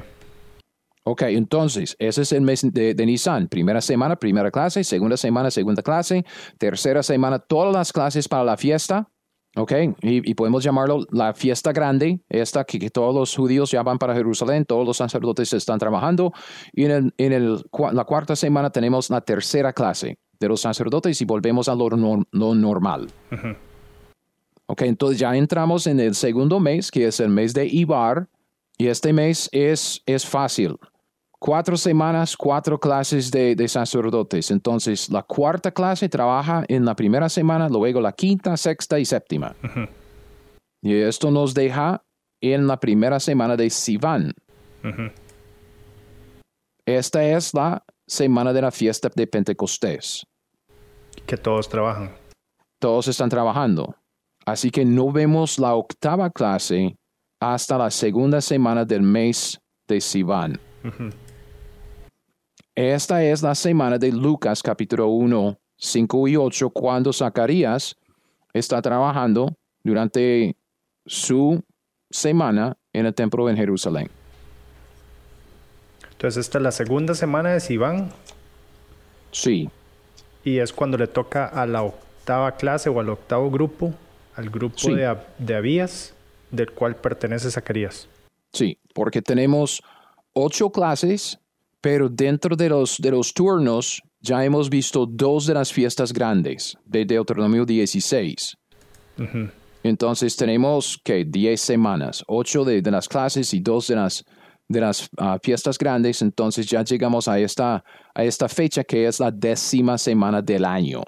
Ok, 1.07 1.21
entonces, 1.23 1.95
ese 1.99 2.23
es 2.23 2.31
el 2.31 2.41
mes 2.41 2.61
de, 2.73 2.95
de 2.95 3.05
Nisan. 3.05 3.47
Primera 3.47 3.79
semana, 3.79 4.15
primera 4.15 4.49
clase. 4.49 4.83
Segunda 4.83 5.17
semana, 5.17 5.51
segunda 5.51 5.83
clase. 5.83 6.25
Tercera 6.57 7.03
semana, 7.03 7.37
todas 7.37 7.71
las 7.73 7.93
clases 7.93 8.27
para 8.27 8.43
la 8.43 8.57
fiesta. 8.57 9.07
Ok, 9.57 9.71
y, 10.01 10.29
y 10.29 10.33
podemos 10.33 10.63
llamarlo 10.63 11.05
la 11.11 11.33
fiesta 11.33 11.71
grande, 11.71 12.19
esta 12.27 12.65
que, 12.65 12.77
que 12.77 12.89
todos 12.89 13.15
los 13.15 13.33
judíos 13.33 13.71
ya 13.71 13.83
van 13.83 13.97
para 13.97 14.13
Jerusalén, 14.13 14.65
todos 14.65 14.85
los 14.85 14.97
sacerdotes 14.97 15.53
están 15.53 15.79
trabajando. 15.79 16.33
Y 16.73 16.83
en, 16.85 16.91
el- 16.91 17.13
en 17.17 17.31
el 17.33 17.63
la 17.93 18.03
cuarta 18.03 18.35
semana 18.35 18.69
tenemos 18.71 19.09
la 19.09 19.21
tercera 19.21 19.71
clase 19.71 20.17
de 20.41 20.47
los 20.49 20.59
sacerdotes 20.59 21.21
y 21.21 21.25
volvemos 21.25 21.69
a 21.69 21.75
lo, 21.75 21.85
nor- 21.91 22.27
lo 22.31 22.53
normal. 22.53 23.07
Ok, 24.65 24.81
entonces 24.81 25.19
ya 25.19 25.35
entramos 25.37 25.85
en 25.87 25.99
el 25.99 26.15
segundo 26.15 26.59
mes, 26.59 26.89
que 26.91 27.07
es 27.07 27.19
el 27.19 27.29
mes 27.29 27.53
de 27.53 27.65
Ibar, 27.67 28.27
y 28.77 28.87
este 28.87 29.13
mes 29.13 29.47
es, 29.53 30.01
es 30.05 30.25
fácil. 30.25 30.77
Cuatro 31.45 31.77
semanas, 31.77 32.35
cuatro 32.35 32.79
clases 32.79 33.29
de, 33.29 33.55
de 33.55 33.67
sacerdotes. 33.67 34.49
Entonces, 34.49 35.11
la 35.11 35.21
cuarta 35.21 35.69
clase 35.69 36.09
trabaja 36.09 36.65
en 36.67 36.83
la 36.85 36.95
primera 36.95 37.29
semana, 37.29 37.69
luego 37.69 38.01
la 38.01 38.13
quinta, 38.13 38.57
sexta 38.57 38.97
y 38.97 39.05
séptima. 39.05 39.55
Y 40.81 40.95
esto 40.95 41.29
nos 41.29 41.53
deja 41.53 42.01
en 42.41 42.65
la 42.65 42.79
primera 42.79 43.19
semana 43.19 43.55
de 43.55 43.69
Sivan. 43.69 44.33
Esta 46.83 47.23
es 47.23 47.53
la 47.53 47.83
semana 48.07 48.51
de 48.51 48.61
la 48.63 48.71
fiesta 48.71 49.11
de 49.15 49.27
Pentecostés. 49.27 50.25
Que 51.27 51.37
todos 51.37 51.69
trabajan. 51.69 52.09
Todos 52.79 53.07
están 53.07 53.29
trabajando. 53.29 53.93
Así 54.47 54.71
que 54.71 54.83
no 54.83 55.11
vemos 55.11 55.59
la 55.59 55.75
octava 55.75 56.31
clase 56.31 56.95
hasta 57.39 57.77
la 57.77 57.91
segunda 57.91 58.41
semana 58.41 58.83
del 58.83 59.03
mes 59.03 59.59
de 59.87 60.01
Sivan. 60.01 60.59
Esta 62.75 63.23
es 63.23 63.41
la 63.41 63.55
semana 63.55 63.97
de 63.97 64.11
Lucas 64.11 64.61
capítulo 64.61 65.07
1, 65.07 65.57
5 65.77 66.27
y 66.27 66.35
8, 66.35 66.69
cuando 66.71 67.13
Zacarías 67.13 67.95
está 68.53 68.81
trabajando 68.81 69.55
durante 69.83 70.55
su 71.05 71.63
semana 72.09 72.75
en 72.91 73.05
el 73.05 73.13
templo 73.13 73.49
en 73.49 73.55
Jerusalén. 73.57 74.09
Entonces, 76.11 76.45
esta 76.45 76.57
es 76.57 76.63
la 76.63 76.71
segunda 76.71 77.13
semana 77.13 77.49
de 77.51 77.59
Sivan 77.59 78.09
Sí, 79.31 79.69
y 80.45 80.59
es 80.59 80.71
cuando 80.71 80.97
le 80.97 81.07
toca 81.07 81.45
a 81.45 81.65
la 81.65 81.83
octava 81.83 82.55
clase 82.55 82.89
o 82.89 82.99
al 83.01 83.09
octavo 83.09 83.51
grupo, 83.51 83.93
al 84.35 84.49
grupo 84.49 84.77
Sí. 84.77 84.93
de, 84.93 85.13
de 85.39 85.55
Abías, 85.55 86.13
del 86.51 86.71
cual 86.71 86.95
pertenece 86.95 87.51
Zacarías. 87.51 88.07
sí, 88.53 88.77
porque 88.93 89.21
tenemos 89.21 89.81
ocho 90.33 90.69
clases, 90.71 91.37
pero 91.85 92.09
dentro 92.09 92.55
de 92.55 92.67
los, 92.67 92.97
de 92.97 93.11
los 93.11 93.31
turnos 93.31 94.01
ya 94.19 94.43
hemos 94.43 94.71
visto 94.71 95.05
dos 95.05 95.45
de 95.45 95.53
las 95.53 95.71
fiestas 95.71 96.11
grandes 96.11 96.75
de 96.83 97.05
Deuteronomio 97.05 97.63
16. 97.63 98.57
Entonces 99.83 100.35
tenemos 100.35 100.99
que 101.03 101.25
10 101.25 101.61
semanas, 101.61 102.23
8 102.25 102.65
de, 102.65 102.81
de 102.81 102.89
las 102.89 103.07
clases 103.07 103.53
y 103.53 103.59
2 103.59 103.87
de 103.89 103.95
las, 103.97 104.25
de 104.67 104.81
las 104.81 105.07
ah, 105.17 105.37
fiestas 105.43 105.77
grandes. 105.77 106.23
Entonces 106.23 106.65
ya 106.65 106.83
llegamos 106.83 107.27
a 107.27 107.37
esta, 107.37 107.83
a 108.15 108.23
esta 108.23 108.49
fecha 108.49 108.83
que 108.83 109.05
es 109.05 109.19
la 109.19 109.29
décima 109.29 109.99
semana 109.99 110.41
del 110.41 110.65
año. 110.65 111.03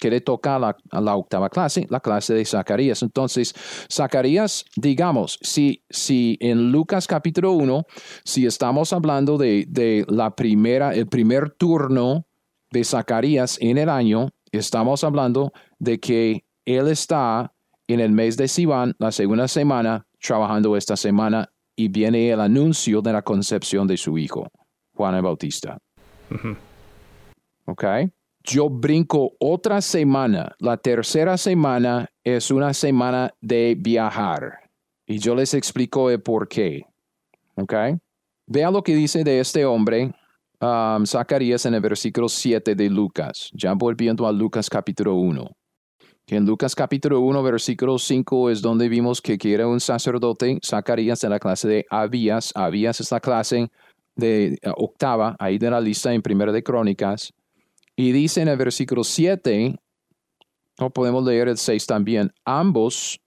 Que 0.00 0.10
le 0.10 0.20
toca 0.20 0.56
a 0.56 0.58
la, 0.58 0.76
a 0.90 1.00
la 1.00 1.14
octava 1.14 1.48
clase, 1.50 1.86
la 1.90 2.00
clase 2.00 2.34
de 2.34 2.44
Zacarías. 2.44 3.02
Entonces, 3.02 3.54
Zacarías, 3.92 4.64
digamos, 4.76 5.38
si, 5.42 5.84
si 5.90 6.38
en 6.40 6.72
Lucas 6.72 7.06
capítulo 7.06 7.52
1, 7.52 7.84
si 8.24 8.46
estamos 8.46 8.92
hablando 8.92 9.36
de, 9.36 9.66
de 9.68 10.04
la 10.08 10.34
primera, 10.34 10.94
el 10.94 11.06
primer 11.06 11.50
turno 11.50 12.26
de 12.70 12.84
Zacarías 12.84 13.58
en 13.60 13.78
el 13.78 13.88
año, 13.88 14.30
estamos 14.52 15.04
hablando 15.04 15.52
de 15.78 16.00
que 16.00 16.44
él 16.64 16.88
está 16.88 17.52
en 17.86 18.00
el 18.00 18.12
mes 18.12 18.36
de 18.36 18.48
Sivan, 18.48 18.94
la 18.98 19.12
segunda 19.12 19.48
semana, 19.48 20.06
trabajando 20.20 20.76
esta 20.76 20.96
semana 20.96 21.50
y 21.76 21.88
viene 21.88 22.30
el 22.30 22.40
anuncio 22.40 23.02
de 23.02 23.12
la 23.12 23.22
concepción 23.22 23.86
de 23.86 23.96
su 23.96 24.16
hijo, 24.18 24.48
Juan 24.94 25.14
el 25.14 25.22
Bautista. 25.22 25.78
¿Ok? 27.66 27.84
Yo 28.42 28.68
brinco 28.70 29.32
otra 29.38 29.80
semana. 29.80 30.54
La 30.58 30.76
tercera 30.76 31.36
semana 31.36 32.08
es 32.24 32.50
una 32.50 32.72
semana 32.72 33.30
de 33.40 33.76
viajar. 33.78 34.60
Y 35.06 35.18
yo 35.18 35.34
les 35.34 35.54
explico 35.54 36.10
el 36.10 36.22
por 36.22 36.48
qué. 36.48 36.86
¿Ok? 37.56 37.74
Vea 38.46 38.70
lo 38.70 38.82
que 38.82 38.94
dice 38.94 39.22
de 39.24 39.40
este 39.40 39.64
hombre, 39.64 40.12
um, 40.60 41.04
Zacarías, 41.04 41.66
en 41.66 41.74
el 41.74 41.80
versículo 41.80 42.28
7 42.28 42.74
de 42.74 42.88
Lucas. 42.88 43.50
Ya 43.52 43.74
volviendo 43.74 44.26
a 44.26 44.32
Lucas 44.32 44.70
capítulo 44.70 45.14
1. 45.16 45.50
Que 46.26 46.36
en 46.36 46.46
Lucas 46.46 46.74
capítulo 46.74 47.20
1, 47.20 47.42
versículo 47.42 47.98
5 47.98 48.50
es 48.50 48.62
donde 48.62 48.88
vimos 48.88 49.20
que, 49.20 49.36
que 49.36 49.52
era 49.52 49.66
un 49.66 49.80
sacerdote, 49.80 50.58
Zacarías 50.64 51.20
de 51.20 51.28
la 51.28 51.38
clase 51.38 51.68
de 51.68 51.86
Abías. 51.90 52.52
Abías 52.54 53.00
es 53.00 53.10
la 53.10 53.20
clase 53.20 53.70
de 54.16 54.54
eh, 54.54 54.58
octava, 54.76 55.36
ahí 55.38 55.58
de 55.58 55.70
la 55.70 55.80
lista 55.80 56.14
en 56.14 56.22
Primera 56.22 56.52
de 56.52 56.62
Crónicas. 56.62 57.32
Y 58.00 58.12
dice 58.12 58.40
en 58.40 58.48
el 58.48 58.56
versículo 58.56 59.04
7, 59.04 59.78
o 60.78 60.88
podemos 60.88 61.22
leer 61.22 61.48
el 61.48 61.58
6 61.58 61.84
también, 61.84 62.32
ambos, 62.46 63.20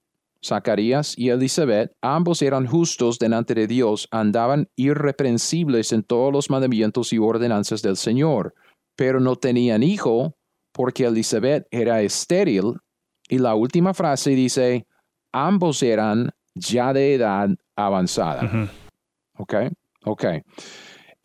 Zacarías 0.44 1.16
y 1.16 1.28
Elizabeth, 1.28 1.92
ambos 2.02 2.42
eran 2.42 2.66
justos 2.66 3.20
delante 3.20 3.54
de 3.54 3.68
Dios, 3.68 4.08
andaban 4.10 4.68
irreprensibles 4.74 5.92
en 5.92 6.02
todos 6.02 6.32
los 6.32 6.50
mandamientos 6.50 7.12
y 7.12 7.18
ordenanzas 7.18 7.82
del 7.82 7.96
Señor, 7.96 8.52
pero 8.96 9.20
no 9.20 9.36
tenían 9.36 9.84
hijo 9.84 10.34
porque 10.72 11.04
Elizabeth 11.04 11.68
era 11.70 12.02
estéril. 12.02 12.78
Y 13.28 13.38
la 13.38 13.54
última 13.54 13.94
frase 13.94 14.30
dice, 14.30 14.88
ambos 15.30 15.84
eran 15.84 16.32
ya 16.52 16.92
de 16.92 17.14
edad 17.14 17.48
avanzada. 17.76 18.68
¿Ok? 19.38 19.54
Ok. 20.04 20.24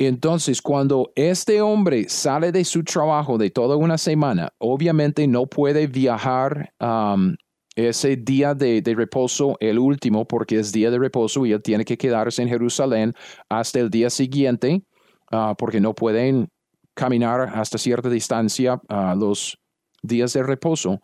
Entonces, 0.02 0.62
cuando 0.62 1.12
este 1.14 1.62
hombre 1.62 2.08
sale 2.08 2.54
de 2.54 2.64
su 2.64 2.86
trabajo 2.86 3.38
de 3.38 3.50
toda 3.50 3.76
una 3.76 3.98
semana, 3.98 4.54
obviamente 4.58 5.28
no 5.28 5.46
puede 5.46 5.88
viajar 5.88 6.74
um, 6.80 7.36
ese 7.76 8.16
día 8.16 8.56
de, 8.56 8.82
reposo, 8.96 9.58
el 9.60 9.78
último, 9.78 10.26
porque 10.26 10.58
es 10.60 10.72
día 10.72 10.90
de 10.90 11.00
reposo 11.00 11.46
y 11.46 11.52
él 11.52 11.62
tiene 11.62 11.84
que 11.84 11.98
quedarse 11.98 12.42
en 12.42 12.48
Jerusalén 12.48 13.14
hasta 13.50 13.80
el 13.80 13.90
día 13.90 14.10
siguiente, 14.10 14.84
ah, 15.32 15.54
porque 15.58 15.82
no 15.82 15.94
pueden 15.94 16.48
caminar 16.94 17.42
hasta 17.54 17.78
cierta 17.78 18.10
distancia 18.10 18.82
ah, 18.88 19.16
los 19.18 19.58
días 20.02 20.32
de 20.32 20.44
reposo. 20.44 21.02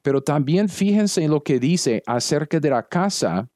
Pero 0.00 0.22
también 0.22 0.70
fíjense 0.70 1.22
en 1.22 1.32
lo 1.32 1.42
que 1.42 1.60
dice 1.60 2.02
acerca 2.06 2.60
de 2.60 2.70
la 2.70 2.82
casa 2.82 3.46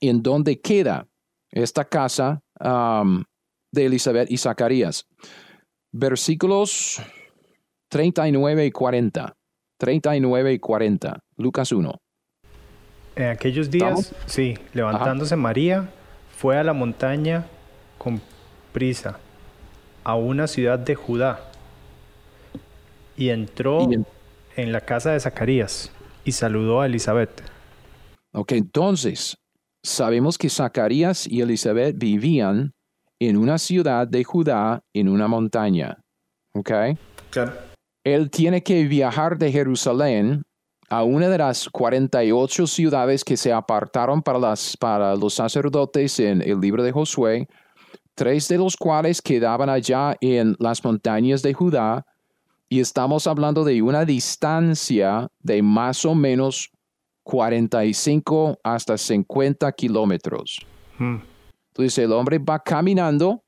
en 0.00 0.22
donde 0.22 0.60
queda 0.60 1.08
esta 1.50 1.84
casa 1.84 2.40
um, 2.60 3.24
de 3.72 3.86
Elizabeth 3.86 4.30
y 4.30 4.38
Zacarías. 4.38 5.06
Versículos 5.92 7.00
39 7.88 8.66
y 8.66 8.70
40. 8.70 9.36
39 9.78 10.52
y 10.52 10.58
40. 10.58 11.18
Lucas 11.36 11.72
1. 11.72 11.94
En 13.16 13.28
aquellos 13.28 13.70
días, 13.70 14.14
sí, 14.26 14.58
levantándose 14.74 15.36
María, 15.36 15.88
fue 16.36 16.58
a 16.58 16.64
la 16.64 16.74
montaña 16.74 17.46
con 17.96 18.20
prisa, 18.72 19.18
a 20.04 20.16
una 20.16 20.46
ciudad 20.46 20.78
de 20.78 20.94
Judá, 20.94 21.50
y 23.16 23.30
entró 23.30 23.88
en 24.56 24.72
la 24.72 24.82
casa 24.82 25.12
de 25.12 25.20
Zacarías 25.20 25.90
y 26.24 26.32
saludó 26.32 26.82
a 26.82 26.86
Elizabeth. 26.86 27.42
Ok, 28.34 28.52
entonces, 28.52 29.38
sabemos 29.82 30.36
que 30.36 30.50
Zacarías 30.50 31.26
y 31.26 31.40
Elizabeth 31.40 31.96
vivían 31.96 32.74
en 33.20 33.36
una 33.36 33.58
ciudad 33.58 34.06
de 34.06 34.24
Judá 34.24 34.82
en 34.92 35.08
una 35.08 35.28
montaña. 35.28 35.98
¿Ok? 36.54 36.70
Claro. 37.30 37.52
Él 38.04 38.30
tiene 38.30 38.62
que 38.62 38.84
viajar 38.84 39.36
de 39.36 39.50
Jerusalén 39.50 40.44
a 40.88 41.02
una 41.02 41.28
de 41.28 41.38
las 41.38 41.68
48 41.68 42.66
ciudades 42.66 43.24
que 43.24 43.36
se 43.36 43.52
apartaron 43.52 44.22
para, 44.22 44.38
las, 44.38 44.76
para 44.76 45.16
los 45.16 45.34
sacerdotes 45.34 46.20
en 46.20 46.40
el 46.42 46.60
libro 46.60 46.82
de 46.82 46.92
Josué, 46.92 47.48
tres 48.14 48.48
de 48.48 48.58
los 48.58 48.76
cuales 48.76 49.20
quedaban 49.20 49.68
allá 49.68 50.16
en 50.20 50.54
las 50.60 50.84
montañas 50.84 51.42
de 51.42 51.54
Judá, 51.54 52.06
y 52.68 52.80
estamos 52.80 53.26
hablando 53.26 53.64
de 53.64 53.80
una 53.82 54.04
distancia 54.04 55.28
de 55.40 55.62
más 55.62 56.04
o 56.04 56.14
menos 56.14 56.70
45 57.22 58.58
hasta 58.62 58.98
50 58.98 59.70
kilómetros. 59.72 60.64
Hmm. 60.98 61.16
Entonces 61.76 61.98
el 61.98 62.12
hombre 62.12 62.38
va 62.38 62.58
caminando, 62.58 63.44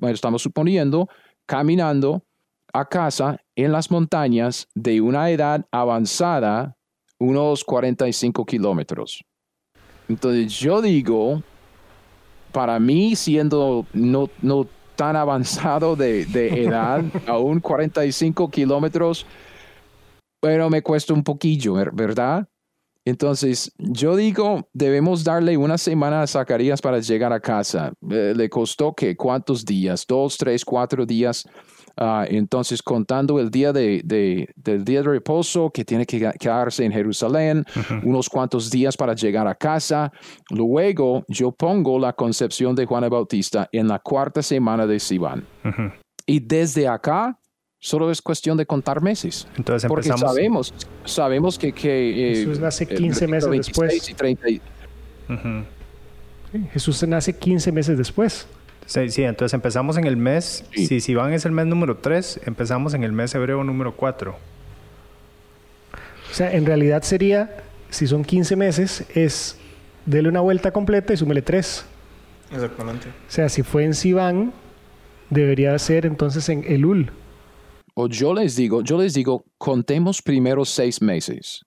estamos 0.00 0.42
suponiendo, 0.42 1.08
caminando 1.46 2.24
a 2.72 2.84
casa 2.88 3.40
en 3.54 3.70
las 3.70 3.92
montañas 3.92 4.66
de 4.74 5.00
una 5.00 5.30
edad 5.30 5.64
avanzada, 5.70 6.76
unos 7.20 7.62
45 7.62 8.44
kilómetros. 8.44 9.24
Entonces 10.08 10.58
yo 10.58 10.82
digo, 10.82 11.44
para 12.50 12.80
mí 12.80 13.14
siendo 13.14 13.86
no, 13.92 14.28
no 14.42 14.66
tan 14.96 15.14
avanzado 15.14 15.94
de, 15.94 16.26
de 16.26 16.64
edad, 16.64 17.04
aún 17.28 17.60
45 17.60 18.50
kilómetros, 18.50 19.24
pero 20.40 20.68
me 20.70 20.82
cuesta 20.82 21.14
un 21.14 21.22
poquillo, 21.22 21.74
¿verdad? 21.92 22.48
Entonces, 23.06 23.72
yo 23.78 24.16
digo, 24.16 24.68
debemos 24.72 25.22
darle 25.22 25.56
una 25.56 25.78
semana 25.78 26.22
a 26.22 26.26
Zacarías 26.26 26.82
para 26.82 26.98
llegar 26.98 27.32
a 27.32 27.38
casa. 27.38 27.92
Eh, 28.10 28.34
le 28.36 28.50
costó 28.50 28.94
que 28.94 29.16
cuántos 29.16 29.64
días, 29.64 30.04
dos, 30.08 30.36
tres, 30.36 30.64
cuatro 30.64 31.06
días. 31.06 31.48
Ah, 31.96 32.26
entonces, 32.28 32.82
contando 32.82 33.38
el 33.38 33.48
día 33.48 33.72
de, 33.72 34.02
del 34.56 34.84
día 34.84 35.02
de 35.02 35.08
reposo, 35.08 35.70
que 35.70 35.84
tiene 35.84 36.04
que 36.04 36.32
quedarse 36.38 36.84
en 36.84 36.90
Jerusalén, 36.90 37.64
unos 38.02 38.28
cuantos 38.28 38.72
días 38.72 38.96
para 38.96 39.14
llegar 39.14 39.46
a 39.46 39.54
casa. 39.54 40.10
Luego, 40.50 41.24
yo 41.28 41.52
pongo 41.52 42.00
la 42.00 42.12
concepción 42.12 42.74
de 42.74 42.86
Juan 42.86 43.04
el 43.04 43.10
Bautista 43.10 43.68
en 43.70 43.86
la 43.86 44.00
cuarta 44.00 44.42
semana 44.42 44.84
de 44.84 44.98
Sivan. 44.98 45.46
Y 46.26 46.40
desde 46.40 46.88
acá, 46.88 47.38
Solo 47.78 48.10
es 48.10 48.22
cuestión 48.22 48.56
de 48.56 48.66
contar 48.66 49.02
meses. 49.02 49.46
Entonces 49.56 49.86
Porque 49.88 50.08
empezamos. 50.08 50.34
sabemos, 50.34 50.74
sabemos 51.04 51.58
que, 51.58 51.72
que 51.72 52.32
eh, 52.32 52.36
Jesús 52.36 52.58
nace 52.58 52.86
15 52.86 53.26
meses 53.28 53.50
después. 53.50 54.08
Y 54.08 54.14
30 54.14 54.48
y- 54.50 54.60
Ujú. 55.28 55.64
Sí, 56.52 56.62
Jesús 56.72 57.06
nace 57.06 57.36
15 57.36 57.70
meses 57.72 57.98
después. 57.98 58.46
Sí, 58.86 59.08
sí, 59.10 59.22
entonces 59.24 59.52
empezamos 59.52 59.96
en 59.98 60.06
el 60.06 60.16
mes, 60.16 60.64
Sí. 60.72 60.86
si 60.86 61.00
Sivan 61.00 61.32
es 61.32 61.44
el 61.44 61.52
mes 61.52 61.66
número 61.66 61.96
3, 61.98 62.40
empezamos 62.46 62.94
en 62.94 63.02
el 63.04 63.12
mes 63.12 63.34
hebreo 63.34 63.62
número 63.64 63.94
4. 63.96 64.36
O 66.30 66.34
sea, 66.34 66.52
en 66.52 66.64
realidad 66.66 67.02
sería, 67.02 67.56
si 67.90 68.06
son 68.06 68.24
15 68.24 68.56
meses, 68.56 69.04
es 69.14 69.58
dele 70.06 70.28
una 70.28 70.40
vuelta 70.40 70.70
completa 70.70 71.12
y 71.12 71.16
súmele 71.16 71.42
3. 71.42 71.84
Exactamente. 72.52 73.08
O 73.08 73.12
sea, 73.30 73.48
si 73.48 73.62
fue 73.62 73.84
en 73.84 73.94
Sivan, 73.94 74.52
debería 75.30 75.76
ser 75.78 76.06
entonces 76.06 76.48
en 76.48 76.64
Elul. 76.66 77.10
O 77.98 78.08
yo 78.08 78.34
les 78.34 78.56
digo, 78.56 78.82
yo 78.82 78.98
les 78.98 79.14
digo, 79.14 79.44
contemos 79.58 80.20
primero 80.20 80.64
seis 80.64 81.00
meses. 81.00 81.62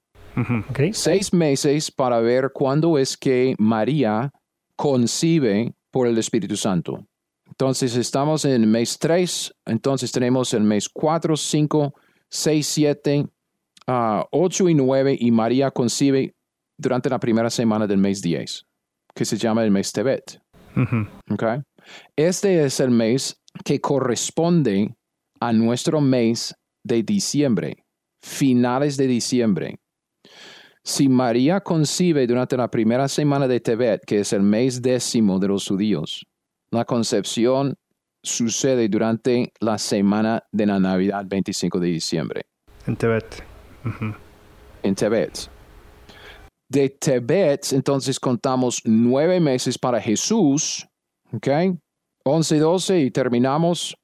Seis 0.94 1.34
meses 1.34 1.92
para 1.92 2.20
ver 2.20 2.52
cuándo 2.54 2.98
es 2.98 3.18
que 3.18 3.56
María 3.58 4.32
concibe 4.76 5.74
por 5.92 6.08
el 6.08 6.18
Espíritu 6.18 6.56
Santo. 6.56 7.06
Entonces 7.48 7.96
estamos 7.96 8.46
en 8.46 8.52
el 8.52 8.68
mes 8.68 8.98
3, 9.00 9.54
entonces 9.66 10.12
tenemos 10.12 10.54
el 10.54 10.62
mes 10.62 10.88
4, 10.88 11.36
5, 11.36 11.94
6, 12.30 12.68
7, 12.68 13.26
8 14.32 14.70
y 14.70 14.76
9 14.76 15.18
y 15.20 15.32
María 15.32 15.72
concibe 15.72 16.36
durante 16.78 17.10
la 17.10 17.20
primera 17.20 17.50
semana 17.50 17.88
del 17.88 17.98
mes 17.98 18.22
10, 18.22 18.66
que 19.14 19.26
se 19.26 19.36
llama 19.36 19.64
el 19.66 19.72
mes 19.72 19.92
Tebet. 19.92 20.40
Ujú. 20.78 21.08
Okay. 21.34 21.60
Este 22.16 22.64
es 22.64 22.80
el 22.80 22.92
mes 22.92 23.42
que 23.66 23.82
corresponde 23.82 24.96
a 25.40 25.54
nuestro 25.54 26.02
mes 26.02 26.56
de 26.84 27.04
diciembre, 27.04 27.86
finales 28.22 28.98
de 28.98 29.08
diciembre. 29.08 29.80
Si 30.84 31.08
María 31.08 31.62
concibe 31.62 32.26
durante 32.26 32.58
la 32.58 32.70
primera 32.70 33.08
semana 33.08 33.48
de 33.48 33.60
Tebet, 33.60 34.04
que 34.06 34.22
es 34.22 34.34
el 34.34 34.42
mes 34.42 34.82
décimo 34.82 35.40
de 35.40 35.48
los 35.48 35.68
judíos, 35.68 36.26
la 36.72 36.86
concepción 36.86 37.76
sucede 38.24 38.90
durante 38.90 39.54
la 39.60 39.78
semana 39.78 40.44
de 40.52 40.66
la 40.66 40.80
Navidad, 40.80 41.26
25 41.28 41.80
de 41.80 41.88
diciembre, 41.88 42.42
En 42.86 42.96
Tebet. 42.96 43.44
En 44.84 44.96
Tebet. 44.96 45.50
De 46.70 46.90
Tebet, 46.90 47.74
entonces 47.74 48.20
contamos 48.20 48.82
nueve 48.86 49.40
meses 49.40 49.78
para 49.78 50.02
Jesús, 50.02 50.88
¿ok? 51.32 51.48
11, 52.26 52.60
12 52.60 53.00
y 53.00 53.12
terminamos, 53.12 53.96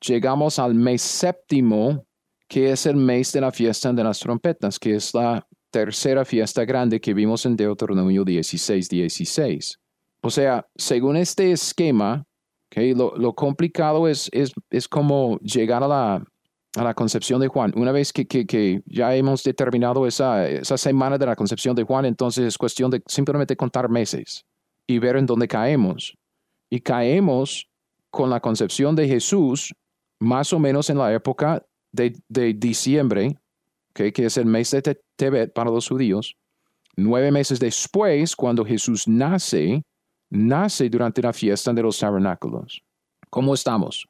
llegamos 0.00 0.58
al 0.58 0.74
mes 0.74 1.02
séptimo, 1.02 2.04
que 2.48 2.70
es 2.72 2.86
el 2.86 2.96
mes 2.96 3.32
de 3.32 3.40
la 3.40 3.50
fiesta 3.52 3.92
de 3.92 4.04
las 4.04 4.18
trompetas, 4.20 4.78
que 4.78 4.94
es 4.94 5.12
la 5.14 5.46
tercera 5.70 6.24
fiesta 6.24 6.64
grande 6.64 7.00
que 7.00 7.12
vimos 7.14 7.44
en 7.46 7.56
Deuteronomio 7.56 8.24
16, 8.24 8.88
16. 8.88 9.78
O 10.22 10.30
sea, 10.30 10.66
según 10.76 11.16
este 11.16 11.52
esquema, 11.52 12.24
¿ok? 12.70 12.82
lo, 12.96 13.16
lo 13.16 13.34
complicado 13.34 14.08
es, 14.08 14.28
es, 14.32 14.52
es 14.70 14.88
como 14.88 15.38
llegar 15.40 15.82
a 15.82 15.88
la, 15.88 16.24
a 16.76 16.84
la 16.84 16.94
concepción 16.94 17.40
de 17.40 17.48
Juan. 17.48 17.72
Una 17.76 17.92
vez 17.92 18.12
que, 18.12 18.26
que- 18.26 18.46
que 18.46 18.80
ya 18.86 19.14
hemos 19.14 19.42
determinado 19.42 20.06
esa, 20.06 20.48
esa 20.48 20.78
semana 20.78 21.18
de 21.18 21.26
la 21.26 21.36
concepción 21.36 21.74
de 21.74 21.82
Juan, 21.82 22.04
entonces 22.04 22.44
es 22.46 22.56
cuestión 22.58 22.90
de 22.90 23.02
simplemente 23.06 23.56
contar 23.56 23.88
meses 23.88 24.44
y 24.86 24.98
ver 24.98 25.16
en 25.16 25.26
dónde 25.26 25.48
caemos. 25.48 26.16
Y 26.70 26.80
caemos 26.80 27.68
con 28.10 28.30
la 28.30 28.40
concepción 28.40 28.96
de 28.96 29.06
Jesús 29.08 29.74
más 30.20 30.52
o 30.52 30.58
menos 30.58 30.90
en 30.90 30.98
la 30.98 31.12
época 31.12 31.62
de, 31.92 32.14
diciembre, 32.54 33.38
que 33.94 34.12
es 34.16 34.36
el 34.36 34.46
mes 34.46 34.70
de 34.70 34.82
Te- 34.82 35.00
Tebet 35.16 35.52
para 35.52 35.70
los 35.70 35.88
judíos. 35.88 36.36
Nueve 36.96 37.30
meses 37.30 37.58
después, 37.60 38.34
cuando 38.36 38.64
Jesús 38.64 39.06
nace, 39.08 39.82
nace 40.30 40.88
durante 40.88 41.22
la 41.22 41.32
fiesta 41.32 41.72
de 41.72 41.82
los 41.82 41.98
tabernáculos. 41.98 42.82
¿Cómo 43.30 43.54
estamos? 43.54 44.06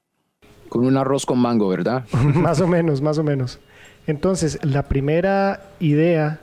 Con 0.68 0.84
un 0.84 0.96
arroz 0.96 1.24
con 1.26 1.38
mango, 1.38 1.68
¿verdad? 1.68 2.06
más 2.12 2.60
o 2.60 2.66
menos, 2.66 3.00
más 3.00 3.18
o 3.18 3.24
menos. 3.24 3.58
Entonces, 4.06 4.58
la 4.64 4.84
primera 4.88 5.70
idea 5.80 6.40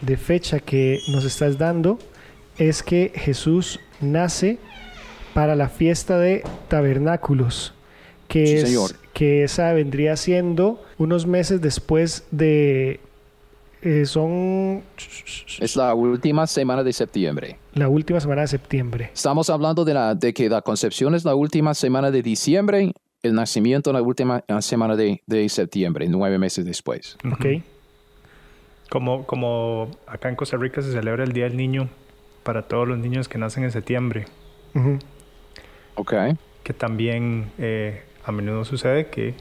de 0.00 0.16
fecha 0.16 0.60
que 0.60 1.00
nos 1.12 1.24
estás 1.24 1.58
dando 1.58 1.98
es 2.58 2.82
que 2.82 3.12
Jesús 3.14 3.80
nace 4.00 4.58
para 5.34 5.56
la 5.56 5.68
fiesta 5.68 6.18
de 6.18 6.44
tabernáculos, 6.68 7.74
que, 8.32 8.46
Sí, 8.46 8.52
es, 8.54 8.62
señor. 8.68 8.90
que 9.12 9.44
esa 9.44 9.72
vendría 9.74 10.16
siendo 10.16 10.82
unos 10.98 11.26
meses 11.26 11.60
después 11.60 12.24
de... 12.30 12.98
eh, 13.82 14.06
son 14.06 14.82
Es 15.60 15.76
la 15.76 15.94
última 15.94 16.46
semana 16.46 16.82
de 16.82 16.92
septiembre. 16.94 17.58
la 17.74 17.88
última 17.88 18.20
semana 18.20 18.40
de 18.42 18.48
septiembre. 18.48 19.10
Estamos 19.12 19.50
hablando 19.50 19.84
de, 19.84 19.92
la, 19.94 20.14
de 20.14 20.32
que 20.32 20.48
la 20.48 20.62
concepción 20.62 21.14
es 21.14 21.24
la 21.24 21.34
última 21.34 21.74
semana 21.74 22.10
de 22.10 22.22
diciembre, 22.22 22.92
el 23.22 23.34
nacimiento 23.34 23.92
la 23.92 24.00
última 24.02 24.42
semana 24.60 24.96
de, 24.96 25.20
de 25.26 25.48
septiembre, 25.48 26.06
nueve 26.08 26.38
meses 26.38 26.64
después. 26.64 27.18
¿Ok? 27.30 27.62
Como, 28.90 29.26
como 29.26 29.90
acá 30.06 30.28
en 30.28 30.36
Costa 30.36 30.56
Rica 30.56 30.80
se 30.82 30.92
celebra 30.92 31.24
el 31.24 31.32
Día 31.32 31.44
del 31.44 31.56
Niño 31.56 31.88
para 32.42 32.62
todos 32.62 32.86
los 32.88 32.98
niños 32.98 33.28
que 33.28 33.38
nacen 33.38 33.64
en 33.64 33.70
septiembre, 33.70 34.24
Ujú. 34.74 34.98
Ok. 35.94 36.12
que 36.62 36.72
también 36.74 37.50
eh, 37.58 38.02
a 38.24 38.32
menudo 38.32 38.64
sucede 38.64 39.06
que 39.06 39.34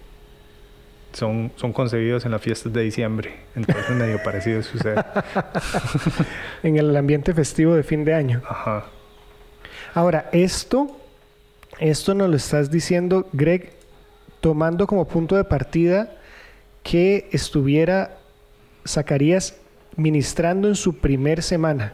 son, 1.13 1.51
son 1.55 1.73
concebidos 1.73 2.25
en 2.25 2.31
las 2.31 2.41
fiestas 2.41 2.71
de 2.73 2.81
diciembre. 2.81 3.35
Entonces 3.55 3.89
medio 3.91 4.21
parecido 4.23 4.63
sucede. 4.63 4.95
En 6.63 6.77
el 6.77 6.95
ambiente 6.95 7.33
festivo 7.33 7.73
de 7.73 7.83
fin 7.83 8.05
de 8.05 8.13
año. 8.13 8.41
Ajá. 8.47 8.85
Ahora, 9.93 10.29
esto, 10.31 10.95
esto 11.79 12.13
nos 12.13 12.29
lo 12.29 12.35
estás 12.35 12.69
diciendo, 12.69 13.27
Greg, 13.33 13.73
tomando 14.39 14.87
como 14.87 15.07
punto 15.07 15.35
de 15.35 15.43
partida 15.43 16.15
que 16.83 17.27
estuviera 17.31 18.17
Zacarías 18.87 19.59
ministrando 19.97 20.67
en 20.67 20.75
su 20.75 20.97
primer 20.97 21.43
semana. 21.43 21.93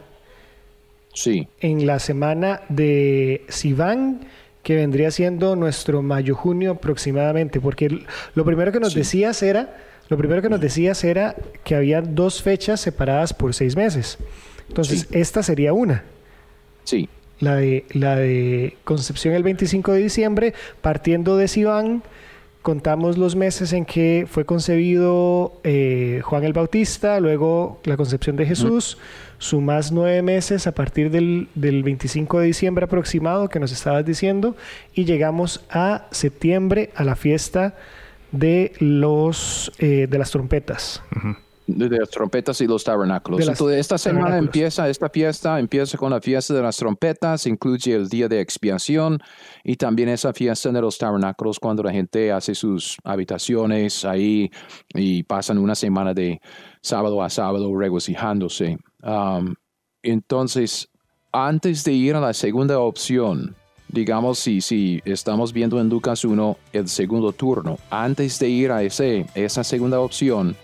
Sí. 1.14 1.48
En 1.60 1.86
la 1.86 1.98
semana 1.98 2.60
de 2.68 3.44
Sivan, 3.48 4.20
que 4.68 4.76
vendría 4.76 5.10
siendo 5.10 5.56
nuestro 5.56 6.02
mayo-junio 6.02 6.72
aproximadamente, 6.72 7.58
porque 7.58 8.04
lo 8.34 8.44
primero 8.44 8.70
que 8.70 8.80
nos 8.80 8.92
decías 8.92 9.42
era, 9.42 9.74
lo 10.10 10.18
primero 10.18 10.42
que 10.42 10.50
nos 10.50 10.60
decías 10.60 11.04
era 11.04 11.34
que 11.64 11.74
había 11.74 12.02
dos 12.02 12.42
fechas 12.42 12.78
separadas 12.78 13.32
por 13.32 13.54
seis 13.54 13.76
meses. 13.76 14.18
Entonces, 14.68 15.08
esta 15.10 15.42
sería 15.42 15.72
una. 15.72 16.04
Sí. 16.84 17.08
La 17.40 17.56
de, 17.56 17.86
la 17.94 18.16
de 18.16 18.76
Concepción 18.84 19.32
el 19.32 19.42
25 19.42 19.92
de 19.92 20.02
diciembre, 20.02 20.52
partiendo 20.82 21.38
de 21.38 21.48
Sivan, 21.48 22.02
contamos 22.60 23.16
los 23.16 23.36
meses 23.36 23.72
en 23.72 23.86
que 23.86 24.26
fue 24.28 24.44
concebido 24.44 25.62
eh, 25.64 26.20
Juan 26.24 26.44
el 26.44 26.52
Bautista, 26.52 27.20
luego 27.20 27.80
la 27.84 27.96
concepción 27.96 28.36
de 28.36 28.44
Jesús, 28.44 28.98
sumas 29.38 29.92
nueve 29.92 30.22
meses 30.22 30.66
a 30.66 30.72
partir 30.72 31.10
del, 31.10 31.48
25 31.54 32.40
de 32.40 32.46
diciembre 32.46 32.84
aproximado 32.84 33.48
que 33.48 33.60
nos 33.60 33.72
estabas 33.72 34.04
diciendo, 34.04 34.56
y 34.94 35.04
llegamos 35.04 35.64
a 35.70 36.06
septiembre 36.10 36.90
a 36.94 37.04
la 37.04 37.16
fiesta 37.16 37.74
de, 38.32 38.72
los, 38.78 39.72
eh, 39.78 40.06
de 40.08 40.18
las 40.18 40.30
trompetas 40.30 41.02
de 41.68 41.98
las 41.98 42.08
trompetas 42.08 42.60
y 42.62 42.66
los 42.66 42.82
tabernáculos. 42.82 43.46
Entonces, 43.46 43.78
esta 43.78 43.98
semana 43.98 44.38
empieza, 44.38 44.88
esta 44.88 45.10
fiesta 45.10 45.60
empieza 45.60 45.98
con 45.98 46.10
la 46.10 46.20
fiesta 46.20 46.54
de 46.54 46.62
las 46.62 46.76
trompetas, 46.78 47.46
incluye 47.46 47.94
el 47.94 48.08
día 48.08 48.26
de 48.26 48.40
expiación 48.40 49.18
y 49.62 49.76
también 49.76 50.08
esa 50.08 50.32
fiesta 50.32 50.72
de 50.72 50.80
los 50.80 50.96
tabernáculos 50.96 51.60
cuando 51.60 51.82
la 51.82 51.92
gente 51.92 52.32
hace 52.32 52.54
sus 52.54 52.96
habitaciones 53.04 54.04
ahí 54.06 54.50
y 54.94 55.22
pasan 55.24 55.58
una 55.58 55.74
semana 55.74 56.14
de 56.14 56.40
sábado 56.80 57.22
a 57.22 57.28
sábado 57.28 57.76
regocijándose. 57.76 58.78
Um, 59.02 59.54
entonces, 60.02 60.88
antes 61.32 61.84
de 61.84 61.92
ir 61.92 62.14
a 62.14 62.20
la 62.20 62.32
segunda 62.32 62.78
opción, 62.78 63.54
digamos, 63.88 64.38
si, 64.38 64.62
si 64.62 65.02
estamos 65.04 65.52
viendo 65.52 65.78
en 65.80 65.90
Lucas 65.90 66.24
1 66.24 66.56
el 66.72 66.88
segundo 66.88 67.32
turno, 67.32 67.78
antes 67.90 68.38
de 68.38 68.48
ir 68.48 68.72
a 68.72 68.82
ese, 68.82 69.26
esa 69.34 69.64
segunda 69.64 70.00
opción, 70.00 70.56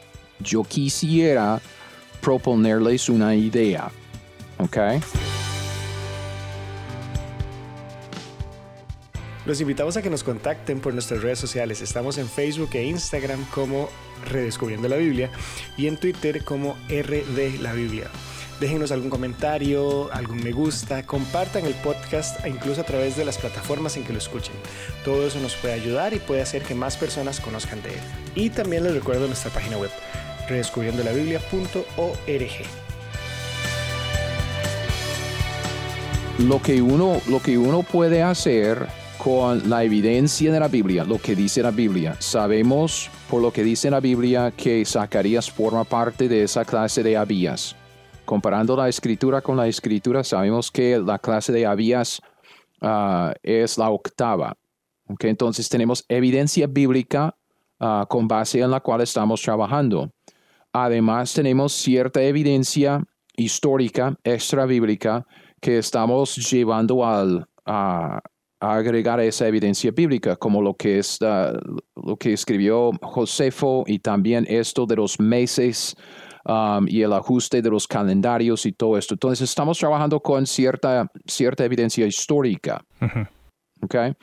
yo 0.45 0.63
quisiera 0.63 1.61
proponerles 2.21 3.09
una 3.09 3.35
idea. 3.35 3.91
¿Ok? 4.59 4.79
Los 9.47 9.61
invitamos 9.61 9.97
a 9.99 10.03
que 10.03 10.09
nos 10.09 10.25
contacten 10.25 10.81
por 10.81 10.95
nuestras 10.95 11.23
redes 11.23 11.39
sociales. 11.39 11.83
Estamos 11.83 12.17
en 12.17 12.29
Facebook 12.29 12.71
e 12.73 12.85
Instagram 12.85 13.45
como 13.47 13.91
Redescubriendo 14.31 14.89
la 14.89 14.97
Biblia 14.97 15.31
y 15.77 15.87
en 15.87 15.99
Twitter 15.99 16.45
como 16.45 16.77
RD 16.89 17.61
la 17.61 17.75
Biblia. 17.75 18.09
Déjenos 18.59 18.91
algún 18.91 19.11
comentario, 19.11 20.11
algún 20.13 20.43
me 20.43 20.53
gusta, 20.53 21.05
compartan 21.05 21.67
el 21.67 21.75
podcast 21.75 22.47
incluso 22.47 22.81
a 22.81 22.85
través 22.85 23.17
de 23.17 23.27
las 23.27 23.37
plataformas 23.37 23.99
en 23.99 24.05
que 24.05 24.13
lo 24.13 24.19
escuchen. 24.19 24.55
Todo 25.05 25.27
eso 25.27 25.39
nos 25.41 25.57
puede 25.57 25.75
ayudar 25.75 26.15
y 26.15 26.21
puede 26.21 26.41
hacer 26.41 26.63
que 26.63 26.75
más 26.75 26.97
personas 26.97 27.41
conozcan 27.41 27.83
de 27.83 27.91
él. 27.91 28.01
Y 28.35 28.49
también 28.49 28.85
les 28.85 28.95
recuerdo 28.95 29.27
nuestra 29.27 29.51
página 29.51 29.77
web 29.77 29.91
redescubriendolabiblia.org. 30.49 32.85
Lo 36.41 36.61
que, 36.61 36.83
uno, 36.83 37.21
lo 37.29 37.41
que 37.41 37.57
uno 37.57 37.83
puede 37.83 38.23
hacer 38.23 38.87
con 39.19 39.71
la 39.71 39.85
evidencia 39.85 40.53
de 40.53 40.61
la 40.61 40.69
Biblia, 40.69 41.05
lo 41.05 41.19
que 41.19 41.37
dice 41.37 41.63
la 41.63 41.71
Biblia, 41.71 42.17
sabemos 42.19 43.09
por 43.31 43.41
lo 43.41 43.53
que 43.53 43.63
dice 43.63 43.89
la 43.89 44.01
Biblia 44.01 44.53
que 44.55 44.85
Zacarías 44.85 45.51
forma 45.51 45.85
parte 45.85 46.29
de 46.29 46.43
esa 46.43 46.65
clase 46.65 47.03
de 47.03 47.17
Abías. 47.17 47.77
Comparando 48.25 48.77
la 48.77 48.89
escritura 48.89 49.41
con 49.41 49.57
la 49.57 49.69
escritura, 49.69 50.25
sabemos 50.25 50.71
que 50.71 50.99
la 50.99 51.19
clase 51.19 51.53
de 51.53 51.67
Abías 51.67 52.21
ah, 52.81 53.33
es 53.43 53.79
la 53.79 53.91
octava. 53.91 54.57
Entonces 55.21 55.69
tenemos 55.69 56.05
evidencia 56.09 56.67
bíblica 56.67 57.37
ah, 57.79 58.07
con 58.09 58.27
base 58.27 58.61
en 58.61 58.71
la 58.71 58.81
cual 58.81 59.03
estamos 59.03 59.41
trabajando. 59.41 60.11
Además, 60.77 61.33
tenemos 61.33 61.73
cierta 61.73 62.21
evidencia 62.21 63.01
histórica, 63.37 64.17
extra 64.25 64.67
bíblica, 64.67 65.25
que 65.61 65.79
estamos 65.79 66.35
llevando 66.51 67.07
al, 67.07 67.47
a, 67.65 68.21
agregar 68.59 69.21
esa 69.21 69.47
evidencia 69.47 69.93
bíblica, 69.93 70.35
como 70.35 70.61
lo 70.61 70.75
que, 70.75 70.99
es, 70.99 71.21
lo 71.21 72.17
que 72.17 72.33
escribió 72.33 72.91
Josefo 73.03 73.85
y 73.87 74.01
también 74.01 74.47
esto 74.49 74.85
de 74.85 74.97
los 74.97 75.21
meses 75.21 75.95
um, 76.45 76.89
y 76.89 77.03
el 77.03 77.13
ajuste 77.13 77.63
de 77.63 77.71
los 77.71 77.87
calendarios 77.87 78.67
y 78.67 78.73
todo 78.73 78.99
esto. 78.99 79.15
Entonces, 79.15 79.49
estamos 79.49 79.79
trabajando 79.79 80.19
con 80.19 80.45
cierta, 80.45 81.07
cierta 81.25 81.65
evidencia 81.65 82.05
histórica. 82.05 82.85
Okay. 83.85 84.15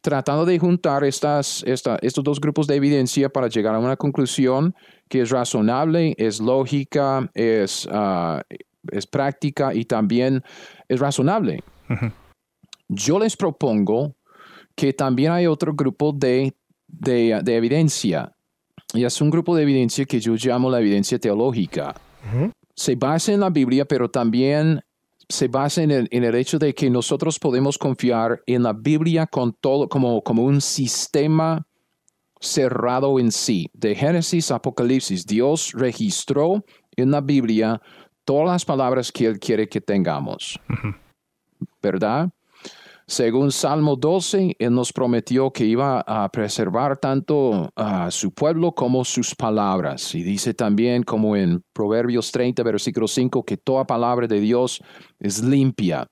Tratando 0.00 0.44
de 0.46 0.58
juntar 0.58 1.04
estas, 1.04 1.62
estos 1.66 2.24
dos 2.24 2.40
grupos 2.40 2.66
de 2.66 2.76
evidencia 2.76 3.28
para 3.28 3.48
llegar 3.48 3.74
a 3.74 3.78
una 3.78 3.96
conclusión 3.96 4.74
que 5.08 5.20
es 5.20 5.30
razonable, 5.30 6.14
es 6.16 6.40
lógica, 6.40 7.30
es, 7.34 7.86
ah, 7.92 8.42
es 8.90 9.06
práctica 9.06 9.74
y 9.74 9.84
también 9.84 10.42
es 10.88 10.98
razonable. 10.98 11.62
Yo 12.88 13.18
les 13.18 13.36
propongo 13.36 14.16
que 14.74 14.92
también 14.92 15.32
hay 15.32 15.46
otro 15.46 15.74
grupo 15.74 16.12
de, 16.12 16.54
de, 16.88 17.56
evidencia, 17.56 18.32
y 18.94 19.04
es 19.04 19.20
un 19.20 19.30
grupo 19.30 19.54
de 19.54 19.62
evidencia 19.62 20.04
que 20.06 20.20
yo 20.20 20.34
llamo 20.34 20.70
la 20.70 20.80
evidencia 20.80 21.18
teológica. 21.18 21.94
Se 22.74 22.94
basa 22.96 23.32
en 23.32 23.40
la 23.40 23.50
Biblia, 23.50 23.84
pero 23.84 24.10
también 24.10 24.82
se 25.32 25.48
basa 25.48 25.82
en 25.82 25.90
el, 25.90 26.08
en 26.10 26.24
el, 26.24 26.34
hecho 26.34 26.58
de 26.58 26.74
que 26.74 26.90
nosotros 26.90 27.38
podemos 27.38 27.78
confiar 27.78 28.42
en 28.46 28.62
la 28.62 28.74
Biblia 28.74 29.26
con 29.26 29.54
todo, 29.54 29.88
como, 29.88 30.22
como 30.22 30.44
un 30.44 30.60
sistema 30.60 31.66
cerrado 32.38 33.18
en 33.18 33.32
sí. 33.32 33.70
De 33.72 33.94
Génesis 33.94 34.50
a 34.50 34.56
Apocalipsis, 34.56 35.26
Dios 35.26 35.72
registró 35.72 36.62
en 36.96 37.10
la 37.10 37.22
Biblia 37.22 37.80
todas 38.26 38.48
las 38.48 38.64
palabras 38.66 39.10
que 39.10 39.24
Él 39.24 39.38
quiere 39.38 39.68
que 39.68 39.80
tengamos. 39.80 40.60
¿Verdad? 41.82 42.28
Según 43.06 43.50
Salmo 43.50 43.96
12, 43.96 44.56
Él 44.58 44.74
nos 44.74 44.92
prometió 44.92 45.50
que 45.50 45.64
iba 45.64 46.00
a 46.00 46.28
preservar 46.30 46.96
tanto 46.96 47.70
a 47.74 48.10
su 48.10 48.32
pueblo 48.32 48.72
como 48.72 49.04
sus 49.04 49.34
palabras. 49.34 50.14
Y 50.14 50.22
dice 50.22 50.54
también, 50.54 51.02
como 51.02 51.36
en 51.36 51.62
Proverbios 51.72 52.30
30, 52.30 52.62
versículo 52.62 53.08
5, 53.08 53.44
que 53.44 53.56
toda 53.56 53.86
palabra 53.86 54.26
de 54.26 54.40
Dios 54.40 54.82
es 55.18 55.42
limpia. 55.42 56.06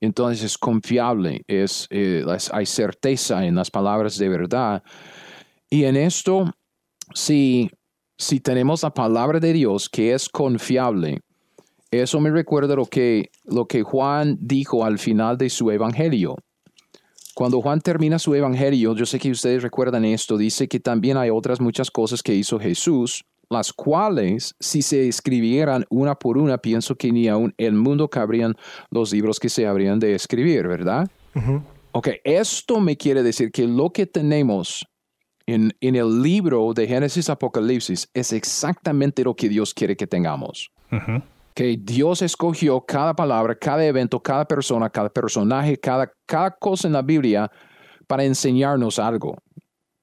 Entonces 0.00 0.44
es 0.44 0.58
confiable, 0.58 1.42
es, 1.46 1.86
eh, 1.90 2.24
hay 2.52 2.66
certeza 2.66 3.46
en 3.46 3.54
las 3.54 3.70
palabras 3.70 4.18
de 4.18 4.28
verdad. 4.28 4.82
Y 5.70 5.84
en 5.84 5.96
esto, 5.96 6.50
si, 7.14 7.70
si 8.18 8.40
tenemos 8.40 8.82
la 8.82 8.92
palabra 8.92 9.40
de 9.40 9.52
Dios 9.52 9.88
que 9.88 10.12
es 10.12 10.28
confiable, 10.28 11.20
eso 12.02 12.20
me 12.20 12.30
recuerda 12.30 12.76
lo 12.76 12.86
que, 12.86 13.30
lo 13.44 13.66
que 13.66 13.82
Juan 13.82 14.38
dijo 14.40 14.84
al 14.84 14.98
final 14.98 15.38
de 15.38 15.50
su 15.50 15.70
evangelio. 15.70 16.36
Cuando 17.34 17.60
Juan 17.60 17.80
termina 17.80 18.18
su 18.18 18.34
evangelio, 18.34 18.94
yo 18.94 19.06
sé 19.06 19.18
que 19.18 19.30
ustedes 19.30 19.62
recuerdan 19.62 20.04
esto, 20.04 20.36
dice 20.36 20.68
que 20.68 20.78
también 20.78 21.16
hay 21.16 21.30
otras 21.30 21.60
muchas 21.60 21.90
cosas 21.90 22.22
que 22.22 22.34
hizo 22.34 22.60
Jesús, 22.60 23.24
las 23.50 23.72
cuales, 23.72 24.54
si 24.60 24.82
se 24.82 25.08
escribieran 25.08 25.84
una 25.90 26.14
por 26.14 26.38
una, 26.38 26.58
pienso 26.58 26.94
que 26.94 27.10
ni 27.10 27.28
aún 27.28 27.52
el 27.58 27.74
mundo 27.74 28.08
cabrían 28.08 28.54
los 28.90 29.12
libros 29.12 29.40
que 29.40 29.48
se 29.48 29.66
habrían 29.66 29.98
de 29.98 30.14
escribir, 30.14 30.68
¿verdad? 30.68 31.10
Ok, 31.90 32.08
esto 32.22 32.80
me 32.80 32.96
quiere 32.96 33.22
decir 33.22 33.50
que 33.50 33.66
lo 33.66 33.90
que 33.90 34.06
tenemos 34.06 34.86
en, 35.46 35.72
en, 35.80 35.96
el 35.96 36.22
libro 36.22 36.72
de 36.72 36.86
Génesis 36.86 37.28
Apocalipsis 37.28 38.08
es 38.14 38.32
exactamente 38.32 39.24
lo 39.24 39.34
que 39.34 39.48
Dios 39.48 39.74
quiere 39.74 39.96
que 39.96 40.06
tengamos 40.06 40.70
que 41.54 41.78
Dios 41.80 42.20
escogió 42.20 42.80
cada 42.80 43.14
palabra, 43.14 43.54
cada 43.54 43.84
evento, 43.86 44.20
cada 44.20 44.44
persona, 44.44 44.90
cada 44.90 45.08
personaje, 45.08 45.78
cada, 45.78 46.10
cosa 46.58 46.88
en 46.88 46.94
la 46.94 47.02
Biblia 47.02 47.50
para 48.08 48.24
enseñarnos 48.24 48.98
algo, 48.98 49.36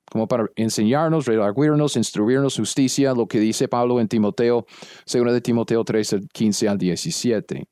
como 0.09 0.27
para 0.27 0.47
enseñarnos, 0.55 1.25
redarguirnos, 1.25 1.97
instruirnos 1.97 2.55
justicia, 2.55 3.13
lo 3.13 3.27
que 3.27 3.39
dice 3.39 3.67
Pablo 3.67 3.99
en 3.99 4.07
Timoteo, 4.07 4.65
según 5.05 5.27
de 5.33 5.41
Timoteo 5.41 5.83
3, 5.83 6.15
15 6.31 6.69
al 6.69 6.77
17. 6.77 7.67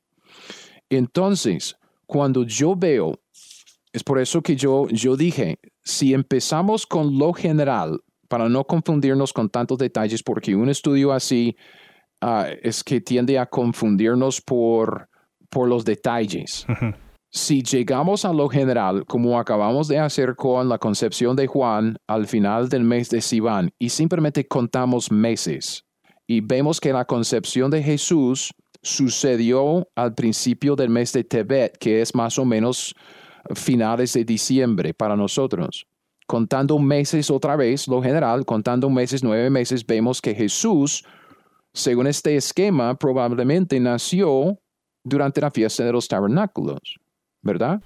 Entonces, 0.90 1.76
cuando 2.06 2.44
yo 2.44 2.76
veo, 2.76 3.18
es 3.92 4.04
por 4.04 4.18
eso 4.20 4.42
que 4.42 4.56
yo, 4.56 4.88
yo 4.88 5.16
dije, 5.16 5.58
si 5.82 6.12
empezamos 6.12 6.86
con 6.86 7.18
lo 7.18 7.32
general, 7.32 8.00
para 8.28 8.48
no 8.48 8.64
confundirnos 8.64 9.32
con 9.32 9.48
tantos 9.48 9.78
detalles, 9.78 10.22
porque 10.22 10.54
un 10.54 10.68
estudio 10.68 11.12
así 11.12 11.56
Ah, 12.20 12.48
es 12.62 12.84
que 12.84 13.00
tiende 13.00 13.38
a 13.38 13.46
confundirnos 13.46 14.40
por, 14.40 15.08
por 15.48 15.68
los 15.68 15.84
detalles. 15.84 16.66
Si 17.32 17.62
llegamos 17.62 18.24
a 18.24 18.32
lo 18.32 18.48
general, 18.48 19.04
como 19.06 19.38
acabamos 19.38 19.86
de 19.86 19.98
hacer 19.98 20.34
con 20.34 20.68
la 20.68 20.78
concepción 20.78 21.36
de 21.36 21.46
Juan 21.46 21.96
al 22.08 22.26
final 22.26 22.68
del 22.68 22.82
mes 22.82 23.08
de 23.08 23.20
Sivan, 23.20 23.70
y 23.78 23.88
simplemente 23.88 24.48
contamos 24.48 25.12
meses, 25.12 25.84
y 26.26 26.40
vemos 26.40 26.80
que 26.80 26.92
la 26.92 27.04
concepción 27.04 27.70
de 27.70 27.82
Jesús 27.82 28.52
sucedió 28.82 29.88
al 29.94 30.14
principio 30.14 30.74
del 30.74 30.90
mes 30.90 31.12
de 31.12 31.24
Tebet, 31.24 31.78
que 31.78 32.00
es 32.00 32.14
más 32.14 32.38
o 32.38 32.44
menos 32.44 32.94
finales 33.54 34.12
de 34.12 34.24
diciembre 34.24 34.92
para 34.92 35.16
nosotros. 35.16 35.86
Contando 36.26 36.78
meses 36.78 37.30
otra 37.30 37.56
vez, 37.56 37.88
lo 37.88 38.02
general, 38.02 38.44
contando 38.44 38.90
meses, 38.90 39.22
nueve 39.22 39.50
meses, 39.50 39.86
vemos 39.86 40.20
que 40.20 40.34
Jesús, 40.34 41.04
según 41.72 42.06
este 42.06 42.36
esquema, 42.36 42.94
probablemente 42.96 43.78
nació 43.80 44.58
durante 45.04 45.40
la 45.40 45.50
fiesta 45.50 45.84
de 45.84 45.92
los 45.92 46.08
tabernáculos, 46.08 46.98
¿verdad? 47.42 47.80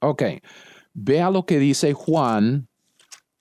Ok, 0.00 0.22
vea 0.94 1.30
lo 1.30 1.44
que 1.46 1.58
dice 1.58 1.92
Juan 1.92 2.68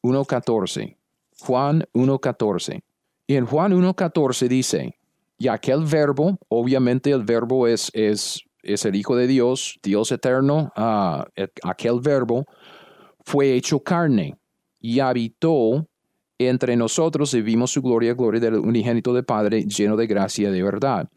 1.14. 0.04 0.98
Juan 1.40 1.84
1.14. 1.94 2.82
Y 3.28 3.36
en 3.36 3.46
Juan 3.46 3.74
1.14 3.74 4.48
dice, 4.48 4.96
y 5.38 5.48
aquel 5.48 5.86
verbo, 5.86 6.38
obviamente 6.50 7.12
el 7.12 7.24
verbo 7.24 7.66
es, 7.66 7.90
es, 7.94 8.44
es 8.62 8.86
el 8.86 8.96
Hijo 8.96 9.16
de 9.16 9.26
Dios, 9.26 9.80
Dios 9.82 10.12
eterno, 10.12 10.72
uh, 10.76 11.24
aquel 11.64 12.00
verbo 12.00 12.46
fue 13.26 13.54
hecho 13.54 13.82
carne 13.82 14.38
y 14.80 15.00
habitó 15.00 15.88
entre 16.48 16.76
nosotros 16.76 17.34
y 17.34 17.42
vimos 17.42 17.72
su 17.72 17.82
gloria, 17.82 18.14
gloria 18.14 18.40
del 18.40 18.56
unigénito 18.56 19.14
de 19.14 19.24
Padre, 19.24 19.64
lleno 19.64 19.96
de 19.96 20.08
gracia 20.08 20.50
y 20.50 20.52
de 20.52 20.64
verdad. 20.64 21.10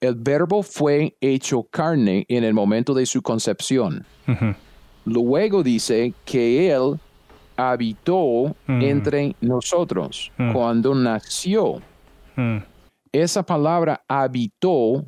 El 0.00 0.16
verbo 0.16 0.62
fue 0.62 1.16
hecho 1.20 1.64
carne 1.64 2.24
en 2.28 2.44
el 2.44 2.52
momento 2.52 2.94
de 2.94 3.06
su 3.06 3.22
concepción. 3.22 4.04
Luego 5.04 5.62
dice 5.62 6.12
que 6.24 6.70
Él 6.70 6.98
habitó 7.56 8.54
entre 8.66 9.34
nosotros 9.40 10.30
cuando 10.52 10.94
nació. 10.94 11.80
Esa 13.12 13.42
palabra 13.44 14.04
habitó 14.08 15.04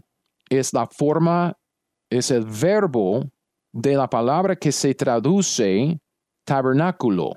es 0.48 0.72
la 0.72 0.86
forma, 0.86 1.56
es 2.08 2.30
el 2.30 2.44
verbo 2.44 3.24
de 3.72 3.94
la 3.94 4.08
palabra 4.08 4.56
que 4.56 4.72
se 4.72 4.94
traduce 4.94 5.98
tabernáculo. 6.44 7.32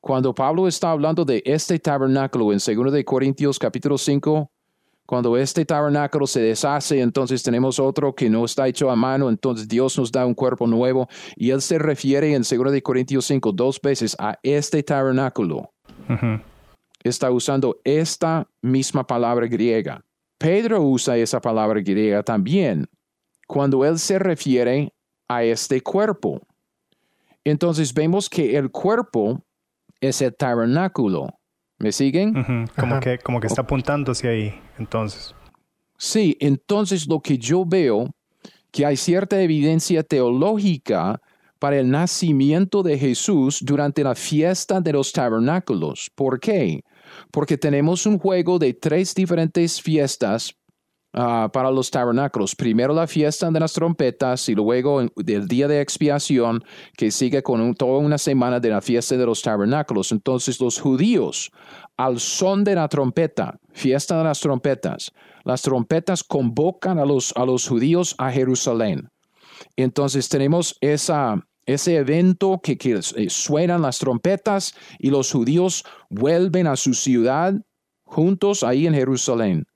Cuando 0.00 0.34
Pablo 0.34 0.68
está 0.68 0.90
hablando 0.90 1.24
de 1.24 1.42
este 1.44 1.78
tabernáculo 1.78 2.52
en 2.52 2.58
2 2.58 2.92
de 2.92 3.04
Corintios 3.04 3.58
capítulo 3.58 3.98
5, 3.98 4.50
cuando 5.06 5.36
este 5.36 5.64
tabernáculo 5.64 6.26
se 6.26 6.40
deshace, 6.40 7.00
entonces 7.00 7.42
tenemos 7.42 7.78
otro 7.78 8.14
que 8.14 8.28
no 8.28 8.44
está 8.44 8.68
hecho 8.68 8.90
a 8.90 8.96
mano, 8.96 9.28
entonces 9.28 9.66
Dios 9.66 9.98
nos 9.98 10.12
da 10.12 10.26
un 10.26 10.34
cuerpo 10.34 10.66
nuevo. 10.66 11.08
Y 11.34 11.50
él 11.50 11.62
se 11.62 11.78
refiere 11.78 12.34
en 12.34 12.42
2 12.42 12.70
de 12.70 12.82
Corintios 12.82 13.24
5 13.24 13.52
dos 13.52 13.80
veces 13.80 14.14
a 14.18 14.38
este 14.42 14.82
tabernáculo 14.82 15.72
está 17.02 17.30
usando 17.30 17.80
esta 17.84 18.48
misma 18.60 19.06
palabra 19.06 19.46
griega. 19.46 20.04
Pedro 20.38 20.82
usa 20.82 21.16
esa 21.16 21.40
palabra 21.40 21.80
griega 21.80 22.22
también 22.22 22.88
cuando 23.46 23.84
él 23.84 23.98
se 23.98 24.18
refiere 24.18 24.92
a 25.26 25.42
este 25.42 25.80
cuerpo. 25.80 26.40
Entonces 27.44 27.92
vemos 27.94 28.28
que 28.28 28.56
el 28.56 28.70
cuerpo 28.70 29.42
es 30.00 30.22
el 30.22 30.34
tabernáculo. 30.34 31.28
¿Me 31.78 31.92
siguen? 31.92 32.66
como, 32.76 32.98
que, 32.98 33.18
como 33.18 33.40
que 33.40 33.46
está 33.46 33.62
apuntando 33.62 34.10
hacia 34.12 34.30
ahí, 34.30 34.60
entonces. 34.78 35.34
Sí, 35.96 36.36
entonces 36.40 37.06
lo 37.06 37.20
que 37.20 37.38
yo 37.38 37.64
veo, 37.64 38.10
que 38.72 38.84
hay 38.84 38.96
cierta 38.96 39.40
evidencia 39.40 40.02
teológica 40.02 41.20
para 41.58 41.78
el 41.78 41.90
nacimiento 41.90 42.82
de 42.82 42.98
Jesús 42.98 43.60
durante 43.62 44.02
la 44.02 44.14
fiesta 44.14 44.80
de 44.80 44.92
los 44.92 45.12
tabernáculos. 45.12 46.10
¿Por 46.14 46.38
qué? 46.40 46.82
Porque 47.30 47.56
tenemos 47.56 48.06
un 48.06 48.18
juego 48.18 48.58
de 48.58 48.74
tres 48.74 49.14
diferentes 49.14 49.80
fiestas 49.80 50.54
ah, 51.18 51.50
para 51.52 51.70
los 51.70 51.90
tabernáculos. 51.90 52.54
Primero 52.54 52.94
la 52.94 53.06
fiesta 53.06 53.50
de 53.50 53.60
las 53.60 53.72
trompetas 53.72 54.48
y 54.48 54.54
luego 54.54 55.00
el 55.00 55.48
día 55.48 55.68
de 55.68 55.80
expiación 55.80 56.64
que 56.96 57.10
sigue 57.10 57.42
con 57.42 57.74
toda 57.74 57.98
una 57.98 58.18
semana 58.18 58.60
de 58.60 58.70
la 58.70 58.80
fiesta 58.80 59.16
de 59.16 59.26
los 59.26 59.42
tabernáculos. 59.42 60.12
Entonces 60.12 60.60
los 60.60 60.80
judíos, 60.80 61.50
al 61.96 62.20
son 62.20 62.64
de 62.64 62.76
la 62.76 62.88
trompeta, 62.88 63.58
fiesta 63.72 64.16
de 64.18 64.24
las 64.24 64.40
trompetas, 64.40 65.12
las 65.44 65.62
trompetas 65.62 66.22
convocan 66.22 66.98
a 66.98 67.04
los, 67.04 67.32
a 67.36 67.44
los 67.44 67.66
judíos 67.66 68.14
a 68.18 68.30
Jerusalén. 68.30 69.10
Entonces 69.76 70.28
tenemos 70.28 70.76
esa, 70.80 71.44
ese 71.66 71.96
evento 71.96 72.60
que, 72.62 72.78
eh, 72.82 73.30
suenan 73.30 73.82
las 73.82 73.98
trompetas 73.98 74.74
y 74.98 75.10
los 75.10 75.32
judíos 75.32 75.84
vuelven 76.08 76.66
a 76.66 76.76
su 76.76 76.94
ciudad 76.94 77.54
juntos 78.04 78.62
ahí 78.62 78.86
en 78.86 78.94
Jerusalén 78.94 79.66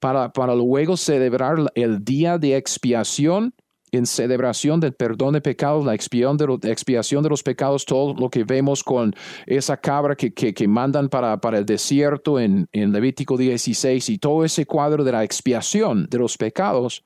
para, 0.00 0.32
para 0.32 0.54
luego 0.54 0.96
celebrar 0.96 1.58
el 1.74 2.04
día 2.04 2.38
de 2.38 2.56
expiación 2.56 3.54
en 3.92 4.06
celebración 4.06 4.78
del 4.80 4.92
perdón 4.92 5.34
de 5.34 5.40
pecados, 5.40 5.84
la 5.84 5.94
expiación 5.94 6.36
de, 6.36 6.70
expiación 6.70 7.22
de 7.22 7.28
los 7.28 7.42
pecados, 7.42 7.84
todo 7.84 8.14
lo 8.14 8.30
que 8.30 8.44
vemos 8.44 8.84
con 8.84 9.14
esa 9.46 9.76
cabra 9.76 10.14
que, 10.14 10.32
que, 10.32 10.68
mandan 10.68 11.08
para, 11.08 11.40
para, 11.40 11.58
el 11.58 11.66
desierto 11.66 12.38
en, 12.38 12.68
en 12.72 12.92
Levítico 12.92 13.36
16 13.36 14.08
y 14.10 14.18
todo 14.18 14.44
ese 14.44 14.64
cuadro 14.64 15.02
de 15.04 15.12
la 15.12 15.24
expiación 15.24 16.06
de 16.08 16.18
los 16.18 16.36
pecados. 16.36 17.04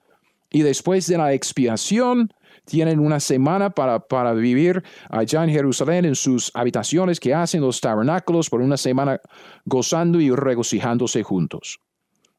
Y 0.51 0.63
después 0.63 1.07
de 1.07 1.17
la 1.17 1.33
expiación, 1.33 2.31
tienen 2.65 2.99
una 2.99 3.21
semana 3.21 3.71
para, 3.71 4.01
para 4.01 4.33
vivir 4.33 4.83
allá 5.11 5.45
en 5.45 5.51
Jerusalén 5.51 6.05
en 6.05 6.15
sus 6.15 6.51
habitaciones 6.55 7.21
que 7.21 7.35
hacen 7.35 7.61
los 7.61 7.81
tabernáculos 7.81 8.49
por 8.49 8.61
una 8.61 8.77
semana 8.77 9.21
gozando 9.65 10.21
y 10.21 10.31
regocijándose 10.31 11.23
juntos. 11.23 11.81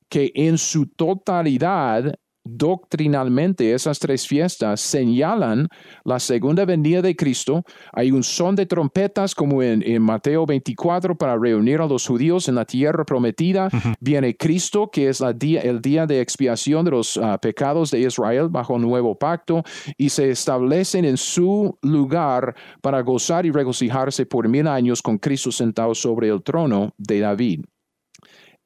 Que 0.09 0.31
en 0.35 0.57
su 0.57 0.87
totalidad 0.87 2.15
doctrinalmente 2.45 3.73
esas 3.73 3.99
tres 3.99 4.27
fiestas 4.27 4.79
señalan 4.79 5.67
la 6.03 6.19
segunda 6.19 6.63
venida 6.63 7.01
de 7.01 7.15
Cristo. 7.15 7.63
Hay 7.91 8.11
un 8.11 8.23
son 8.23 8.55
de 8.55 8.67
trompetas 8.67 9.33
como 9.33 9.61
en, 9.63 10.01
Mateo 10.01 10.45
24 10.45 11.17
para 11.17 11.37
reunir 11.37 11.81
a 11.81 11.87
los 11.87 12.05
judíos 12.05 12.47
en 12.47 12.55
la 12.55 12.65
tierra 12.65 13.03
prometida. 13.03 13.69
Viene 13.99 14.37
Cristo, 14.37 14.89
que 14.91 15.09
es 15.09 15.23
día, 15.37 15.61
el 15.61 15.81
día 15.81 16.05
de 16.05 16.21
expiación 16.21 16.85
de 16.85 16.91
los 16.91 17.17
ah, 17.17 17.39
pecados 17.39 17.89
de 17.89 18.01
Israel 18.01 18.49
bajo 18.49 18.77
nuevo 18.77 19.17
pacto, 19.17 19.63
y 19.97 20.09
se 20.09 20.29
establecen 20.29 21.05
en 21.05 21.17
su 21.17 21.77
lugar 21.81 22.55
para 22.81 23.01
gozar 23.01 23.45
y 23.45 23.51
regocijarse 23.51 24.27
por 24.27 24.47
mil 24.47 24.67
años 24.67 25.01
con 25.01 25.17
Cristo 25.17 25.51
sentado 25.51 25.95
sobre 25.95 26.29
el 26.29 26.43
trono 26.43 26.93
de 26.97 27.19
David. 27.19 27.61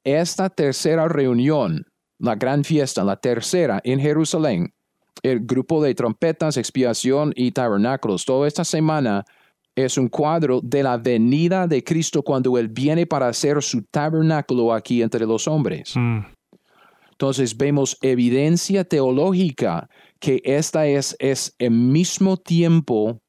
Esta 0.04 0.50
tercera 0.50 1.08
reunión 1.08 1.86
la 2.20 2.36
gran 2.36 2.64
fiesta, 2.64 3.04
la 3.04 3.16
tercera 3.16 3.82
en 3.84 4.00
Jerusalén, 4.00 4.74
el 5.24 5.40
grupo 5.40 5.82
de 5.82 5.96
trompetas, 5.96 6.58
expiación 6.58 7.34
y 7.36 7.52
tabernáculos. 7.52 8.26
Toda 8.26 8.48
esta 8.48 8.64
semana 8.64 9.26
es 9.76 9.98
un 9.98 10.10
cuadro 10.10 10.60
de 10.62 10.84
la 10.84 10.98
venida 10.98 11.66
de 11.68 11.84
Cristo 11.84 12.22
cuando 12.22 12.58
Él 12.58 12.68
viene 12.68 13.06
para 13.06 13.30
hacer 13.30 13.62
su 13.64 13.84
tabernáculo 13.84 14.74
aquí 14.74 15.02
entre 15.02 15.26
los 15.26 15.48
hombres. 15.48 15.94
Mm. 15.96 16.20
Entonces 17.12 17.56
vemos 17.58 17.98
evidencia 18.02 18.84
teológica 18.84 19.90
que 20.20 20.42
esta 20.44 20.88
es, 20.88 21.16
es 21.20 21.54
el 21.58 21.72
mismo 21.72 22.38
tiempo 22.38 23.20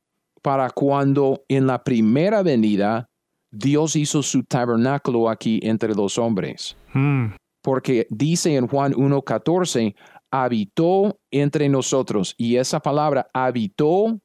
para 0.43 0.71
cuando 0.71 1.43
en 1.49 1.67
la 1.67 1.83
primera 1.83 2.43
venida 2.43 3.10
Dios 3.51 3.97
hizo 3.97 4.23
su 4.23 4.45
tabernáculo 4.45 5.29
aquí 5.29 5.61
entre 5.63 5.95
los 5.95 6.19
hombres. 6.19 6.77
Mm 6.93 7.29
porque 7.63 8.07
dice 8.11 8.57
en 8.57 8.67
Juan 8.67 8.93
1.14, 8.93 9.95
habitó 10.31 11.19
entre 11.31 11.69
nosotros. 11.69 12.35
Y 12.39 12.57
esa 12.57 12.81
palabra 12.81 13.29
habitó 13.33 14.19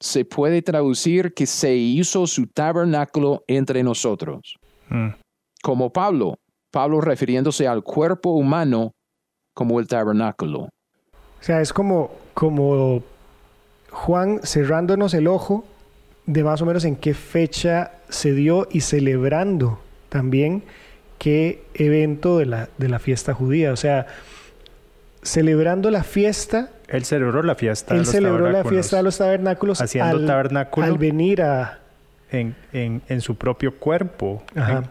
se 0.00 0.24
puede 0.24 0.62
traducir 0.62 1.34
que 1.34 1.46
se 1.46 1.74
hizo 1.74 2.26
su 2.26 2.46
tabernáculo 2.46 3.44
entre 3.46 3.82
nosotros. 3.82 4.56
Mm. 4.88 5.08
Como 5.62 5.92
Pablo, 5.92 6.38
Pablo 6.70 7.00
refiriéndose 7.02 7.68
al 7.68 7.82
cuerpo 7.82 8.30
humano 8.30 8.92
como 9.54 9.78
el 9.78 9.86
tabernáculo. 9.86 10.60
O 10.60 11.42
sea, 11.42 11.60
es 11.60 11.72
como, 11.72 12.10
como 12.32 13.02
Juan 13.90 14.40
cerrándonos 14.42 15.12
el 15.12 15.26
ojo 15.26 15.64
de 16.32 16.44
más 16.44 16.62
o 16.62 16.66
menos 16.66 16.84
en 16.84 16.94
qué 16.94 17.12
fecha 17.12 17.92
se 18.08 18.32
dio 18.32 18.68
y 18.70 18.82
celebrando 18.82 19.80
también 20.08 20.62
qué 21.18 21.64
evento 21.74 22.38
de 22.38 22.46
la, 22.46 22.68
de 22.78 22.88
la 22.88 23.00
fiesta 23.00 23.34
judía. 23.34 23.72
O 23.72 23.76
sea, 23.76 24.06
celebrando 25.22 25.90
la 25.90 26.04
fiesta. 26.04 26.70
Él 26.86 27.04
celebró 27.04 27.42
la 27.42 27.56
fiesta. 27.56 27.96
Él 27.96 28.06
celebró 28.06 28.48
la 28.50 28.62
fiesta 28.64 28.98
de 28.98 29.02
los 29.02 29.18
tabernáculos. 29.18 29.80
Haciendo 29.80 30.18
al, 30.18 30.26
tabernáculo. 30.26 30.86
Al 30.86 30.98
venir 30.98 31.42
a. 31.42 31.80
En, 32.30 32.54
en, 32.72 33.02
en 33.08 33.20
su 33.20 33.34
propio 33.34 33.76
cuerpo. 33.76 34.44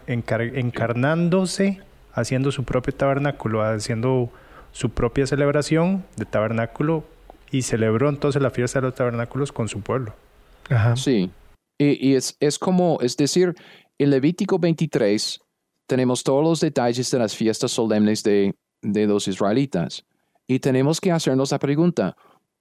encarnándose, 0.06 1.80
haciendo 2.12 2.52
su 2.52 2.64
propio 2.64 2.92
tabernáculo, 2.94 3.62
haciendo 3.62 4.30
su 4.72 4.90
propia 4.90 5.26
celebración 5.26 6.04
de 6.16 6.26
tabernáculo. 6.26 7.04
Y 7.50 7.62
celebró 7.62 8.10
entonces 8.10 8.42
la 8.42 8.50
fiesta 8.50 8.80
de 8.80 8.88
los 8.88 8.94
tabernáculos 8.94 9.52
con 9.52 9.68
su 9.68 9.80
pueblo. 9.80 10.14
Sí. 10.96 11.30
Y, 11.78 12.14
es, 12.14 12.36
es 12.40 12.58
como, 12.58 12.98
es 13.00 13.16
decir, 13.16 13.54
en 13.98 14.10
Levítico 14.10 14.58
23 14.58 15.40
tenemos 15.86 16.22
todos 16.22 16.44
los 16.44 16.60
detalles 16.60 17.10
de 17.10 17.18
las 17.18 17.34
fiestas 17.34 17.72
solemnes 17.72 18.22
de, 18.22 18.54
de 18.82 19.06
los 19.06 19.26
israelitas. 19.28 20.04
Y 20.46 20.58
tenemos 20.58 21.00
que 21.00 21.10
hacernos 21.10 21.52
la 21.52 21.58
pregunta, 21.58 22.16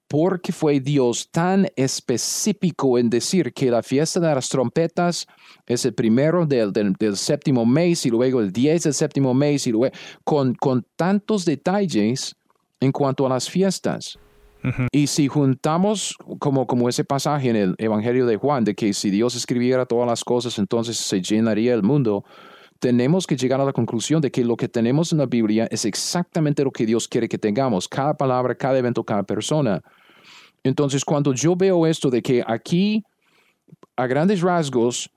¿por 0.07 0.41
qué 0.41 0.51
fue 0.51 0.79
Dios 0.79 1.29
tan 1.31 1.67
específico 1.75 2.97
en 2.97 3.09
decir 3.09 3.53
que 3.53 3.69
la 3.69 3.83
fiesta 3.83 4.19
de 4.19 4.33
las 4.33 4.49
trompetas 4.49 5.27
es 5.65 5.85
el 5.85 5.93
primero 5.93 6.45
del, 6.45 6.71
del, 6.71 7.17
séptimo 7.17 7.65
mes 7.65 8.05
y 8.05 8.09
luego 8.09 8.39
el 8.39 8.51
10 8.51 8.83
del 8.83 8.93
séptimo 8.93 9.33
mes 9.33 9.67
y 9.67 9.71
luego 9.71 9.93
con, 10.23 10.55
con 10.55 10.85
tantos 10.95 11.45
detalles 11.45 12.35
en 12.79 12.91
cuanto 12.91 13.25
a 13.25 13.29
las 13.29 13.49
fiestas? 13.49 14.17
Y 14.91 15.07
si 15.07 15.27
juntamos 15.27 16.17
como, 16.39 16.67
como 16.67 16.89
ese 16.89 17.03
pasaje 17.03 17.49
en 17.49 17.55
el 17.55 17.75
Evangelio 17.77 18.25
de 18.25 18.37
Juan, 18.37 18.63
de 18.63 18.75
que 18.75 18.93
si 18.93 19.09
Dios 19.09 19.35
escribiera 19.35 19.85
todas 19.85 20.07
las 20.07 20.23
cosas, 20.23 20.59
entonces 20.59 20.97
se 20.97 21.21
llenaría 21.21 21.73
el 21.73 21.83
mundo, 21.83 22.25
tenemos 22.79 23.27
que 23.27 23.35
llegar 23.35 23.59
a 23.61 23.65
la 23.65 23.73
conclusión 23.73 24.21
de 24.21 24.31
que 24.31 24.43
lo 24.43 24.55
que 24.55 24.67
tenemos 24.67 25.11
en 25.11 25.19
la 25.19 25.25
Biblia 25.25 25.67
es 25.69 25.85
exactamente 25.85 26.63
lo 26.63 26.71
que 26.71 26.85
Dios 26.85 27.07
quiere 27.07 27.27
que 27.27 27.37
tengamos, 27.37 27.87
cada 27.87 28.15
palabra, 28.15 28.55
cada 28.55 28.77
evento, 28.77 29.03
cada 29.03 29.23
persona. 29.23 29.81
Entonces, 30.63 31.05
cuando 31.05 31.33
yo 31.33 31.55
veo 31.55 31.85
esto 31.85 32.09
de 32.09 32.21
que 32.21 32.43
aquí, 32.45 33.03
a 33.95 34.07
grandes 34.07 34.41
rasgos, 34.41 35.09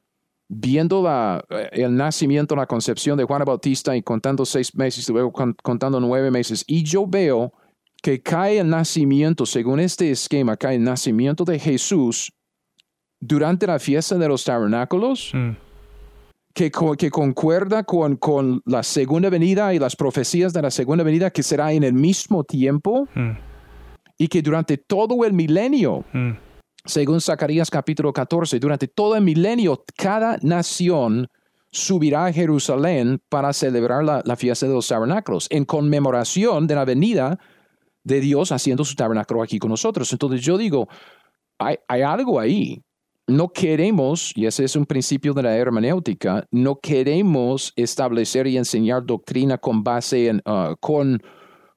viendo 0.49 1.03
la, 1.03 1.45
eh, 1.51 1.68
el 1.72 1.97
nacimiento, 1.97 2.55
la 2.55 2.66
concepción 2.66 3.16
de 3.16 3.24
Juan 3.24 3.45
Bautista 3.45 3.97
y 3.97 4.03
contando 4.03 4.45
seis 4.45 4.74
meses, 4.74 5.09
luego 5.09 5.32
contando 5.32 5.99
nueve 5.99 6.30
meses, 6.30 6.64
y 6.66 6.82
yo 6.82 7.07
veo 7.07 7.53
que 8.03 8.20
cae 8.20 8.59
el 8.59 8.68
nacimiento, 8.68 9.46
según 9.46 9.78
este 9.78 10.11
esquema, 10.11 10.57
cae 10.57 10.74
el 10.74 10.82
nacimiento 10.82 11.44
de 11.44 11.59
Jesús 11.59 12.32
durante 13.20 13.66
la 13.68 13.78
fiesta 13.78 14.18
de 14.18 14.26
los 14.26 14.44
tabernáculos, 14.44 15.30
mm. 15.32 15.50
que, 16.53 16.72
que, 16.98 17.11
concuerda 17.11 17.84
con, 17.84 18.16
con, 18.16 18.61
la 18.66 18.82
segunda 18.82 19.30
venida 19.30 19.72
y 19.72 19.78
las 19.78 19.94
profecías 19.94 20.53
de 20.53 20.62
la 20.62 20.72
segunda 20.72 21.05
venida, 21.05 21.30
que 21.30 21.44
será 21.44 21.72
en 21.72 21.84
el 21.84 21.92
mismo 21.92 22.42
tiempo, 22.42 23.09
mm. 23.14 23.30
y 24.18 24.26
que 24.26 24.42
durante 24.42 24.78
todo 24.78 25.24
el 25.24 25.32
milenio, 25.32 26.05
mm. 26.12 26.32
según 26.84 27.20
Zacarías 27.20 27.70
capítulo 27.70 28.12
14, 28.12 28.59
durante 28.59 28.88
todo 28.88 29.14
el 29.14 29.22
milenio, 29.22 29.84
cada 29.96 30.38
nación 30.42 31.28
subirá 31.70 32.26
a 32.26 32.32
Jerusalén 32.32 33.22
para 33.28 33.53
celebrar 33.53 34.03
la, 34.03 34.22
la 34.24 34.34
fiesta 34.34 34.66
de 34.66 34.74
los 34.74 34.88
tabernáculos, 34.88 35.46
en 35.50 35.64
conmemoración 35.64 36.66
de 36.66 36.74
la 36.74 36.84
venida 36.84 37.38
de 38.05 38.20
Dios 38.20 38.53
haciendo 38.53 38.84
su 38.84 38.94
tabernáculo 38.94 39.42
aquí 39.42 39.59
con 39.59 39.70
nosotros. 39.70 40.12
Entonces 40.12 40.40
yo 40.42 40.59
digo, 40.59 40.88
hay, 41.59 42.03
algo 42.03 42.40
ahí. 42.40 42.82
No 43.28 43.48
queremos, 43.48 44.32
y 44.34 44.46
ese 44.46 44.64
es 44.64 44.74
un 44.74 44.84
principio 44.84 45.32
de 45.32 45.44
la 45.44 45.57
hermenéutica, 45.57 46.44
no 46.50 46.80
queremos 46.80 47.72
establecer 47.76 48.48
y 48.48 48.57
enseñar 48.57 49.07
doctrina 49.07 49.59
con 49.59 49.84
base 49.84 50.26
en, 50.26 50.42
uh, 50.44 50.74
con, 50.80 51.22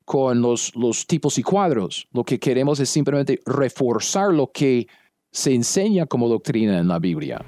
con 0.05 0.41
los, 0.41 0.75
los 0.75 1.05
tipos 1.05 1.37
y 1.37 1.43
cuadros. 1.43 2.07
Lo 2.11 2.23
que 2.23 2.39
queremos 2.39 2.79
es 2.79 2.89
simplemente 2.89 3.39
reforzar 3.45 4.33
lo 4.33 4.51
que 4.51 4.87
se 5.31 5.53
enseña 5.53 6.07
como 6.07 6.27
doctrina 6.27 6.79
en 6.79 6.87
la 6.87 6.97
Biblia. 6.97 7.45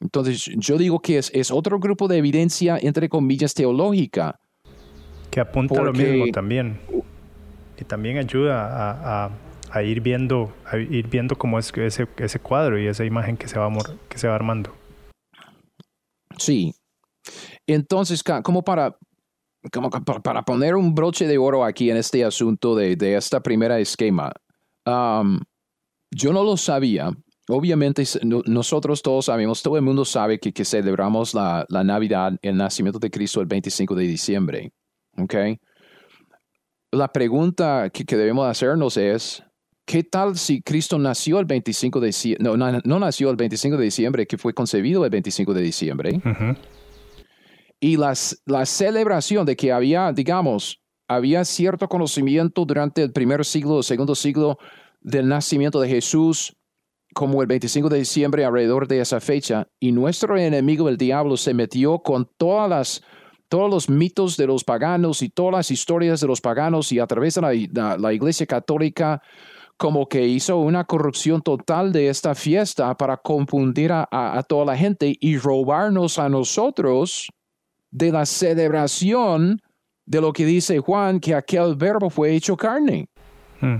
Entonces, 0.00 0.50
yo 0.56 0.76
digo 0.76 0.98
que 0.98 1.18
es, 1.18 1.30
es, 1.32 1.52
otro 1.52 1.78
grupo 1.78 2.08
de 2.08 2.18
evidencia, 2.18 2.78
entre 2.80 3.08
comillas, 3.08 3.54
teológica. 3.54 4.40
Que 5.30 5.40
apunta 5.40 5.80
a 5.80 5.84
lo 5.84 5.92
mismo 5.92 6.26
también 6.32 6.80
y 7.78 7.84
también 7.84 8.18
ayuda 8.18 9.30
a, 9.70 9.82
ir 9.82 10.00
viendo 10.00 10.54
ir 10.72 11.06
viendo 11.08 11.36
cómo 11.36 11.58
es 11.58 11.70
ese, 11.76 12.38
cuadro 12.38 12.78
y 12.78 12.86
esa 12.86 13.04
imagen 13.04 13.36
que 13.36 13.46
se 13.46 13.58
va 13.58 13.70
que 14.08 14.18
se 14.18 14.26
va 14.26 14.34
armando. 14.34 14.74
Sí. 16.38 16.74
Entonces, 17.66 18.22
como 18.42 18.62
para 18.62 18.96
como 19.72 19.90
para 19.90 20.42
poner 20.42 20.76
un 20.76 20.94
broche 20.94 21.26
de 21.26 21.38
oro 21.38 21.64
aquí 21.64 21.90
en 21.90 21.96
este 21.96 22.24
asunto 22.24 22.74
de, 22.76 22.96
de 22.96 23.16
esta 23.16 23.40
primera 23.40 23.78
esquema, 23.78 24.32
yo 24.86 26.32
no 26.32 26.44
lo 26.44 26.56
sabía. 26.56 27.10
Obviamente 27.48 28.02
nosotros 28.24 29.02
todos 29.02 29.26
sabemos, 29.26 29.62
todo 29.62 29.76
el 29.76 29.82
mundo 29.82 30.04
sabe 30.04 30.40
que, 30.40 30.52
que 30.52 30.64
celebramos 30.64 31.32
la, 31.32 31.64
la, 31.68 31.84
Navidad, 31.84 32.36
el 32.42 32.56
nacimiento 32.56 32.98
de 32.98 33.10
Cristo 33.10 33.40
el 33.40 33.46
25 33.46 33.94
de 33.94 34.04
diciembre. 34.04 34.72
¿ok? 35.18 35.34
La 36.92 37.12
pregunta 37.12 37.90
que, 37.90 38.04
debemos 38.16 38.46
hacernos 38.46 38.96
es, 38.96 39.42
¿qué 39.84 40.02
tal 40.02 40.36
si 40.36 40.62
Cristo 40.62 40.98
nació 40.98 41.38
el 41.38 41.46
25 41.46 42.00
de 42.00 42.06
diciembre? 42.06 42.44
No, 42.44 42.56
no, 42.56 42.98
nació 42.98 43.30
el 43.30 43.36
25 43.36 43.76
de 43.76 43.84
diciembre, 43.84 44.26
que 44.26 44.38
fue 44.38 44.54
concebido 44.54 45.04
el 45.04 45.10
25 45.10 45.54
de 45.54 45.62
diciembre. 45.62 46.20
Y 47.80 47.96
las, 47.96 48.42
la 48.46 48.64
celebración 48.64 49.44
de 49.44 49.56
que 49.56 49.72
había, 49.72 50.12
digamos, 50.12 50.80
había 51.08 51.44
cierto 51.44 51.88
conocimiento 51.88 52.64
durante 52.64 53.02
el 53.02 53.12
primer 53.12 53.44
siglo, 53.44 53.78
el 53.78 53.84
segundo 53.84 54.14
siglo 54.14 54.58
del 55.00 55.28
nacimiento 55.28 55.80
de 55.80 55.88
Jesús, 55.88 56.56
como 57.14 57.40
el 57.40 57.48
25 57.48 57.88
de 57.88 57.98
diciembre 57.98 58.44
alrededor 58.44 58.88
de 58.88 59.00
esa 59.00 59.20
fecha, 59.20 59.68
y 59.80 59.92
nuestro 59.92 60.36
enemigo, 60.36 60.88
el 60.88 60.96
diablo, 60.96 61.36
se 61.36 61.54
metió 61.54 62.00
con 62.00 62.28
todas 62.36 62.68
las 62.68 63.02
todos 63.48 63.70
los 63.70 63.88
mitos 63.88 64.36
de 64.36 64.46
los 64.46 64.64
paganos 64.64 65.22
y 65.22 65.28
todas 65.28 65.52
las 65.52 65.70
historias 65.70 66.20
de 66.20 66.26
los 66.26 66.40
paganos 66.40 66.92
y 66.92 66.98
a 66.98 67.06
través 67.06 67.34
de 67.34 67.68
la, 67.98 68.12
Iglesia 68.12 68.46
Católica 68.46 69.22
como 69.76 70.08
que 70.08 70.26
hizo 70.26 70.56
una 70.58 70.84
corrupción 70.84 71.42
total 71.42 71.92
de 71.92 72.08
esta 72.08 72.34
fiesta 72.34 72.94
para 72.96 73.18
confundir 73.18 73.92
a, 73.92 74.44
toda 74.48 74.64
la 74.64 74.76
gente 74.76 75.14
y 75.20 75.36
robarnos 75.36 76.18
a 76.18 76.28
nosotros 76.28 77.28
de 77.90 78.10
la 78.10 78.24
celebración 78.24 79.60
de 80.06 80.20
lo 80.20 80.32
que 80.32 80.46
dice 80.46 80.78
Juan, 80.78 81.20
que 81.20 81.34
aquel 81.34 81.76
verbo 81.76 82.08
fue 82.08 82.34
hecho 82.34 82.56
carne. 82.56 83.08
Hmm. 83.60 83.76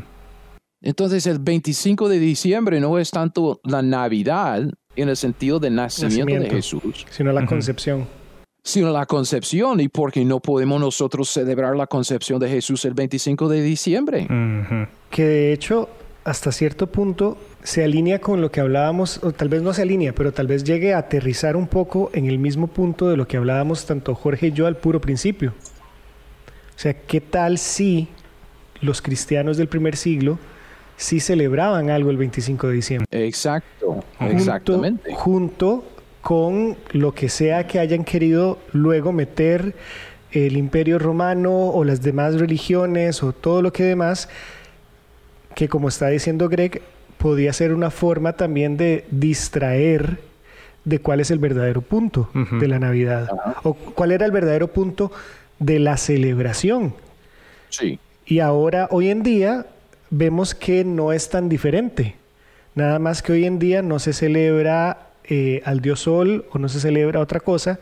Entonces 0.82 1.26
el 1.26 1.38
25 1.38 2.08
de 2.08 2.18
diciembre 2.18 2.78
no 2.78 2.98
es 2.98 3.10
tanto 3.10 3.60
la 3.64 3.80
Navidad 3.80 4.68
en 4.96 5.08
el 5.08 5.16
sentido 5.16 5.58
del 5.58 5.74
nacimiento, 5.74 6.34
de 6.34 6.50
Jesús, 6.50 7.06
sino 7.10 7.32
la 7.32 7.46
concepción 7.46 8.06
sino 8.66 8.90
la 8.90 9.06
concepción 9.06 9.78
y 9.78 9.88
porque 9.88 10.24
no 10.24 10.40
podemos 10.40 10.80
nosotros 10.80 11.30
celebrar 11.30 11.76
la 11.76 11.86
concepción 11.86 12.40
de 12.40 12.48
Jesús 12.48 12.84
el 12.84 12.94
25 12.94 13.48
de 13.48 13.62
diciembre. 13.62 14.26
Que 15.08 15.24
de 15.24 15.52
hecho, 15.52 15.88
hasta 16.24 16.50
cierto 16.50 16.88
punto, 16.88 17.38
se 17.62 17.84
alinea 17.84 18.20
con 18.20 18.40
lo 18.40 18.50
que 18.50 18.58
hablábamos, 18.58 19.22
o 19.22 19.30
tal 19.30 19.48
vez 19.48 19.62
no 19.62 19.72
se 19.72 19.82
alinea, 19.82 20.12
pero 20.12 20.32
tal 20.32 20.48
vez 20.48 20.64
llegue 20.64 20.94
a 20.94 20.98
aterrizar 20.98 21.54
un 21.54 21.68
poco 21.68 22.10
en 22.12 22.26
el 22.26 22.40
mismo 22.40 22.66
punto 22.66 23.08
de 23.08 23.16
lo 23.16 23.28
que 23.28 23.36
hablábamos 23.36 23.86
tanto 23.86 24.16
Jorge 24.16 24.48
y 24.48 24.52
yo 24.52 24.66
al 24.66 24.76
puro 24.76 25.00
principio. 25.00 25.50
O 25.50 26.78
sea, 26.78 26.92
¿qué 26.92 27.20
tal 27.20 27.58
si 27.58 28.08
los 28.80 29.00
cristianos 29.00 29.58
del 29.58 29.68
primer 29.68 29.94
siglo 29.94 30.40
sí 30.96 31.20
celebraban 31.20 31.88
algo 31.88 32.10
el 32.10 32.16
25 32.16 32.66
de 32.66 32.74
diciembre? 32.74 33.26
Exacto, 33.26 34.02
exactamente. 34.18 35.14
Junto 35.14 35.84
con 36.26 36.76
lo 36.90 37.14
que 37.14 37.28
sea 37.28 37.68
que 37.68 37.78
hayan 37.78 38.02
querido 38.02 38.58
luego 38.72 39.12
meter 39.12 39.76
el 40.32 40.56
imperio 40.56 40.98
romano 40.98 41.68
o 41.68 41.84
las 41.84 42.02
demás 42.02 42.34
religiones 42.34 43.22
o 43.22 43.32
todo 43.32 43.62
lo 43.62 43.72
que 43.72 43.84
demás, 43.84 44.28
que 45.54 45.68
como 45.68 45.86
está 45.86 46.08
diciendo 46.08 46.48
Greg, 46.48 46.82
podía 47.18 47.52
ser 47.52 47.72
una 47.72 47.92
forma 47.92 48.32
también 48.32 48.76
de 48.76 49.04
distraer 49.12 50.18
de 50.84 50.98
cuál 50.98 51.20
es 51.20 51.30
el 51.30 51.38
verdadero 51.38 51.80
punto 51.80 52.28
de 52.34 52.66
la 52.66 52.80
Navidad 52.80 53.30
o 53.62 53.74
cuál 53.74 54.10
era 54.10 54.26
el 54.26 54.32
verdadero 54.32 54.66
punto 54.66 55.12
de 55.60 55.78
la 55.78 55.96
celebración. 55.96 56.92
Sí. 57.68 58.00
Y 58.26 58.40
ahora, 58.40 58.88
hoy 58.90 59.10
en 59.10 59.22
día, 59.22 59.66
vemos 60.10 60.56
que 60.56 60.82
no 60.82 61.12
es 61.12 61.28
tan 61.30 61.48
diferente. 61.48 62.16
Nada 62.74 62.98
más 62.98 63.22
que 63.22 63.30
hoy 63.30 63.44
en 63.44 63.60
día 63.60 63.80
no 63.80 64.00
se 64.00 64.12
celebra 64.12 65.05
eh, 65.28 65.62
al 65.64 65.80
dios 65.80 66.00
sol 66.00 66.44
o 66.50 66.58
no 66.58 66.68
se 66.68 66.80
celebra 66.80 67.20
otra 67.20 67.40
cosa, 67.40 67.78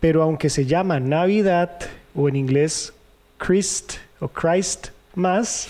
pero 0.00 0.22
aunque 0.22 0.50
se 0.50 0.66
llama 0.66 1.00
Navidad 1.00 1.78
o 2.14 2.28
en 2.28 2.36
inglés 2.36 2.92
Christ 3.38 3.94
o 4.20 4.28
Christ 4.28 4.88
más, 5.14 5.68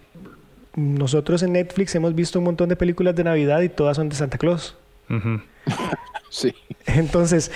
nosotros 0.76 1.42
en 1.42 1.52
Netflix 1.52 1.94
hemos 1.94 2.14
visto 2.14 2.38
un 2.38 2.46
montón 2.46 2.68
de 2.68 2.76
películas 2.76 3.14
de 3.14 3.24
Navidad 3.24 3.60
y 3.62 3.68
todas 3.68 3.96
son 3.96 4.08
de 4.08 4.16
Santa 4.16 4.38
Claus. 4.38 4.76
Sí. 6.30 6.52
Entonces, 6.86 7.52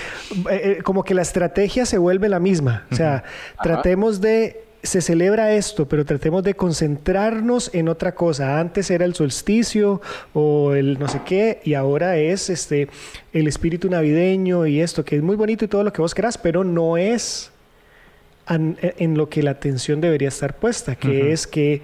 eh, 0.49 0.77
eh, 0.79 0.83
como 0.83 1.03
que 1.03 1.13
la 1.13 1.21
estrategia 1.21 1.85
se 1.85 1.97
vuelve 1.97 2.29
la 2.29 2.39
misma. 2.39 2.85
O 2.89 2.95
sea, 2.95 3.25
tratemos 3.61 4.21
de 4.21 4.63
se 4.81 5.01
celebra 5.01 5.53
esto, 5.53 5.87
pero 5.87 6.05
tratemos 6.05 6.43
de 6.43 6.53
concentrarnos 6.55 7.73
en 7.73 7.89
otra 7.89 8.15
cosa. 8.15 8.59
Antes 8.59 8.89
era 8.89 9.05
el 9.05 9.13
solsticio 9.13 10.01
o 10.33 10.73
el 10.73 10.97
no 10.99 11.07
sé 11.07 11.21
qué, 11.25 11.59
y 11.63 11.73
ahora 11.73 12.17
es 12.17 12.49
este 12.49 12.87
el 13.33 13.47
espíritu 13.47 13.89
navideño 13.89 14.65
y 14.65 14.79
esto, 14.79 15.03
que 15.03 15.17
es 15.17 15.21
muy 15.21 15.35
bonito 15.35 15.65
y 15.65 15.67
todo 15.67 15.83
lo 15.83 15.91
que 15.91 16.01
vos 16.01 16.15
querás, 16.15 16.37
pero 16.37 16.63
no 16.63 16.97
es 16.97 17.51
en, 18.47 19.17
lo 19.17 19.29
que 19.29 19.43
la 19.43 19.51
atención 19.51 20.01
debería 20.01 20.29
estar 20.29 20.55
puesta, 20.55 20.95
que 20.95 21.31
es 21.31 21.45
que 21.45 21.81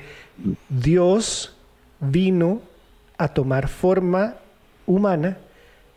Dios 0.69 1.55
vino 1.99 2.61
a 3.17 3.27
tomar 3.27 3.67
forma 3.67 4.35
humana 4.85 5.37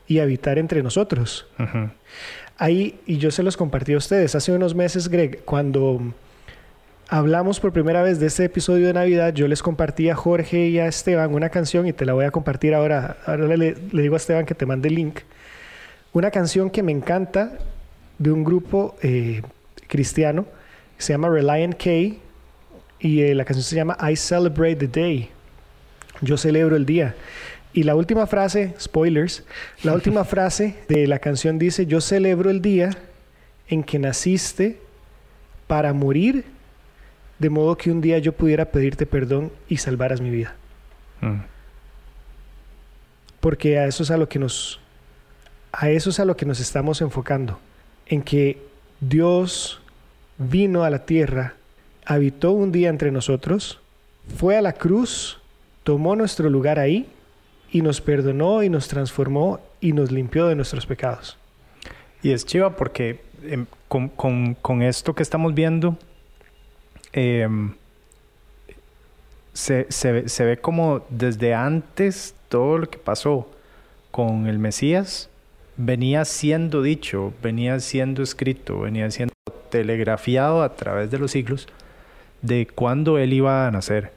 y 0.07 0.19
habitar 0.19 0.59
entre 0.59 0.83
nosotros. 0.83 1.47
Ahí, 2.59 2.99
y 3.07 3.19
yo 3.19 3.31
se 3.31 3.43
los 3.43 3.57
compartí 3.57 3.95
a 3.95 3.99
ustedes, 3.99 4.35
hace 4.35 4.53
unos 4.53 4.75
meses, 4.75 5.09
Greg, 5.09 5.45
cuando 5.45 6.13
hablamos 7.09 7.59
por 7.59 7.73
primera 7.73 8.03
vez 8.03 8.21
de 8.21 8.27
este 8.27 8.45
episodio 8.45 8.87
de 8.87 8.93
Navidad, 8.93 9.33
yo 9.33 9.49
les 9.49 9.63
compartí 9.63 10.11
a 10.11 10.15
Jorge 10.15 10.69
y 10.69 10.79
a 10.79 10.87
Esteban 10.87 11.33
una 11.35 11.49
canción 11.49 11.87
y 11.87 11.93
te 11.93 12.05
la 12.05 12.13
voy 12.13 12.27
a 12.27 12.31
compartir 12.31 12.75
ahora. 12.75 13.17
Ahora 13.27 13.57
le, 13.57 13.75
le 13.91 14.03
digo 14.03 14.15
a 14.15 14.19
Esteban 14.19 14.45
que 14.45 14.55
te 14.55 14.67
mande 14.67 14.89
el 14.89 14.95
link. 14.95 15.21
Una 16.13 16.31
canción 16.31 16.71
que 16.71 16.83
me 16.83 16.93
encanta 16.93 17.59
de 18.19 18.31
un 18.31 18.45
grupo 18.45 18.97
eh, 19.03 19.43
cristiano 19.87 20.47
se 20.99 21.13
llama 21.13 21.29
Reliant 21.29 21.75
K 21.77 21.91
y 23.01 23.23
eh, 23.23 23.35
la 23.35 23.45
canción 23.45 23.65
se 23.65 23.77
llama 23.77 23.97
I 24.01 24.17
Celebrate 24.17 24.77
the 24.77 24.89
Day. 24.89 25.31
Yo 26.21 26.37
celebro 26.37 26.77
el 26.77 26.85
día. 26.85 27.15
Y 27.73 27.85
la 27.85 27.95
última 27.95 28.27
frase, 28.27 28.75
spoilers, 28.81 29.45
la 29.83 29.95
última 29.95 30.25
frase 30.27 30.75
de 30.89 31.07
la 31.07 31.21
canción 31.21 31.59
dice, 31.59 31.87
yo 31.87 32.01
celebro 32.01 32.51
el 32.51 32.61
día 32.61 32.91
en 33.69 33.85
que 33.85 33.99
naciste 33.99 34.81
para 35.67 35.93
morir, 35.93 36.45
de 37.39 37.51
modo 37.51 37.77
que 37.77 37.91
un 37.91 38.01
día 38.01 38.19
yo 38.19 38.33
pudiera 38.33 38.67
pedirte 38.67 39.07
perdón 39.07 39.53
y 39.69 39.77
salvaras 39.79 40.21
mi 40.21 40.31
vida. 40.31 40.55
Mm. 41.21 41.41
Porque 43.41 43.79
a 43.79 43.87
eso 43.87 44.03
es 44.03 44.11
a 44.11 44.17
lo 44.17 44.29
que 44.29 44.39
nos 44.39 44.81
a 45.73 45.91
eso 45.91 46.11
es 46.11 46.19
a 46.19 46.25
lo 46.25 46.37
que 46.37 46.47
nos 46.47 46.61
estamos 46.61 47.01
enfocando, 47.03 47.59
en 48.07 48.23
que 48.23 48.61
Dios 49.01 49.81
vino 50.39 50.83
a 50.85 50.91
la 50.91 51.05
tierra, 51.05 51.55
habitó 52.05 52.53
un 52.53 52.73
día 52.73 52.89
entre 52.89 53.11
nosotros, 53.13 53.81
fue 54.37 54.57
a 54.57 54.63
la 54.63 54.73
cruz, 54.73 55.41
tomó 55.85 56.17
nuestro 56.17 56.49
lugar 56.49 56.79
ahí 56.79 57.09
y 57.71 57.83
nos 57.83 58.01
perdonó 58.01 58.63
y 58.63 58.69
nos 58.71 58.89
transformó 58.89 59.61
y 59.81 59.93
nos 59.93 60.11
limpió 60.11 60.47
de 60.47 60.55
nuestros 60.55 60.87
pecados. 60.87 61.37
Y 62.23 62.33
es 62.33 62.45
chiva 62.45 62.75
porque 62.77 63.21
em, 63.45 63.67
con, 63.89 64.83
esto 64.83 65.15
que 65.15 65.23
estamos 65.23 65.55
viendo, 65.55 65.97
em, 67.13 67.75
se, 69.53 69.87
se 69.91 70.45
ve 70.45 70.57
como 70.59 71.05
desde 71.11 71.55
antes 71.55 72.35
todo 72.49 72.79
lo 72.79 72.91
que 72.91 72.99
pasó 72.99 73.49
con 74.11 74.47
el 74.47 74.59
Mesías 74.59 75.29
venía 75.79 76.25
siendo 76.25 76.83
dicho, 76.83 77.33
venía 77.43 77.79
siendo 77.81 78.23
escrito, 78.23 78.81
venía 78.81 79.11
siendo 79.11 79.33
telegrafiado 79.71 80.63
a 80.63 80.75
través 80.75 81.11
de 81.11 81.19
los 81.19 81.31
siglos 81.31 81.69
de 82.43 82.67
cuándo 82.67 83.19
él 83.19 83.33
iba 83.33 83.67
a 83.67 83.71
nacer, 83.71 84.13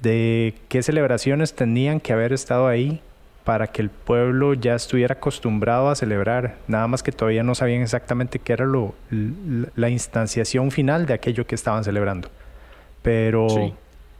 de 0.00 0.54
qué 0.68 0.82
celebraciones 0.82 1.54
tenían 1.54 2.00
que 2.00 2.12
haber 2.12 2.32
estado 2.32 2.68
ahí 2.68 3.02
para 3.50 3.66
que 3.66 3.82
el 3.82 3.90
pueblo 3.90 4.54
ya 4.54 4.76
estuviera 4.76 5.14
acostumbrado 5.14 5.90
a 5.90 5.96
celebrar, 5.96 6.58
nada 6.68 6.86
más 6.86 7.02
que 7.02 7.10
todavía 7.10 7.42
no 7.42 7.56
sabían 7.56 7.82
exactamente 7.82 8.38
qué 8.38 8.52
era 8.52 8.64
lo, 8.64 8.94
la 9.74 9.88
instanciación 9.88 10.70
final 10.70 11.04
de 11.04 11.14
aquello 11.14 11.44
que 11.48 11.56
estaban 11.56 11.82
celebrando. 11.82 12.28
Pero, 13.02 13.48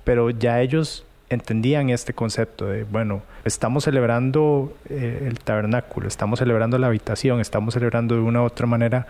pero 0.02 0.30
ya 0.30 0.60
ellos 0.60 1.06
entendían 1.28 1.90
este 1.90 2.12
concepto 2.12 2.66
de, 2.66 2.82
bueno, 2.82 3.22
estamos 3.44 3.84
celebrando 3.84 4.76
eh, 4.88 5.22
el 5.28 5.38
tabernáculo, 5.38 6.08
estamos 6.08 6.40
celebrando 6.40 6.76
la 6.78 6.88
habitación, 6.88 7.38
estamos 7.38 7.74
celebrando 7.74 8.16
de 8.16 8.22
una 8.22 8.42
u 8.42 8.46
otra 8.46 8.66
manera 8.66 9.06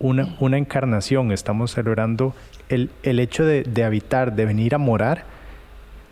una, 0.00 0.34
una 0.40 0.58
encarnación, 0.58 1.30
estamos 1.30 1.70
celebrando 1.70 2.34
el, 2.68 2.90
el 3.04 3.20
hecho 3.20 3.44
de, 3.44 3.62
de, 3.62 3.84
habitar, 3.84 4.34
de 4.34 4.46
venir 4.46 4.74
a 4.74 4.78
morar, 4.78 5.22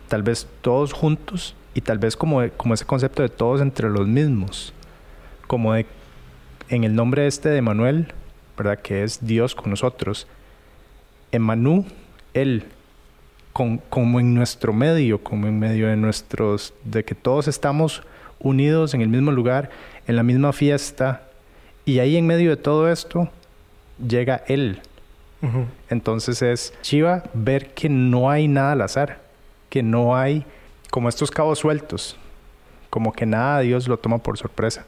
tal 0.07 0.23
vez 0.23 0.47
todos 0.61 0.93
juntos 0.93 1.57
y 1.73 1.81
tal 1.81 1.97
vez 1.97 2.15
como, 2.15 2.41
como 2.57 2.73
ese 2.73 2.85
concepto 2.85 3.21
de 3.21 3.29
todos 3.29 3.61
entre 3.61 3.89
los 3.89 4.07
mismos, 4.07 4.73
como 5.47 5.73
de 5.73 5.85
en 6.69 6.83
el 6.83 6.95
nombre 6.95 7.27
este 7.27 7.49
de 7.49 7.61
Manuel, 7.61 8.13
¿verdad? 8.57 8.79
Que 8.79 9.03
es 9.03 9.25
Dios 9.25 9.55
con 9.55 9.69
nosotros. 9.69 10.27
Emmanuel, 11.31 11.85
Él, 12.33 12.65
como 13.51 14.19
en 14.19 14.33
nuestro 14.33 14.73
medio, 14.73 15.23
como 15.23 15.47
en 15.47 15.59
medio 15.59 15.87
de 15.87 15.95
nuestros, 15.95 16.73
de 16.83 17.03
que 17.03 17.15
todos 17.15 17.47
estamos 17.47 18.03
unidos 18.39 18.93
en 18.93 19.01
el 19.01 19.09
mismo 19.09 19.31
lugar, 19.31 19.69
en 20.07 20.15
la 20.15 20.23
misma 20.23 20.53
fiesta, 20.53 21.23
y 21.85 21.99
ahí 21.99 22.17
en 22.17 22.27
medio 22.27 22.49
de 22.51 22.57
todo 22.57 22.89
esto 22.89 23.29
llega 24.07 24.43
Él. 24.47 24.79
Entonces 25.89 26.41
es 26.41 26.73
chiva 26.81 27.23
ver 27.33 27.73
que 27.73 27.89
no 27.89 28.29
hay 28.29 28.47
nada 28.47 28.71
al 28.71 28.81
azar, 28.81 29.19
que 29.69 29.83
no 29.83 30.15
hay 30.15 30.45
como 30.93 31.09
estos 31.09 31.31
cabos 31.31 31.57
sueltos, 31.57 32.17
como 32.91 33.13
que 33.13 33.25
nada 33.25 33.61
Dios 33.61 33.87
lo 33.87 33.97
toma 33.97 34.19
por 34.19 34.37
sorpresa, 34.37 34.85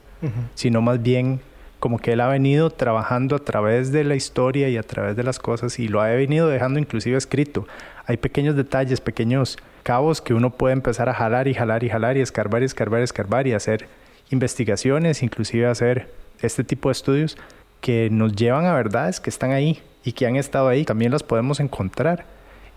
sino 0.53 0.80
más 0.80 1.01
bien 1.01 1.39
como 1.80 1.97
que 1.97 2.14
Él 2.14 2.22
ha 2.22 2.28
venido 2.28 2.70
trabajando 2.70 3.36
a 3.36 3.39
través 3.39 3.91
de 3.91 4.03
la 4.03 4.14
historia 4.14 4.70
y 4.70 4.78
a 4.78 4.84
través 4.84 5.16
de 5.16 5.24
las 5.24 5.39
cosas 5.39 5.80
y 5.80 5.88
lo 5.88 6.01
ha 6.01 6.10
venido 6.10 6.47
dejando 6.47 6.78
inclusive 6.78 7.18
escrito. 7.18 7.68
Hay 8.06 8.18
pequeños 8.18 8.56
detalles, 8.56 9.01
pequeños 9.01 9.58
cabos 9.82 10.22
que 10.22 10.36
uno 10.36 10.51
puede 10.51 10.74
empezar 10.74 11.10
a 11.10 11.14
jalar 11.16 11.47
y 11.47 11.56
jalar 11.56 11.84
y 11.84 11.89
jalar 11.89 12.18
y 12.18 12.22
escarbar 12.22 12.62
y 12.62 12.66
escarbar 12.66 13.01
y 13.01 13.03
escarbar 13.03 13.47
y 13.47 13.53
hacer 13.53 13.88
investigaciones, 14.30 15.24
inclusive 15.24 15.66
hacer 15.66 16.14
este 16.39 16.64
tipo 16.64 16.89
de 16.89 16.91
estudios 16.91 17.36
que 17.82 18.10
nos 18.12 18.36
llevan 18.36 18.66
a 18.68 18.76
verdades 18.76 19.20
que 19.20 19.32
están 19.32 19.53
ahí 19.53 19.82
y 20.03 20.12
que 20.12 20.28
han 20.28 20.36
estado 20.36 20.68
ahí. 20.68 20.86
También 20.86 21.12
las 21.12 21.24
podemos 21.24 21.60
encontrar 21.60 22.26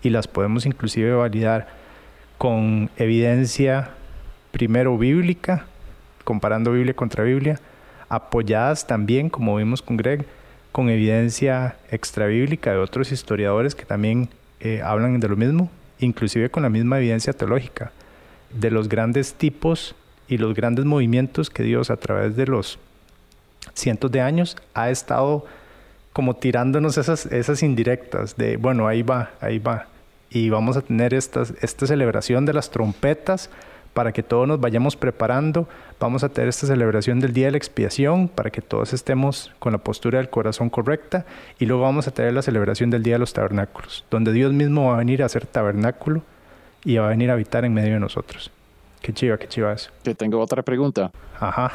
y 0.01 0.09
las 0.09 0.27
podemos 0.27 0.65
inclusive 0.65 1.13
validar 1.13 1.78
con 2.39 2.89
evidencia 2.95 3.91
primero 4.51 4.97
bíblica, 4.97 5.65
comparando 6.23 6.71
Biblia 6.71 6.95
contra 6.95 7.25
Biblia, 7.25 7.59
apoyadas 8.07 8.87
también, 8.87 9.29
como 9.29 9.57
vimos 9.57 9.81
con 9.81 9.97
Greg, 9.97 10.25
con 10.71 10.89
evidencia 10.89 11.75
extrabíblica 11.91 12.71
de 12.71 12.77
otros 12.77 13.11
historiadores 13.11 13.75
que 13.75 13.83
también 13.83 14.29
eh, 14.61 14.81
hablan 14.81 15.19
de 15.19 15.27
lo 15.27 15.35
mismo, 15.35 15.69
inclusive 15.99 16.49
con 16.49 16.63
la 16.63 16.69
misma 16.69 16.97
evidencia 16.97 17.33
teológica, 17.33 17.91
de 18.53 18.71
los 18.71 18.87
grandes 18.87 19.33
tipos 19.33 19.93
y 20.29 20.37
los 20.37 20.55
grandes 20.55 20.85
movimientos 20.85 21.49
que 21.49 21.63
Dios 21.63 21.89
a 21.89 21.97
través 21.97 22.37
de 22.37 22.47
los 22.47 22.79
cientos 23.73 24.11
de 24.11 24.21
años 24.21 24.55
ha 24.73 24.89
estado 24.89 25.45
como 26.13 26.37
tirándonos 26.37 26.97
esas, 26.97 27.25
esas 27.25 27.63
indirectas 27.63 28.37
de, 28.37 28.55
bueno, 28.55 28.87
ahí 28.87 29.01
va, 29.01 29.31
ahí 29.41 29.59
va. 29.59 29.87
Y 30.29 30.49
vamos 30.49 30.77
a 30.77 30.81
tener 30.81 31.13
estas, 31.13 31.53
esta 31.61 31.87
celebración 31.87 32.45
de 32.45 32.53
las 32.53 32.69
trompetas 32.69 33.49
para 33.93 34.11
que 34.11 34.23
todos 34.23 34.47
nos 34.47 34.59
vayamos 34.59 34.95
preparando. 34.95 35.67
Vamos 35.99 36.23
a 36.23 36.29
tener 36.29 36.49
esta 36.49 36.67
celebración 36.67 37.19
del 37.19 37.33
Día 37.33 37.47
de 37.47 37.51
la 37.51 37.57
Expiación 37.57 38.27
para 38.27 38.49
que 38.49 38.61
todos 38.61 38.93
estemos 38.93 39.51
con 39.59 39.73
la 39.73 39.79
postura 39.79 40.19
del 40.19 40.29
corazón 40.29 40.69
correcta. 40.69 41.25
Y 41.59 41.65
luego 41.65 41.83
vamos 41.83 42.07
a 42.07 42.11
tener 42.11 42.33
la 42.33 42.41
celebración 42.41 42.89
del 42.89 43.03
Día 43.03 43.15
de 43.15 43.19
los 43.19 43.33
Tabernáculos, 43.33 44.05
donde 44.09 44.31
Dios 44.31 44.53
mismo 44.53 44.87
va 44.87 44.95
a 44.95 44.97
venir 44.97 45.23
a 45.23 45.25
hacer 45.25 45.45
tabernáculo 45.45 46.21
y 46.83 46.97
va 46.97 47.07
a 47.07 47.09
venir 47.09 47.29
a 47.29 47.33
habitar 47.33 47.65
en 47.65 47.73
medio 47.73 47.93
de 47.93 47.99
nosotros. 47.99 48.51
Qué 49.01 49.13
chiva, 49.13 49.37
qué 49.37 49.47
chiva 49.47 49.73
eso. 49.73 49.89
Que 50.03 50.13
tengo 50.13 50.39
otra 50.39 50.61
pregunta. 50.61 51.11
Ajá. 51.39 51.71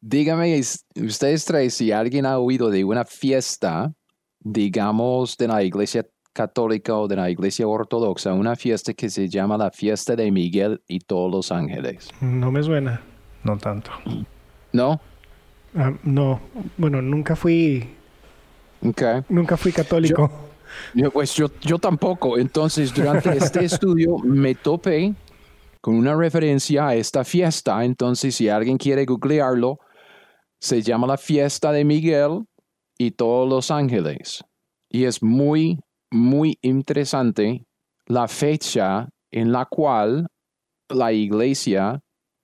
Dígame, 0.00 0.60
ustedes 0.96 1.44
traen 1.44 1.70
si 1.70 1.92
alguien 1.92 2.26
ha 2.26 2.38
oído 2.38 2.70
de 2.70 2.84
una 2.84 3.04
fiesta, 3.04 3.92
digamos, 4.40 5.36
de 5.36 5.48
la 5.48 5.62
iglesia 5.62 6.04
católica 6.36 6.94
o 6.94 7.08
de 7.08 7.16
la 7.16 7.30
iglesia 7.30 7.66
ortodoxa 7.66 8.34
una 8.34 8.54
fiesta 8.56 8.92
que 8.92 9.08
se 9.08 9.26
llama 9.26 9.56
la 9.56 9.70
fiesta 9.70 10.14
de 10.14 10.30
Miguel 10.30 10.82
y 10.86 11.00
todos 11.00 11.32
los 11.32 11.50
ángeles. 11.50 12.10
No 12.20 12.52
me 12.52 12.62
suena. 12.62 13.00
No 13.42 13.56
tanto. 13.56 13.90
¿No? 14.72 15.00
Ah, 15.74 15.94
no. 16.02 16.40
Bueno, 16.76 17.00
nunca 17.00 17.34
fui. 17.34 17.88
Nunca 18.82 19.56
fui 19.56 19.72
católico. 19.72 20.30
Yo, 20.92 21.10
pues 21.10 21.34
yo, 21.34 21.48
yo 21.62 21.78
tampoco. 21.78 22.36
Entonces, 22.36 22.92
durante 22.92 23.34
este 23.34 23.64
estudio 23.70 24.18
me 24.18 24.54
topé 24.54 25.14
con 25.80 25.94
una 25.94 26.14
referencia 26.14 26.88
a 26.88 26.94
esta 26.94 27.24
fiesta. 27.24 27.82
Entonces, 27.82 28.34
si 28.34 28.50
alguien 28.50 28.76
quiere 28.76 29.06
googlearlo, 29.06 29.78
se 30.60 30.82
llama 30.82 31.06
la 31.06 31.16
fiesta 31.16 31.72
de 31.72 31.84
Miguel 31.84 32.44
y 32.98 33.12
todos 33.12 33.48
los 33.48 33.70
ángeles. 33.70 34.44
Y 34.90 35.04
es 35.04 35.22
muy 35.22 35.80
muy 36.10 36.58
interesante 36.62 37.66
la 38.06 38.28
fecha 38.28 39.08
en 39.30 39.52
la 39.52 39.66
cual 39.66 40.28
la 40.88 41.12
iglesia 41.12 42.00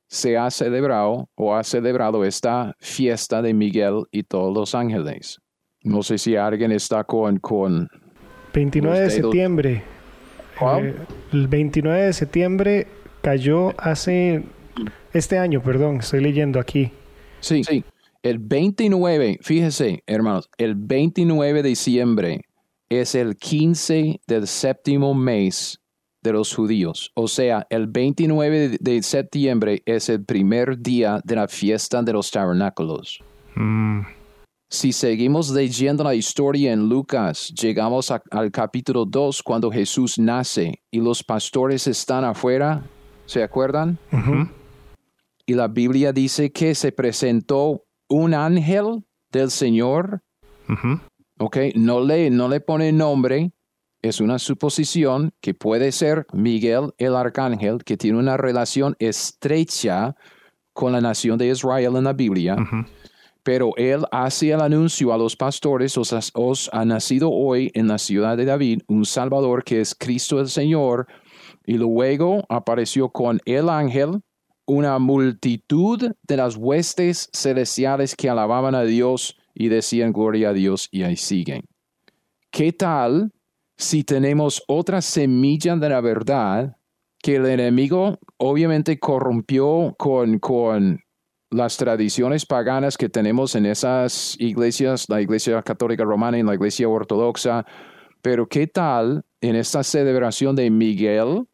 se 0.09 0.37
ha 0.37 0.51
celebrado 0.51 1.29
o 1.35 1.55
ha 1.55 1.65
celebrado 1.65 2.25
esta 2.25 2.75
fiesta 2.81 3.41
de 3.41 3.55
Miguel 3.55 4.05
y 4.11 4.25
todos 4.25 4.55
los 4.55 4.75
ángeles. 4.75 5.39
No 5.83 6.03
sé 6.03 6.19
si 6.19 6.37
alguien 6.37 6.73
está 6.73 7.05
con... 7.05 7.39
con 7.39 7.89
29 8.53 9.01
de 9.01 9.11
septiembre. 9.11 9.83
Eh, 10.61 10.95
el 11.33 11.49
29 11.49 12.03
de 12.03 12.13
septiembre 12.13 12.87
cayó 13.23 13.73
hace... 13.79 14.43
Este 15.13 15.39
año, 15.39 15.63
perdón, 15.63 15.97
estoy 15.97 16.21
leyendo 16.21 16.59
aquí. 16.59 16.91
Sí, 17.41 17.65
sí. 17.65 17.85
El 18.23 18.39
29, 18.39 19.39
fíjese, 19.43 20.03
hermanos, 20.07 20.49
el 20.57 20.75
29 20.77 21.63
de 21.63 21.69
diciembre 21.69 22.43
es 23.01 23.15
el 23.15 23.37
15 23.37 24.21
del 24.27 24.47
séptimo 24.47 25.15
mes 25.15 25.79
de 26.23 26.33
los 26.33 26.55
judíos. 26.55 27.11
O 27.15 27.27
sea, 27.27 27.67
el 27.71 27.87
29 27.89 28.79
de 28.81 29.03
septiembre 29.03 29.83
es 29.87 30.09
el 30.09 30.25
primer 30.25 30.79
día 30.79 31.21
de 31.25 31.35
la 31.37 31.49
fiesta 31.49 32.03
de 32.03 32.13
los 32.13 32.31
tabernáculos. 32.31 33.21
Mm. 33.57 34.01
Si 34.71 34.93
seguimos 34.93 35.51
leyendo 35.51 36.03
la 36.05 36.15
historia 36.15 36.73
en 36.73 36.89
Lucas, 36.89 37.53
llegamos 37.61 38.11
a- 38.11 38.23
al 38.31 38.51
capítulo 38.51 39.05
2 39.05 39.43
cuando 39.43 39.71
Jesús 39.71 40.19
nace 40.19 40.81
y 40.91 40.99
los 41.01 41.23
pastores 41.23 41.87
están 41.87 42.25
afuera, 42.25 42.83
¿se 43.27 43.43
acuerdan? 43.43 43.99
Y 45.45 45.55
la 45.55 45.69
Biblia 45.69 46.13
dice 46.13 46.53
que 46.53 46.75
se 46.75 46.93
presentó 46.93 47.85
un 48.09 48.33
ángel 48.33 49.05
del 49.31 49.51
Señor. 49.51 50.21
¿Ok? 51.43 51.57
No 51.75 52.01
le, 52.01 52.31
no 52.31 52.49
le 52.49 52.61
pone 52.61 52.93
nombre, 52.93 53.53
es 54.01 54.21
una 54.21 54.39
suposición 54.39 55.33
que 55.41 55.55
puede 55.55 55.91
ser 55.91 56.27
Miguel 56.33 56.93
el 56.99 57.17
Arcángel, 57.17 57.83
que 57.85 57.97
tiene 57.97 58.19
una 58.19 58.37
relación 58.37 58.97
estrecha 59.01 60.15
con 60.73 60.93
la 60.93 61.01
nación 61.01 61.39
de 61.39 61.49
Israel 61.49 61.97
en 61.97 62.05
la 62.05 62.13
Biblia. 62.13 62.57
Pero 63.43 63.73
él 63.77 64.05
hace 64.13 64.53
el 64.53 64.61
anuncio 64.61 65.13
a 65.13 65.19
los 65.19 65.37
pastores, 65.37 65.99
os 65.99 66.71
ha 66.73 66.85
nacido 66.85 67.31
hoy 67.31 67.73
en 67.75 67.89
la 67.89 67.99
ciudad 67.99 68.37
de 68.37 68.45
David 68.45 68.83
un 68.87 69.05
Salvador 69.05 69.65
que 69.65 69.81
es 69.81 69.97
Cristo 69.97 70.39
el 70.41 70.49
Señor. 70.49 71.09
Y 71.67 71.75
luego 71.75 72.45
apareció 72.49 73.09
con 73.09 73.41
el 73.45 73.69
ángel 73.69 74.21
una 74.65 74.99
multitud 75.01 76.13
de 76.23 76.37
las 76.37 76.57
huestes 76.57 77.29
celestiales 77.33 78.15
que 78.15 78.31
alababan 78.31 78.77
a 78.77 78.83
Dios 78.83 79.37
y 79.55 79.69
decían 79.69 80.13
gloria 80.13 80.51
a 80.51 80.53
Dios 80.53 80.89
y 80.91 81.03
ahí 81.03 81.17
siguen. 81.17 81.63
¿Qué 82.51 82.73
tal 82.73 83.33
si 83.77 84.05
tenemos 84.05 84.63
otra 84.69 85.01
semilla 85.01 85.77
de 85.77 85.89
la 85.89 86.01
verdad 86.01 86.77
que 87.23 87.37
el 87.37 87.47
enemigo 87.47 88.19
obviamente 88.37 88.99
corrompió 88.99 89.95
con, 89.97 90.39
con 90.39 91.01
las 91.51 91.77
tradiciones 91.77 92.47
paganas 92.47 92.97
que 92.97 93.09
tenemos 93.09 93.55
en 93.55 93.67
esas 93.67 94.37
iglesias, 94.41 95.07
la 95.09 95.21
iglesia 95.21 95.63
católica 95.63 96.05
romana 96.05 96.39
y 96.39 96.43
la 96.43 96.55
iglesia 96.55 96.89
ortodoxa, 96.89 97.65
pero 98.23 98.49
¿qué 98.49 98.67
tal 98.67 99.25
en 99.41 99.57
esta 99.57 99.83
celebración 99.83 100.57
de 100.57 100.71
Miguel 100.71 101.47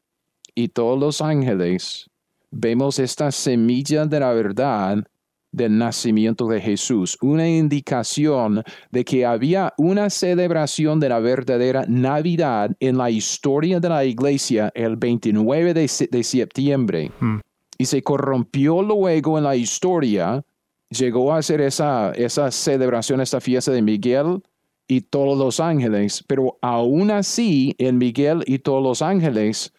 y 0.54 0.68
todos 0.68 0.98
los 0.98 1.20
ángeles? 1.20 2.08
Vemos 2.50 2.98
esta 2.98 3.30
semilla 3.30 4.06
de 4.06 4.20
la 4.20 4.32
verdad 4.32 5.04
del 5.50 5.78
nacimiento 5.78 6.46
de 6.46 6.60
Jesús, 6.60 7.16
una 7.22 7.48
indicación 7.48 8.62
de 8.90 9.04
que 9.04 9.24
había 9.24 9.72
una 9.78 10.10
celebración 10.10 11.00
de 11.00 11.08
la 11.08 11.20
verdadera 11.20 11.84
Navidad 11.88 12.70
en 12.80 12.98
la 12.98 13.10
historia 13.10 13.80
de 13.80 13.88
la 13.88 14.04
iglesia 14.04 14.70
el 14.74 14.96
29 14.96 15.72
de, 15.74 15.88
se- 15.88 16.06
de 16.10 16.22
septiembre 16.22 17.10
Mm. 17.20 17.38
y 17.78 17.84
se 17.86 18.02
corrompió 18.02 18.82
luego 18.82 19.38
en 19.38 19.44
la 19.44 19.56
historia, 19.56 20.44
llegó 20.90 21.32
a 21.32 21.40
ser 21.42 21.60
esa, 21.60 22.12
esa 22.12 22.50
celebración, 22.50 23.20
esta 23.20 23.40
fiesta 23.40 23.72
de 23.72 23.82
Miguel 23.82 24.42
y 24.86 25.02
todos 25.02 25.36
los 25.38 25.60
ángeles, 25.60 26.24
pero 26.26 26.58
aún 26.62 27.10
así 27.10 27.74
en 27.78 27.98
Miguel 27.98 28.42
y 28.46 28.58
todos 28.58 28.82
los 28.82 29.02
ángeles 29.02 29.72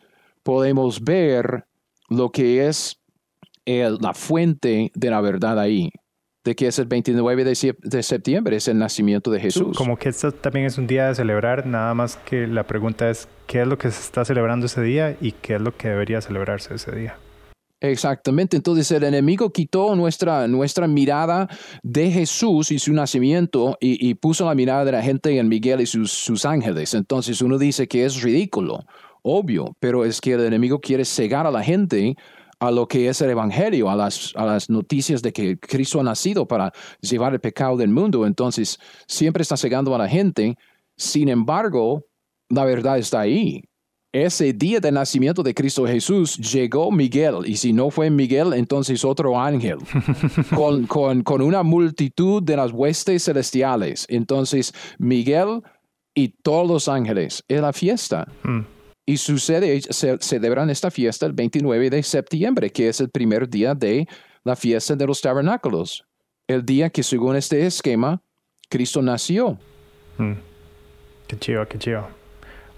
podemos 0.43 1.03
ver 1.03 1.65
lo 2.09 2.31
que 2.31 2.67
es 2.67 2.98
el- 3.65 3.97
la 4.01 4.13
fuente 4.13 4.91
de 4.93 5.09
la 5.09 5.21
verdad 5.21 5.59
ahí, 5.59 5.89
de 6.45 6.55
que 6.55 6.67
es 6.67 6.79
el 6.79 6.85
29 6.85 7.43
de, 7.43 7.51
sep- 7.51 7.79
de 7.83 8.01
septiembre, 8.01 8.55
es 8.55 8.67
el 8.67 8.77
nacimiento 8.77 9.29
de 9.29 9.39
Jesús. 9.41 9.77
Como 9.77 9.97
que 9.97 10.09
esto 10.09 10.31
también 10.31 10.65
es 10.65 10.77
un 10.77 10.87
día 10.87 11.07
de 11.07 11.15
celebrar, 11.15 11.65
nada 11.67 11.93
más 11.93 12.17
que 12.17 12.47
la 12.47 12.63
pregunta 12.65 13.09
es 13.09 13.27
qué 13.45 13.61
es 13.61 13.67
lo 13.67 13.77
que 13.77 13.91
se 13.91 13.99
está 14.01 14.23
celebrando 14.25 14.65
ese 14.65 14.81
día 14.81 15.17
y 15.21 15.33
qué 15.33 15.55
es 15.55 15.61
lo 15.61 15.75
que 15.75 15.89
debería 15.89 16.21
celebrarse 16.21 16.73
ese 16.75 16.91
día. 16.95 17.17
Exactamente, 17.81 18.57
entonces 18.57 18.91
el 18.91 19.05
enemigo 19.05 19.51
quitó 19.51 19.95
nuestra, 19.95 20.49
nuestra 20.49 20.85
mirada 20.85 21.47
de 21.81 22.11
Jesús 22.11 22.71
y 22.71 22.79
su 22.79 22.91
nacimiento 22.91 23.77
y, 23.79 24.05
y 24.09 24.15
puso 24.15 24.45
la 24.45 24.53
mirada 24.53 24.83
de 24.83 24.91
la 24.91 25.01
gente 25.01 25.37
en 25.37 25.47
Miguel 25.47 25.79
y 25.79 25.85
sus, 25.85 26.11
sus 26.11 26.43
ángeles. 26.43 26.93
Entonces 26.93 27.41
uno 27.41 27.57
dice 27.57 27.87
que 27.87 28.03
es 28.03 28.21
ridículo, 28.21 28.81
obvio, 29.21 29.77
pero 29.79 30.03
es 30.03 30.19
que 30.19 30.33
el 30.33 30.41
enemigo 30.45 30.81
quiere 30.81 31.05
cegar 31.05 31.47
a 31.47 31.51
la 31.51 31.63
gente 31.63 32.15
a 32.59 32.71
lo 32.71 32.87
que 32.87 33.07
es 33.07 33.21
el 33.21 33.29
Evangelio, 33.29 33.89
a 33.89 33.95
las, 33.95 34.33
a 34.35 34.45
las 34.45 34.69
noticias 34.69 35.21
de 35.21 35.31
que 35.31 35.57
Cristo 35.57 35.99
ha 35.99 36.03
nacido 36.03 36.47
para 36.47 36.73
llevar 36.99 37.33
el 37.33 37.39
pecado 37.39 37.77
del 37.77 37.89
mundo. 37.89 38.25
Entonces 38.25 38.79
siempre 39.07 39.41
está 39.41 39.55
cegando 39.57 39.95
a 39.95 39.97
la 39.97 40.07
gente. 40.07 40.57
Sin 40.97 41.29
embargo, 41.29 42.05
la 42.49 42.65
verdad 42.65 42.97
está 42.97 43.21
ahí. 43.21 43.63
Ese 44.11 44.53
día 44.53 44.79
de 44.79 44.91
nacimiento 44.91 45.43
de 45.43 45.53
Cristo 45.53 45.85
Jesús 45.85 46.35
llegó 46.37 46.91
Miguel, 46.91 47.45
y 47.45 47.57
si 47.57 47.73
no 47.73 47.91
fue 47.91 48.09
Miguel, 48.09 48.53
entonces 48.53 49.05
otro 49.05 49.39
ángel, 49.39 49.77
con, 50.55 50.87
con, 50.87 51.21
con 51.21 51.43
una 51.43 51.61
multitud 51.61 52.41
de 52.41 52.57
las 52.57 52.71
huestes 52.71 53.25
celestiales. 53.25 54.07
Entonces 54.09 54.73
Miguel 54.97 55.61
y 56.15 56.29
todos 56.29 56.67
los 56.67 56.87
ángeles, 56.87 57.43
es 57.47 57.61
la 57.61 57.71
fiesta. 57.71 58.27
Mm. 58.43 58.78
Y 59.09 59.17
sucede, 59.17 59.81
se 59.81 60.19
celebran 60.19 60.69
esta 60.69 60.91
fiesta 60.91 61.25
el 61.25 61.33
29 61.33 61.89
de 61.89 62.03
septiembre, 62.03 62.69
que 62.69 62.89
es 62.89 63.01
el 63.01 63.09
primer 63.09 63.49
día 63.49 63.73
de 63.73 64.07
la 64.43 64.55
fiesta 64.55 64.95
de 64.95 65.07
los 65.07 65.19
tabernáculos. 65.19 66.05
El 66.47 66.63
día 66.63 66.91
que 66.91 67.01
según 67.01 67.35
este 67.35 67.65
esquema, 67.65 68.21
Cristo 68.69 69.01
nació. 69.01 69.57
Mm. 70.19 70.33
Qué 71.27 71.39
chiva, 71.39 71.65
qué 71.65 71.79
chiva. 71.79 72.07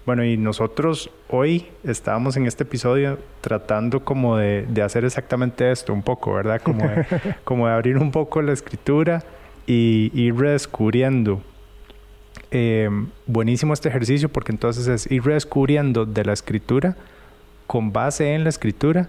Bueno, 0.06 0.24
y 0.24 0.38
nosotros 0.38 1.10
hoy 1.28 1.66
estábamos 1.84 2.34
en 2.38 2.46
este 2.46 2.62
episodio 2.62 3.18
tratando 3.42 4.02
como 4.02 4.38
de, 4.38 4.64
de 4.70 4.80
hacer 4.80 5.04
exactamente 5.04 5.70
esto 5.70 5.92
un 5.92 6.02
poco, 6.02 6.32
¿verdad? 6.32 6.62
Como 6.62 6.88
de, 6.88 7.04
como 7.44 7.66
de 7.66 7.74
abrir 7.74 7.98
un 7.98 8.10
poco 8.10 8.40
la 8.40 8.54
escritura 8.54 9.22
y 9.66 10.10
ir 10.14 10.34
redescubriendo. 10.34 11.42
Eh, 12.54 12.90
buenísimo 13.26 13.72
este 13.72 13.88
ejercicio 13.88 14.28
porque 14.28 14.52
entonces 14.52 14.86
es 14.86 15.10
ir 15.10 15.24
redescubriendo 15.24 16.04
de 16.04 16.22
la 16.22 16.34
escritura 16.34 16.96
con 17.66 17.94
base 17.94 18.34
en 18.34 18.44
la 18.44 18.50
escritura 18.50 19.08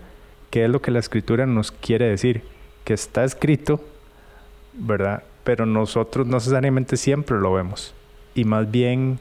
qué 0.49 0.63
es 0.63 0.69
lo 0.69 0.81
que 0.81 0.91
la 0.91 0.99
escritura 0.99 1.45
nos 1.45 1.73
quiere 1.73 2.07
decir, 2.07 2.43
que 2.85 2.93
está 2.93 3.25
escrito, 3.25 3.83
¿verdad? 4.71 5.23
Pero 5.43 5.65
nosotros 5.65 6.25
no 6.25 6.37
necesariamente 6.37 6.95
siempre 6.95 7.37
lo 7.37 7.51
vemos. 7.51 7.93
Y 8.33 8.45
más 8.45 8.71
bien 8.71 9.19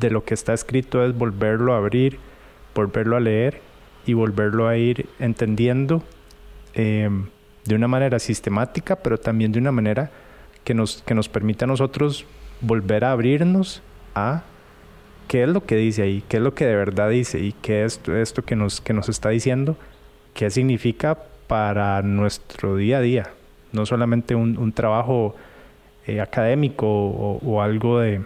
de 0.00 0.10
lo 0.10 0.24
que 0.24 0.32
está 0.32 0.54
escrito 0.54 1.04
es 1.04 1.14
volverlo 1.14 1.74
a 1.74 1.76
abrir, 1.76 2.18
volverlo 2.74 3.16
a 3.16 3.20
leer 3.20 3.60
y 4.06 4.14
volverlo 4.14 4.68
a 4.68 4.78
ir 4.78 5.06
entendiendo 5.18 6.02
eh, 6.72 7.10
de 7.66 7.74
una 7.74 7.88
manera 7.88 8.18
sistemática, 8.18 8.96
pero 8.96 9.18
también 9.18 9.52
de 9.52 9.58
una 9.58 9.72
manera 9.72 10.10
que 10.64 10.72
nos, 10.72 11.02
que 11.02 11.14
nos 11.14 11.28
permita 11.28 11.66
a 11.66 11.68
nosotros 11.68 12.24
volver 12.66 13.04
a 13.04 13.12
abrirnos 13.12 13.82
a 14.14 14.42
qué 15.28 15.42
es 15.42 15.48
lo 15.48 15.64
que 15.64 15.76
dice 15.76 16.02
ahí, 16.02 16.22
qué 16.28 16.38
es 16.38 16.42
lo 16.42 16.54
que 16.54 16.66
de 16.66 16.76
verdad 16.76 17.10
dice 17.10 17.40
y 17.40 17.52
qué 17.52 17.84
es 17.84 18.00
esto 18.08 18.42
que 18.42 18.56
nos, 18.56 18.80
que 18.80 18.92
nos 18.92 19.08
está 19.08 19.30
diciendo, 19.30 19.76
qué 20.34 20.50
significa 20.50 21.18
para 21.46 22.02
nuestro 22.02 22.76
día 22.76 22.98
a 22.98 23.00
día, 23.00 23.30
no 23.72 23.86
solamente 23.86 24.34
un, 24.34 24.58
un 24.58 24.72
trabajo 24.72 25.34
eh, 26.06 26.20
académico 26.20 26.86
o, 26.86 27.38
o 27.44 27.62
algo 27.62 28.00
de, 28.00 28.22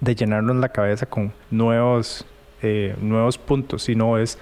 de 0.00 0.14
llenarnos 0.14 0.56
la 0.56 0.68
cabeza 0.68 1.06
con 1.06 1.32
nuevos, 1.50 2.24
eh, 2.62 2.94
nuevos 3.00 3.38
puntos, 3.38 3.82
sino 3.82 4.18
es 4.18 4.38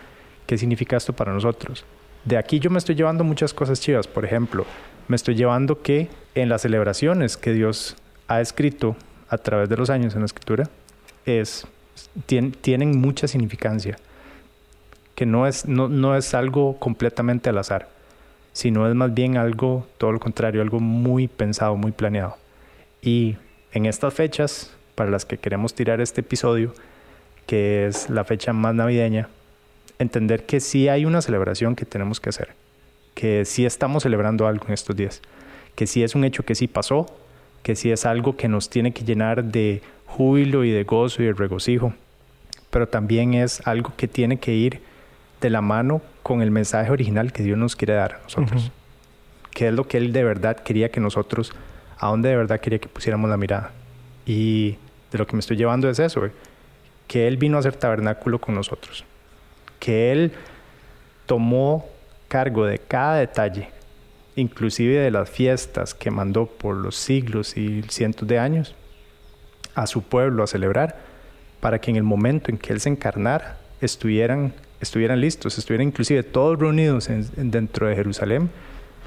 qué 0.47 0.59
significa 0.59 0.97
esto 0.97 1.13
para 1.13 1.33
nosotros. 1.33 1.85
De 2.25 2.37
aquí 2.37 2.59
yo 2.59 2.71
me 2.71 2.79
estoy 2.79 2.95
llevando 2.95 3.25
muchas 3.25 3.55
cosas 3.55 3.81
chivas. 3.81 4.07
Por 4.07 4.25
ejemplo, 4.25 4.67
me 5.09 5.17
estoy 5.17 5.35
llevando 5.35 5.83
que 5.83 6.09
en 6.35 6.49
las 6.49 6.63
celebraciones 6.63 7.37
que 7.37 7.53
Dios 7.53 7.97
ha 8.29 8.41
escrito 8.41 8.97
a 9.29 9.39
través 9.39 9.69
de 9.69 9.77
los 9.77 9.91
años 9.91 10.15
en 10.15 10.21
la 10.21 10.27
escritura, 10.27 10.69
es, 11.25 11.67
tien, 12.27 12.53
tienen 12.53 12.99
mucha 13.01 13.29
significancia. 13.29 13.97
Que 15.15 15.27
no 15.27 15.47
es, 15.47 15.67
no, 15.67 15.89
no 15.89 16.17
es 16.17 16.35
algo 16.35 16.79
completamente 16.79 17.49
al 17.49 17.59
azar, 17.59 17.89
sino 18.53 18.89
es 18.89 18.95
más 18.95 19.15
bien 19.15 19.37
algo, 19.37 19.87
todo 19.99 20.13
lo 20.13 20.21
contrario, 20.21 20.63
algo 20.63 20.79
muy 20.81 21.27
pensado, 21.29 21.77
muy 21.77 21.93
planeado. 21.93 22.37
Y 23.03 23.37
en 23.73 23.87
estas 23.87 24.15
fechas, 24.15 24.75
para 24.95 25.11
las 25.11 25.25
que 25.25 25.39
queremos 25.39 25.75
tirar 25.75 26.01
este 26.01 26.21
episodio, 26.21 26.75
que 27.47 27.87
es 27.87 28.11
la 28.11 28.25
fecha 28.25 28.53
más 28.53 28.75
navideña, 28.75 29.29
entender 29.99 30.45
que 30.45 30.61
sí 30.61 30.89
hay 30.89 31.05
una 31.05 31.23
celebración 31.23 31.77
que 31.77 31.87
tenemos 31.87 32.21
que 32.21 32.31
hacer, 32.31 32.51
que 33.15 33.45
sí 33.45 33.65
estamos 33.65 34.03
celebrando 34.03 34.47
algo 34.47 34.67
en 34.67 34.75
estos 34.75 34.95
días, 34.97 35.23
que 35.75 35.87
sí 35.87 36.03
es 36.03 36.15
un 36.15 36.25
hecho 36.25 36.45
que 36.45 36.55
sí 36.55 36.67
pasó, 36.67 37.07
que 37.67 37.75
sí 37.75 37.91
es 37.91 38.07
algo 38.07 38.37
que 38.37 38.47
nos 38.47 38.71
tiene 38.71 38.93
que 38.93 39.03
llenar 39.05 39.43
de 39.43 39.83
júbilo 40.07 40.63
y 40.63 40.71
de 40.71 40.85
gozo 40.85 41.21
y 41.21 41.27
de 41.27 41.33
regocijo, 41.33 41.93
pero 42.71 42.87
también 42.87 43.35
es 43.35 43.61
algo 43.67 43.93
que 43.97 44.07
tiene 44.07 44.37
que 44.37 44.55
ir 44.55 44.81
de 45.41 45.51
la 45.51 45.63
mano 45.63 46.01
con 46.23 46.43
el 46.43 46.53
mensaje 46.53 46.93
original 46.93 47.33
que 47.33 47.43
Dios 47.43 47.59
nos 47.59 47.75
quiere 47.75 47.95
dar 47.95 48.13
a 48.13 48.23
nosotros, 48.23 48.67
uh 48.67 48.69
-huh. 48.69 49.51
que 49.51 49.67
es 49.67 49.75
lo 49.75 49.89
que 49.89 49.97
Él 49.97 50.13
de 50.13 50.23
verdad 50.23 50.59
quería 50.59 50.93
que 50.93 51.01
nosotros, 51.01 51.53
a 51.99 52.07
dónde 52.07 52.29
de 52.29 52.37
verdad 52.37 52.61
quería 52.61 52.79
que 52.79 52.87
pusiéramos 52.87 53.29
la 53.29 53.37
mirada. 53.37 53.73
Y 54.27 54.77
de 55.11 55.19
lo 55.19 55.27
que 55.27 55.35
me 55.35 55.41
estoy 55.41 55.57
llevando 55.57 55.91
es 55.91 55.99
eso, 55.99 56.23
que 57.09 57.27
Él 57.27 57.37
vino 57.37 57.57
a 57.57 57.61
hacer 57.61 57.75
tabernáculo 57.75 58.41
con 58.41 58.55
nosotros, 58.55 59.05
que 59.81 60.13
Él 60.13 60.31
tomó 61.27 61.85
cargo 62.29 62.65
de 62.65 62.79
cada 62.79 63.17
detalle 63.17 63.71
inclusive 64.37 65.01
de 65.01 65.11
las 65.11 65.29
fiestas 65.29 65.95
que 65.95 66.11
mandó 66.11 66.47
por 66.47 66.77
los 66.77 66.97
siglos 66.97 67.57
y 67.57 67.83
cientos 67.89 68.29
de 68.29 68.39
años 68.39 68.75
a 69.75 69.87
su 69.87 70.03
pueblo 70.03 70.43
a 70.43 70.47
celebrar, 70.47 70.97
para 71.61 71.81
que 71.81 71.91
en 71.91 71.97
el 71.97 72.03
momento 72.03 72.51
en 72.51 72.59
que 72.59 72.73
Él 72.73 72.81
se 72.81 72.89
encarnara 72.89 73.59
estuvieran, 73.81 74.53
estuvieran 74.81 75.21
listos, 75.21 75.59
estuvieran 75.59 75.89
inclusive 75.89 76.23
todos 76.23 76.59
reunidos 76.59 77.09
dentro 77.37 77.89
de 77.89 77.97
Jerusalén, 77.97 78.51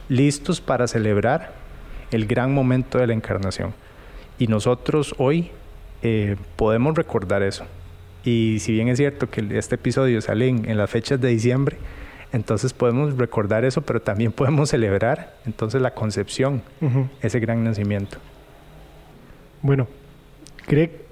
listos 0.09 0.59
para 0.59 0.87
celebrar 0.87 1.53
el 2.11 2.25
gran 2.25 2.53
momento 2.53 2.97
de 2.97 3.07
la 3.07 3.13
encarnación. 3.13 3.73
Y 4.37 4.47
nosotros 4.47 5.13
hoy 5.17 5.51
eh, 6.01 6.37
podemos 6.55 6.95
recordar 6.95 7.43
eso. 7.43 7.65
Y 8.23 8.57
si 8.59 8.73
bien 8.73 8.89
es 8.89 8.97
cierto 8.97 9.29
que 9.29 9.45
este 9.57 9.75
episodio 9.75 10.21
sale 10.21 10.47
en, 10.49 10.77
las 10.77 10.89
fechas 10.89 11.19
de 11.21 11.29
diciembre, 11.29 11.77
entonces 12.31 12.73
podemos 12.73 13.17
recordar 13.17 13.65
eso, 13.65 13.81
pero 13.81 14.01
también 14.01 14.31
podemos 14.31 14.69
celebrar 14.69 15.35
entonces 15.45 15.81
la 15.81 15.93
concepción, 15.93 16.61
ese 17.21 17.39
gran 17.39 17.63
nacimiento. 17.63 18.17
Bueno, 19.61 19.87
Greg, 20.67 21.05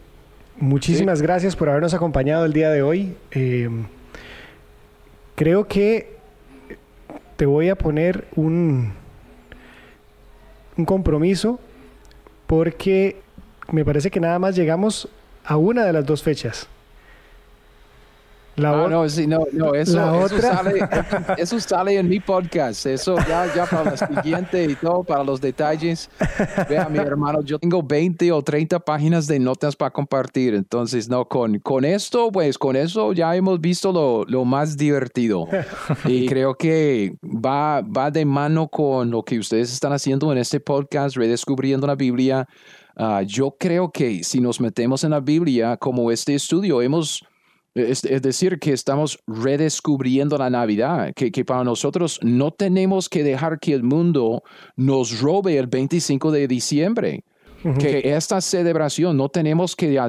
muchísimas 0.57 1.21
gracias 1.21 1.55
por 1.55 1.69
habernos 1.69 1.93
acompañado 1.93 2.45
el 2.45 2.53
día 2.53 2.69
de 2.69 2.81
hoy. 2.81 3.15
Eh, 3.31 3.69
creo 5.35 5.67
que 5.67 6.17
te 7.35 7.45
voy 7.45 7.69
a 7.69 7.75
poner 7.75 8.27
un, 8.35 8.93
un 10.77 10.85
compromiso 10.85 11.59
porque 12.45 13.21
me 13.71 13.83
parece 13.83 14.09
que 14.09 14.19
nada 14.19 14.39
más 14.39 14.55
llegamos 14.55 15.09
a 15.43 15.57
una 15.57 15.85
de 15.85 15.93
las 15.93 16.05
dos 16.05 16.23
fechas. 16.23 16.67
La 18.57 18.85
ah, 18.85 18.87
no, 18.89 19.07
sí, 19.07 19.27
no, 19.27 19.45
no, 19.51 19.75
eso, 19.75 20.25
eso, 20.25 20.41
sale, 20.41 20.79
eso, 21.37 21.59
sale, 21.59 21.99
en 21.99 22.09
mi 22.09 22.19
podcast. 22.19 22.87
Eso 22.87 23.15
ya, 23.27 23.53
ya 23.53 23.67
para 23.67 23.91
la 23.91 23.97
siguiente 23.97 24.65
y 24.65 24.73
todo, 24.73 25.03
para 25.03 25.23
los 25.23 25.39
detalles. 25.39 26.09
Vea, 26.67 26.89
mi 26.89 26.97
hermano, 26.97 27.43
yo 27.43 27.59
tengo 27.59 27.83
20 27.83 28.31
o 28.31 28.41
30 28.41 28.79
páginas 28.79 29.27
de 29.27 29.37
notas 29.37 29.75
para 29.75 29.91
compartir. 29.91 30.55
Entonces, 30.55 31.07
no, 31.07 31.27
con, 31.27 31.59
con 31.59 31.85
esto, 31.85 32.31
pues 32.31 32.57
con 32.57 32.75
eso 32.75 33.13
ya 33.13 33.35
hemos 33.35 33.61
visto 33.61 33.91
lo, 33.91 34.25
lo 34.25 34.43
más 34.43 34.75
divertido. 34.75 35.47
Y 36.05 36.25
creo 36.27 36.55
que 36.55 37.15
va, 37.23 37.81
va 37.81 38.09
de 38.09 38.25
mano 38.25 38.69
con 38.69 39.11
lo 39.11 39.21
que 39.21 39.37
ustedes 39.37 39.71
están 39.71 39.93
haciendo 39.93 40.31
en 40.31 40.39
este 40.39 40.59
podcast, 40.59 41.15
redescubriendo 41.15 41.85
la 41.85 41.93
Biblia. 41.95 42.47
Ah, 42.95 43.21
yo 43.21 43.55
creo 43.59 43.91
que 43.91 44.23
si 44.23 44.41
nos 44.41 44.59
metemos 44.59 45.03
en 45.03 45.11
la 45.11 45.19
Biblia, 45.19 45.77
como 45.77 46.09
este 46.09 46.33
estudio, 46.33 46.81
hemos 46.81 47.23
es, 47.77 48.01
decir, 48.01 48.59
que 48.59 48.73
estamos 48.73 49.19
redescubriendo 49.27 50.37
la 50.37 50.49
Navidad, 50.49 51.13
que, 51.15 51.31
que, 51.31 51.45
para 51.45 51.63
nosotros 51.63 52.19
no 52.23 52.51
tenemos 52.51 53.09
que 53.09 53.23
dejar 53.23 53.59
que 53.59 53.73
el 53.73 53.83
mundo 53.83 54.43
nos 54.75 55.19
robe 55.21 55.57
el 55.57 55.67
25 55.67 56.31
de 56.31 56.47
diciembre. 56.47 57.23
Que 57.79 58.15
esta 58.15 58.39
celebración 58.39 59.17
no 59.17 59.29
tenemos 59.29 59.75
que 59.75 59.99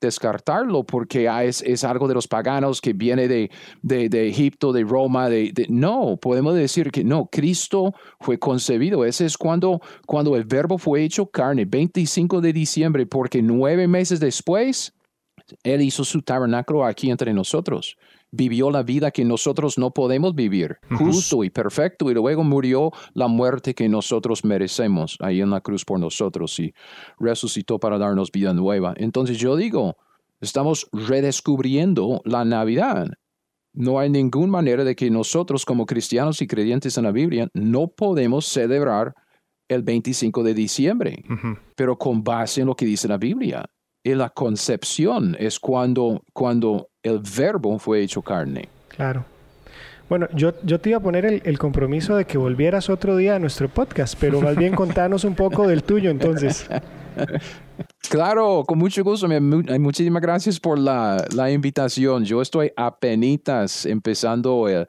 descartarlo 0.00 0.84
porque 0.84 1.28
es, 1.44 1.62
es, 1.62 1.84
algo 1.84 2.08
de 2.08 2.14
los 2.14 2.26
paganos 2.26 2.80
que 2.80 2.92
viene 2.92 3.28
de, 3.28 3.50
de, 3.82 4.28
Egipto, 4.28 4.72
de 4.72 4.82
Roma. 4.82 5.28
De, 5.28 5.66
no, 5.68 6.18
podemos 6.20 6.54
decir 6.54 6.90
que 6.90 7.04
no, 7.04 7.26
Cristo 7.26 7.94
fue 8.20 8.38
concebido. 8.38 9.04
Ese 9.04 9.24
es 9.24 9.38
cuando, 9.38 9.80
cuando 10.06 10.36
el 10.36 10.44
verbo 10.44 10.78
fue 10.78 11.04
hecho 11.04 11.26
carne, 11.26 11.64
25 11.64 12.40
de 12.40 12.52
diciembre, 12.52 13.06
porque 13.06 13.40
nueve 13.40 13.86
meses 13.86 14.18
después 14.20 14.92
él 15.62 15.82
hizo 15.82 16.04
su 16.04 16.22
tabernáculo 16.22 16.84
aquí 16.84 17.10
entre 17.10 17.32
nosotros. 17.32 17.96
Vivió 18.32 18.70
la 18.70 18.82
vida 18.82 19.10
que 19.10 19.24
nosotros 19.24 19.76
no 19.76 19.92
podemos 19.92 20.34
vivir, 20.34 20.78
justo 20.96 21.42
y 21.42 21.50
perfecto, 21.50 22.10
y 22.10 22.14
luego 22.14 22.44
murió 22.44 22.92
la 23.12 23.26
muerte 23.26 23.74
que 23.74 23.88
nosotros 23.88 24.44
merecemos 24.44 25.16
ahí 25.20 25.40
en 25.40 25.50
la 25.50 25.60
cruz 25.60 25.84
por 25.84 25.98
nosotros 25.98 26.58
y 26.60 26.72
resucitó 27.18 27.78
para 27.78 27.98
darnos 27.98 28.30
vida 28.30 28.54
nueva. 28.54 28.94
Entonces 28.96 29.38
yo 29.38 29.56
digo, 29.56 29.96
estamos 30.40 30.88
redescubriendo 30.92 32.20
la 32.24 32.44
Navidad. 32.44 33.08
No 33.72 33.98
hay 33.98 34.10
ninguna 34.10 34.52
manera 34.52 34.84
de 34.84 34.96
que 34.96 35.10
nosotros 35.10 35.64
como 35.64 35.86
cristianos 35.86 36.42
y 36.42 36.46
creyentes 36.46 36.98
en 36.98 37.04
la 37.04 37.12
Biblia 37.12 37.48
no 37.54 37.88
podemos 37.88 38.46
celebrar 38.46 39.14
el 39.68 39.82
25 39.82 40.42
de 40.42 40.54
diciembre, 40.54 41.24
pero 41.76 41.96
con 41.96 42.24
base 42.24 42.60
en 42.60 42.66
lo 42.66 42.74
que 42.74 42.84
dice 42.84 43.06
la 43.06 43.18
Biblia. 43.18 43.64
Y 44.02 44.14
la 44.14 44.30
concepción 44.30 45.36
es 45.38 45.60
cuando, 45.60 46.22
cuando 46.32 46.88
el 47.02 47.20
verbo 47.36 47.78
fue 47.78 48.02
hecho 48.02 48.22
carne. 48.22 48.68
Claro. 48.88 49.24
Bueno, 50.08 50.26
yo, 50.34 50.54
yo 50.64 50.80
te 50.80 50.90
iba 50.90 50.98
a 50.98 51.02
poner 51.02 51.24
el, 51.24 51.58
compromiso 51.58 52.16
de 52.16 52.24
que 52.24 52.36
volvieras 52.36 52.90
otro 52.90 53.16
día 53.16 53.36
a 53.36 53.38
nuestro 53.38 53.68
podcast, 53.68 54.16
pero 54.18 54.40
más 54.40 54.56
bien 54.56 54.74
contanos 54.74 55.22
un 55.22 55.36
poco 55.36 55.68
del 55.68 55.84
tuyo 55.84 56.10
entonces. 56.10 56.68
Claro, 58.08 58.64
con 58.66 58.78
mucho 58.78 59.04
gusto. 59.04 59.28
Muchísimas 59.28 60.20
gracias 60.20 60.58
por 60.58 60.78
la, 60.78 61.24
la 61.34 61.50
invitación. 61.50 62.24
Yo 62.24 62.42
estoy 62.42 62.72
apenas 62.76 63.86
empezando 63.86 64.68
eh, 64.68 64.86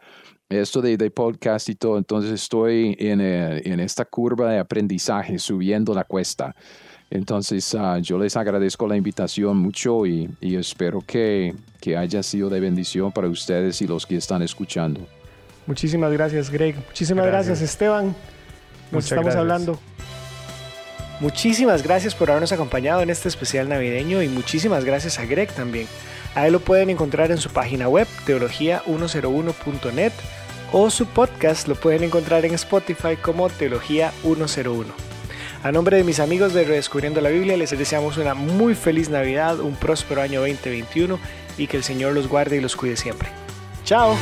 esto 0.50 0.82
de, 0.82 0.98
de, 0.98 1.12
podcast 1.12 1.70
y 1.70 1.76
todo, 1.76 1.98
entonces 1.98 2.32
estoy 2.32 2.96
en, 3.00 3.22
eh, 3.22 3.62
en 3.64 3.80
esta 3.80 4.06
curva 4.06 4.52
de 4.52 4.60
aprendizaje, 4.60 5.38
subiendo 5.40 5.94
la 5.94 6.04
cuesta. 6.04 6.56
Entonces, 7.12 7.76
ah, 7.76 8.00
yo 8.00 8.18
les 8.18 8.38
agradezco 8.38 8.88
la 8.88 8.96
invitación 8.96 9.58
mucho 9.58 10.06
y, 10.06 10.30
espero 10.42 11.04
que, 11.06 11.54
haya 11.98 12.24
sido 12.24 12.50
de 12.50 12.62
bendición 12.62 13.12
para 13.12 13.28
ustedes 13.28 13.82
y 13.82 13.88
los 13.88 14.06
que 14.06 14.16
están 14.16 14.42
escuchando. 14.42 15.02
Muchísimas 15.68 16.12
gracias, 16.14 16.50
Greg. 16.50 16.76
Muchísimas 16.88 17.26
gracias, 17.26 17.62
Esteban. 17.62 18.16
Nos 18.92 19.04
estamos 19.12 19.36
hablando. 19.36 19.78
Muchísimas 21.20 21.84
gracias 21.84 22.16
por 22.16 22.32
habernos 22.32 22.54
acompañado 22.54 23.02
en 23.02 23.10
este 23.10 23.28
especial 23.28 23.68
navideño 23.68 24.24
y 24.24 24.30
muchísimas 24.30 24.86
gracias 24.86 25.20
a 25.20 25.26
Greg 25.26 25.52
también. 25.52 25.88
A 26.34 26.48
él 26.48 26.54
lo 26.54 26.62
pueden 26.62 26.90
encontrar 26.90 27.30
en 27.30 27.38
su 27.38 27.50
página 27.50 27.90
web, 27.90 28.08
teología101.net, 28.26 30.14
o 30.72 30.90
su 30.90 31.06
podcast 31.08 31.68
lo 31.68 31.76
pueden 31.76 32.04
encontrar 32.04 32.46
en 32.46 32.54
Spotify 32.54 33.18
como 33.22 33.50
Teología 33.50 34.12
101. 34.24 35.11
A 35.64 35.72
nombre 35.72 35.96
de 35.96 36.04
mis 36.04 36.20
amigos 36.20 36.54
de 36.54 36.64
Redescubriendo 36.64 37.22
la 37.22 37.30
Biblia, 37.30 37.56
les 37.56 37.70
deseamos 37.70 38.18
una 38.18 38.34
muy 38.34 38.74
feliz 38.74 39.10
Navidad, 39.10 39.60
un 39.60 39.76
próspero 39.76 40.22
año 40.22 40.40
2021 40.40 41.20
y 41.56 41.68
que 41.68 41.78
el 41.78 41.84
Señor 41.84 42.14
los 42.14 42.28
guarde 42.28 42.58
y 42.58 42.62
los 42.62 42.76
cuide 42.76 42.98
siempre. 42.98 43.30
¡Chao! 43.84 44.16